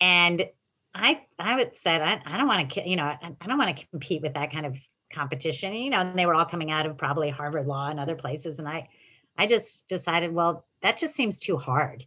And 0.00 0.48
I, 0.94 1.22
I 1.38 1.56
would 1.56 1.76
said, 1.76 2.00
I, 2.00 2.22
I 2.24 2.38
don't 2.38 2.46
want 2.46 2.72
to, 2.72 2.88
you 2.88 2.96
know, 2.96 3.04
I, 3.04 3.18
I 3.38 3.46
don't 3.46 3.58
want 3.58 3.76
to 3.76 3.86
compete 3.88 4.22
with 4.22 4.32
that 4.32 4.50
kind 4.50 4.64
of 4.64 4.78
competition. 5.12 5.74
You 5.74 5.90
know, 5.90 6.00
and 6.00 6.18
they 6.18 6.24
were 6.24 6.34
all 6.34 6.46
coming 6.46 6.70
out 6.70 6.86
of 6.86 6.96
probably 6.96 7.28
Harvard 7.28 7.66
Law 7.66 7.90
and 7.90 8.00
other 8.00 8.16
places. 8.16 8.58
And 8.58 8.66
I, 8.66 8.88
I 9.36 9.46
just 9.46 9.86
decided, 9.88 10.32
well, 10.32 10.64
that 10.80 10.96
just 10.96 11.14
seems 11.14 11.38
too 11.38 11.58
hard 11.58 12.06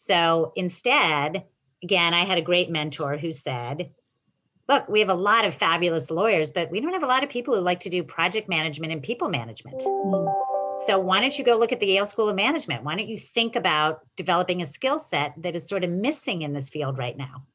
so 0.00 0.52
instead, 0.54 1.42
again, 1.82 2.14
I 2.14 2.24
had 2.24 2.38
a 2.38 2.42
great 2.42 2.70
mentor 2.70 3.16
who 3.16 3.32
said, 3.32 3.90
Look, 4.68 4.88
we 4.88 5.00
have 5.00 5.08
a 5.08 5.14
lot 5.14 5.44
of 5.44 5.54
fabulous 5.54 6.08
lawyers, 6.08 6.52
but 6.52 6.70
we 6.70 6.80
don't 6.80 6.92
have 6.92 7.02
a 7.02 7.08
lot 7.08 7.24
of 7.24 7.30
people 7.30 7.56
who 7.56 7.60
like 7.60 7.80
to 7.80 7.90
do 7.90 8.04
project 8.04 8.48
management 8.48 8.92
and 8.92 9.02
people 9.02 9.28
management. 9.28 9.80
Mm. 9.80 10.34
So 10.86 11.00
why 11.00 11.20
don't 11.20 11.36
you 11.36 11.44
go 11.44 11.56
look 11.56 11.72
at 11.72 11.80
the 11.80 11.86
Yale 11.86 12.04
School 12.04 12.28
of 12.28 12.36
Management? 12.36 12.84
Why 12.84 12.94
don't 12.94 13.08
you 13.08 13.18
think 13.18 13.56
about 13.56 14.00
developing 14.16 14.62
a 14.62 14.66
skill 14.66 15.00
set 15.00 15.32
that 15.38 15.56
is 15.56 15.68
sort 15.68 15.82
of 15.82 15.90
missing 15.90 16.42
in 16.42 16.52
this 16.52 16.68
field 16.68 16.96
right 16.96 17.16
now? 17.16 17.46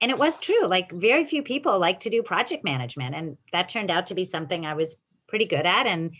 And 0.00 0.12
it 0.12 0.18
was 0.18 0.38
true. 0.38 0.68
Like 0.68 0.92
very 0.92 1.24
few 1.24 1.42
people 1.42 1.76
like 1.80 1.98
to 2.00 2.10
do 2.10 2.22
project 2.22 2.62
management, 2.62 3.16
and 3.16 3.36
that 3.50 3.68
turned 3.68 3.90
out 3.90 4.06
to 4.08 4.14
be 4.14 4.24
something 4.24 4.64
I 4.64 4.74
was 4.74 4.96
pretty 5.26 5.46
good 5.46 5.66
at, 5.66 5.88
and 5.88 6.12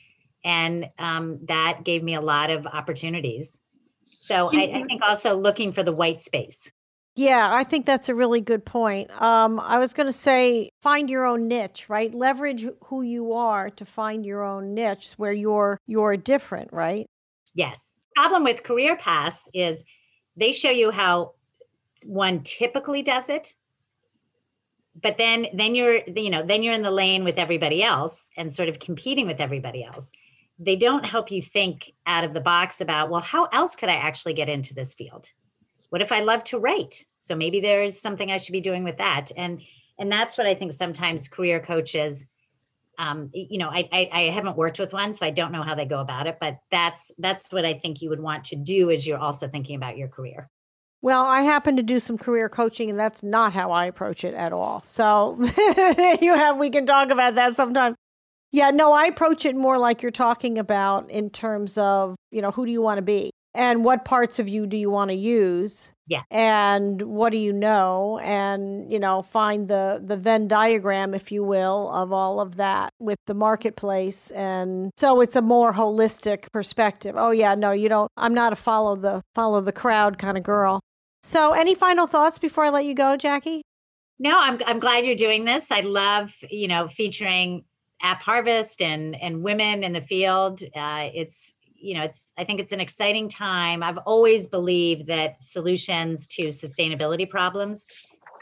and 0.44 0.88
um, 0.98 1.38
that 1.46 1.84
gave 1.84 2.02
me 2.02 2.14
a 2.14 2.20
lot 2.20 2.50
of 2.50 2.66
opportunities. 2.66 3.60
So 4.22 4.50
I, 4.54 4.62
I 4.72 4.84
think 4.84 5.02
also 5.02 5.34
looking 5.34 5.72
for 5.72 5.82
the 5.82 5.92
white 5.92 6.20
space. 6.20 6.70
Yeah, 7.16 7.50
I 7.52 7.64
think 7.64 7.84
that's 7.84 8.08
a 8.08 8.14
really 8.14 8.40
good 8.40 8.64
point. 8.64 9.10
Um, 9.20 9.60
I 9.60 9.78
was 9.78 9.92
going 9.92 10.06
to 10.06 10.12
say, 10.12 10.70
find 10.80 11.10
your 11.10 11.26
own 11.26 11.46
niche, 11.46 11.90
right? 11.90 12.14
Leverage 12.14 12.66
who 12.84 13.02
you 13.02 13.34
are 13.34 13.68
to 13.70 13.84
find 13.84 14.24
your 14.24 14.42
own 14.42 14.72
niche 14.72 15.12
where 15.18 15.32
you're 15.32 15.78
you're 15.86 16.16
different, 16.16 16.72
right? 16.72 17.06
Yes. 17.52 17.92
Problem 18.16 18.44
with 18.44 18.62
Career 18.62 18.96
Paths 18.96 19.48
is 19.52 19.84
they 20.36 20.52
show 20.52 20.70
you 20.70 20.90
how 20.90 21.32
one 22.06 22.42
typically 22.44 23.02
does 23.02 23.28
it, 23.28 23.54
but 25.00 25.18
then 25.18 25.46
then 25.52 25.74
you're 25.74 26.00
you 26.16 26.30
know 26.30 26.42
then 26.42 26.62
you're 26.62 26.74
in 26.74 26.82
the 26.82 26.90
lane 26.90 27.24
with 27.24 27.38
everybody 27.38 27.82
else 27.82 28.28
and 28.36 28.52
sort 28.52 28.68
of 28.68 28.78
competing 28.78 29.26
with 29.26 29.40
everybody 29.40 29.84
else 29.84 30.12
they 30.64 30.76
don't 30.76 31.04
help 31.04 31.30
you 31.30 31.42
think 31.42 31.92
out 32.06 32.24
of 32.24 32.34
the 32.34 32.40
box 32.40 32.80
about, 32.80 33.10
well, 33.10 33.20
how 33.20 33.46
else 33.46 33.74
could 33.74 33.88
I 33.88 33.94
actually 33.94 34.34
get 34.34 34.48
into 34.48 34.74
this 34.74 34.94
field? 34.94 35.28
What 35.90 36.02
if 36.02 36.12
I 36.12 36.20
love 36.20 36.44
to 36.44 36.58
write? 36.58 37.04
So 37.18 37.34
maybe 37.34 37.60
there's 37.60 38.00
something 38.00 38.30
I 38.30 38.36
should 38.36 38.52
be 38.52 38.60
doing 38.60 38.84
with 38.84 38.98
that. 38.98 39.30
And 39.36 39.60
and 39.98 40.10
that's 40.10 40.38
what 40.38 40.46
I 40.46 40.54
think 40.54 40.72
sometimes 40.72 41.28
career 41.28 41.60
coaches 41.60 42.26
um, 42.98 43.30
you 43.32 43.58
know, 43.58 43.68
I, 43.68 43.88
I, 43.90 44.08
I 44.12 44.20
haven't 44.30 44.56
worked 44.56 44.78
with 44.78 44.92
one, 44.92 45.14
so 45.14 45.24
I 45.24 45.30
don't 45.30 45.52
know 45.52 45.62
how 45.62 45.74
they 45.74 45.86
go 45.86 46.00
about 46.00 46.26
it, 46.26 46.36
but 46.40 46.58
that's 46.70 47.10
that's 47.18 47.50
what 47.50 47.64
I 47.64 47.74
think 47.74 48.02
you 48.02 48.10
would 48.10 48.20
want 48.20 48.44
to 48.44 48.56
do 48.56 48.90
as 48.90 49.06
you're 49.06 49.18
also 49.18 49.48
thinking 49.48 49.76
about 49.76 49.96
your 49.96 50.08
career. 50.08 50.50
Well, 51.00 51.24
I 51.24 51.42
happen 51.42 51.76
to 51.76 51.82
do 51.82 51.98
some 51.98 52.16
career 52.16 52.48
coaching, 52.48 52.90
and 52.90 52.98
that's 52.98 53.22
not 53.22 53.52
how 53.52 53.72
I 53.72 53.86
approach 53.86 54.24
it 54.24 54.34
at 54.34 54.52
all. 54.52 54.82
So 54.82 55.36
you 56.20 56.34
have 56.34 56.58
we 56.58 56.70
can 56.70 56.86
talk 56.86 57.10
about 57.10 57.34
that 57.36 57.56
sometime. 57.56 57.96
Yeah, 58.52 58.70
no, 58.70 58.92
I 58.92 59.06
approach 59.06 59.46
it 59.46 59.56
more 59.56 59.78
like 59.78 60.02
you're 60.02 60.10
talking 60.10 60.58
about 60.58 61.10
in 61.10 61.30
terms 61.30 61.78
of, 61.78 62.16
you 62.30 62.42
know, 62.42 62.50
who 62.50 62.66
do 62.66 62.72
you 62.72 62.82
want 62.82 62.98
to 62.98 63.02
be? 63.02 63.30
And 63.54 63.84
what 63.84 64.04
parts 64.04 64.38
of 64.38 64.48
you 64.48 64.66
do 64.66 64.76
you 64.76 64.90
want 64.90 65.10
to 65.10 65.14
use? 65.16 65.92
Yeah. 66.06 66.22
And 66.30 67.00
what 67.02 67.32
do 67.32 67.38
you 67.38 67.52
know? 67.52 68.18
And, 68.22 68.90
you 68.92 68.98
know, 68.98 69.22
find 69.22 69.68
the 69.68 70.02
the 70.04 70.16
Venn 70.16 70.48
diagram, 70.48 71.14
if 71.14 71.32
you 71.32 71.42
will, 71.44 71.90
of 71.90 72.12
all 72.12 72.40
of 72.40 72.56
that 72.56 72.92
with 72.98 73.18
the 73.26 73.34
marketplace. 73.34 74.30
And 74.30 74.90
so 74.96 75.20
it's 75.20 75.36
a 75.36 75.42
more 75.42 75.72
holistic 75.72 76.50
perspective. 76.52 77.14
Oh 77.16 77.30
yeah, 77.30 77.54
no, 77.54 77.72
you 77.72 77.88
don't 77.88 78.10
I'm 78.16 78.34
not 78.34 78.52
a 78.52 78.56
follow 78.56 78.96
the 78.96 79.22
follow 79.34 79.60
the 79.60 79.72
crowd 79.72 80.18
kind 80.18 80.36
of 80.36 80.44
girl. 80.44 80.80
So 81.22 81.52
any 81.52 81.74
final 81.74 82.06
thoughts 82.06 82.38
before 82.38 82.64
I 82.64 82.70
let 82.70 82.84
you 82.84 82.94
go, 82.94 83.16
Jackie? 83.16 83.62
No, 84.18 84.38
I'm 84.38 84.58
I'm 84.66 84.80
glad 84.80 85.06
you're 85.06 85.14
doing 85.14 85.44
this. 85.44 85.70
I 85.70 85.80
love, 85.80 86.34
you 86.50 86.68
know, 86.68 86.88
featuring 86.88 87.64
AppHarvest 88.02 88.80
and 88.80 89.20
and 89.20 89.42
women 89.42 89.84
in 89.84 89.92
the 89.92 90.00
field. 90.00 90.62
Uh, 90.74 91.08
it's 91.14 91.52
you 91.74 91.94
know 91.94 92.04
it's 92.04 92.32
I 92.36 92.44
think 92.44 92.60
it's 92.60 92.72
an 92.72 92.80
exciting 92.80 93.28
time. 93.28 93.82
I've 93.82 93.98
always 93.98 94.48
believed 94.48 95.06
that 95.06 95.40
solutions 95.40 96.26
to 96.28 96.48
sustainability 96.48 97.28
problems 97.28 97.86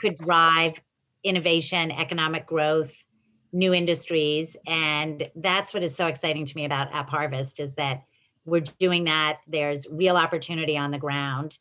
could 0.00 0.16
drive 0.16 0.74
innovation, 1.22 1.90
economic 1.90 2.46
growth, 2.46 3.06
new 3.52 3.74
industries, 3.74 4.56
and 4.66 5.28
that's 5.36 5.74
what 5.74 5.82
is 5.82 5.94
so 5.94 6.06
exciting 6.06 6.46
to 6.46 6.56
me 6.56 6.64
about 6.64 6.90
AppHarvest 6.92 7.60
is 7.60 7.74
that 7.74 8.04
we're 8.44 8.60
doing 8.60 9.04
that. 9.04 9.40
There's 9.46 9.86
real 9.90 10.16
opportunity 10.16 10.76
on 10.78 10.90
the 10.90 10.98
ground, 10.98 11.58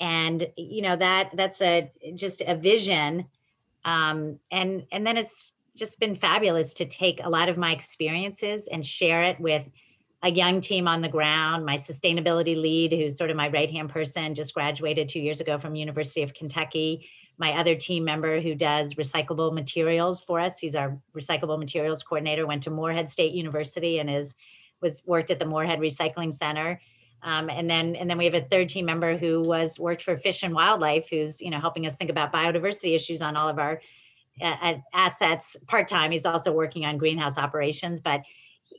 and 0.00 0.46
you 0.56 0.82
know 0.82 0.96
that 0.96 1.30
that's 1.36 1.60
a 1.60 1.90
just 2.14 2.40
a 2.40 2.56
vision, 2.56 3.26
um, 3.84 4.38
and 4.50 4.86
and 4.90 5.06
then 5.06 5.18
it's 5.18 5.52
just 5.76 5.98
been 6.00 6.16
fabulous 6.16 6.74
to 6.74 6.84
take 6.84 7.20
a 7.22 7.30
lot 7.30 7.48
of 7.48 7.56
my 7.56 7.72
experiences 7.72 8.68
and 8.70 8.84
share 8.84 9.24
it 9.24 9.40
with 9.40 9.66
a 10.22 10.30
young 10.30 10.60
team 10.60 10.86
on 10.86 11.00
the 11.00 11.08
ground. 11.08 11.64
My 11.66 11.74
sustainability 11.74 12.56
lead 12.56 12.92
who's 12.92 13.16
sort 13.18 13.30
of 13.30 13.36
my 13.36 13.48
right 13.48 13.70
hand 13.70 13.90
person 13.90 14.34
just 14.34 14.54
graduated 14.54 15.08
two 15.08 15.20
years 15.20 15.40
ago 15.40 15.58
from 15.58 15.74
university 15.74 16.22
of 16.22 16.34
kentucky. 16.34 17.08
My 17.38 17.58
other 17.58 17.74
team 17.74 18.04
member 18.04 18.40
who 18.40 18.54
does 18.54 18.94
recyclable 18.94 19.52
materials 19.52 20.22
for 20.22 20.38
us 20.38 20.58
he's 20.58 20.76
our 20.76 20.98
recyclable 21.16 21.58
materials 21.58 22.02
coordinator 22.02 22.46
went 22.46 22.62
to 22.64 22.70
morehead 22.70 23.10
state 23.10 23.32
university 23.32 23.98
and 23.98 24.08
is 24.08 24.34
was 24.80 25.02
worked 25.06 25.30
at 25.30 25.38
the 25.38 25.46
morehead 25.46 25.78
recycling 25.78 26.32
center. 26.32 26.80
Um, 27.22 27.48
and 27.48 27.70
then 27.70 27.96
and 27.96 28.10
then 28.10 28.18
we 28.18 28.24
have 28.24 28.34
a 28.34 28.40
third 28.42 28.68
team 28.68 28.84
member 28.84 29.16
who 29.16 29.40
was 29.40 29.78
worked 29.78 30.02
for 30.02 30.16
fish 30.16 30.42
and 30.42 30.54
wildlife 30.54 31.08
who's 31.08 31.40
you 31.40 31.50
know 31.50 31.60
helping 31.60 31.86
us 31.86 31.96
think 31.96 32.10
about 32.10 32.32
biodiversity 32.32 32.94
issues 32.94 33.22
on 33.22 33.36
all 33.36 33.48
of 33.48 33.58
our 33.58 33.80
assets 34.40 35.56
part-time 35.68 36.10
he's 36.10 36.26
also 36.26 36.52
working 36.52 36.84
on 36.84 36.96
greenhouse 36.96 37.36
operations 37.38 38.00
but 38.00 38.22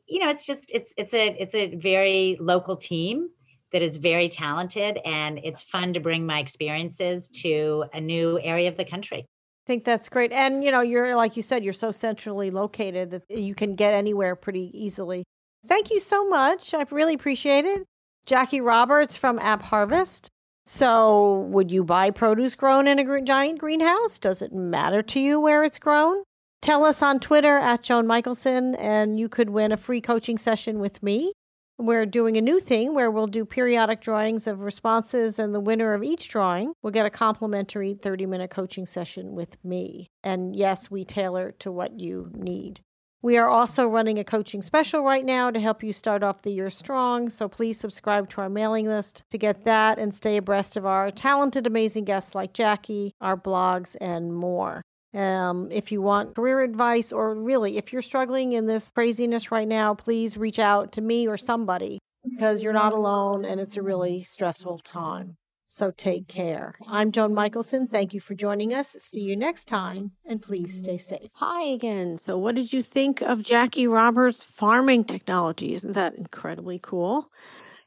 you 0.08 0.20
know 0.20 0.30
it's 0.30 0.46
just 0.46 0.70
it's 0.74 0.94
it's 0.98 1.14
a 1.14 1.36
it's 1.40 1.56
a 1.56 1.76
very 1.76 2.38
local 2.40 2.76
team 2.76 3.30
that 3.72 3.82
is 3.82 3.98
very 3.98 4.30
talented 4.30 5.00
and 5.06 5.40
it's 5.44 5.62
fun 5.64 5.94
to 5.94 6.00
bring 6.00 6.26
my 6.26 6.40
experiences 6.40 7.28
to 7.28 7.86
a 7.94 8.02
new 8.02 8.40
area 8.42 8.68
of 8.68 8.78
the 8.78 8.86
country 8.86 9.26
I 9.66 9.68
think 9.68 9.86
that's 9.86 10.10
great. 10.10 10.34
And, 10.34 10.62
you 10.62 10.72
know, 10.72 10.82
you're, 10.82 11.16
like 11.16 11.38
you 11.38 11.42
said, 11.42 11.64
you're 11.64 11.72
so 11.72 11.90
centrally 11.90 12.52
located 12.52 13.12
that 13.12 13.24
you 13.30 13.56
can 13.56 13.76
get 13.76 13.94
anywhere 13.94 14.36
pretty 14.36 14.70
easily. 14.74 15.24
Thank 15.66 15.90
you 15.90 16.02
so 16.02 16.28
much. 16.28 16.74
I 16.74 16.86
really 16.92 17.14
appreciate 17.14 17.64
it. 17.64 17.86
Jackie 18.26 18.60
Roberts 18.60 19.16
from 19.16 19.40
AppHarvest. 19.40 20.28
So, 20.66 21.42
would 21.50 21.72
you 21.72 21.84
buy 21.84 22.12
produce 22.12 22.56
grown 22.56 22.88
in 22.88 22.98
a 22.98 23.22
giant 23.22 23.60
greenhouse? 23.60 24.18
Does 24.18 24.42
it 24.42 24.54
matter 24.54 25.02
to 25.02 25.20
you 25.20 25.40
where 25.40 25.64
it's 25.64 25.80
grown? 25.80 26.24
Tell 26.62 26.86
us 26.86 27.02
on 27.02 27.20
Twitter 27.20 27.58
at 27.58 27.84
Joan 27.84 28.08
Michelson, 28.08 28.76
and 28.76 29.20
you 29.20 29.28
could 29.28 29.50
win 29.50 29.74
a 29.74 29.78
free 29.78 30.00
coaching 30.00 30.38
session 30.38 30.80
with 30.80 31.04
me. 31.04 31.34
We're 31.78 32.06
doing 32.06 32.38
a 32.38 32.42
new 32.42 32.62
thing 32.62 32.96
where 32.96 33.12
we'll 33.12 33.28
do 33.28 33.44
periodic 33.44 34.00
drawings 34.00 34.48
of 34.48 34.62
responses, 34.62 35.38
and 35.38 35.54
the 35.54 35.60
winner 35.60 35.94
of 35.94 36.04
each 36.04 36.30
drawing 36.30 36.72
will 36.82 36.92
get 36.92 37.06
a 37.06 37.10
complimentary 37.10 37.96
30 37.96 38.26
minute 38.28 38.50
coaching 38.52 38.86
session 38.86 39.36
with 39.36 39.58
me. 39.66 40.08
And 40.24 40.56
yes, 40.56 40.90
we 40.90 41.04
tailor 41.04 41.52
to 41.60 41.72
what 41.72 42.00
you 42.00 42.32
need. 42.34 42.80
We 43.24 43.38
are 43.38 43.48
also 43.48 43.88
running 43.88 44.20
a 44.20 44.26
coaching 44.26 44.62
special 44.62 45.02
right 45.02 45.24
now 45.24 45.50
to 45.50 45.58
help 45.58 45.82
you 45.82 45.94
start 45.94 46.24
off 46.24 46.42
the 46.42 46.52
year 46.52 46.70
strong. 46.70 47.30
So 47.30 47.48
please 47.48 47.80
subscribe 47.80 48.30
to 48.32 48.42
our 48.42 48.50
mailing 48.50 48.86
list 48.86 49.24
to 49.30 49.38
get 49.38 49.64
that 49.64 49.98
and 49.98 50.14
stay 50.14 50.36
abreast 50.36 50.76
of 50.76 50.86
our 50.86 51.10
talented, 51.10 51.66
amazing 51.66 52.04
guests 52.04 52.36
like 52.36 52.52
Jackie, 52.52 53.14
our 53.22 53.38
blogs, 53.38 53.96
and 54.02 54.36
more. 54.36 54.82
Um, 55.14 55.72
if 55.72 55.90
you 55.90 56.02
want 56.02 56.36
career 56.36 56.64
advice, 56.64 57.14
or 57.14 57.34
really, 57.34 57.78
if 57.78 57.94
you're 57.94 58.02
struggling 58.02 58.52
in 58.52 58.66
this 58.66 58.92
craziness 58.92 59.52
right 59.52 59.70
now, 59.70 59.94
please 59.94 60.36
reach 60.36 60.60
out 60.60 60.92
to 60.92 61.02
me 61.02 61.26
or 61.26 61.38
somebody 61.38 62.00
because 62.30 62.62
you're 62.62 62.74
not 62.74 62.92
alone 62.92 63.46
and 63.46 63.62
it's 63.62 63.78
a 63.78 63.82
really 63.82 64.22
stressful 64.24 64.80
time. 64.80 65.38
So 65.74 65.90
take 65.90 66.28
mm-hmm. 66.28 66.40
care. 66.40 66.76
I'm 66.88 67.12
Joan 67.12 67.34
Michelson. 67.34 67.88
Thank 67.88 68.14
you 68.14 68.20
for 68.20 68.36
joining 68.36 68.76
us. 68.76 68.96
See 69.00 69.22
you 69.22 69.36
next 69.36 69.66
time 69.66 70.12
and 70.24 70.40
please 70.40 70.78
stay 70.78 70.98
mm-hmm. 70.98 71.16
safe. 71.16 71.32
Hi 71.34 71.64
again. 71.64 72.20
So, 72.20 72.38
what 72.38 72.54
did 72.54 72.72
you 72.72 72.84
think 72.84 73.22
of 73.22 73.42
Jackie 73.42 73.88
Roberts' 73.88 74.44
farming 74.44 75.06
technology? 75.06 75.74
Isn't 75.74 75.94
that 75.94 76.14
incredibly 76.14 76.78
cool? 76.78 77.32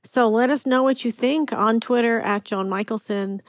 So, 0.03 0.29
let 0.29 0.51
us 0.51 0.67
know 0.67 0.83
what 0.83 1.05
you 1.05 1.13
think 1.13 1.53
on 1.53 1.79
Twitter 1.79 2.19
at 2.23 2.43
Joan 2.43 2.69
Michelson 2.69 3.41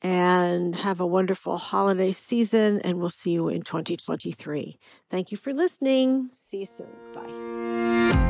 and 0.00 0.74
have 0.74 0.98
a 0.98 1.06
wonderful 1.06 1.58
holiday 1.58 2.12
season. 2.12 2.80
And 2.80 2.98
we'll 2.98 3.10
see 3.10 3.32
you 3.32 3.48
in 3.48 3.60
2023. 3.60 4.78
Thank 5.10 5.30
you 5.30 5.36
for 5.36 5.52
listening. 5.52 6.30
See 6.32 6.60
you 6.60 6.66
soon. 6.66 6.88
Bye. 7.12 8.22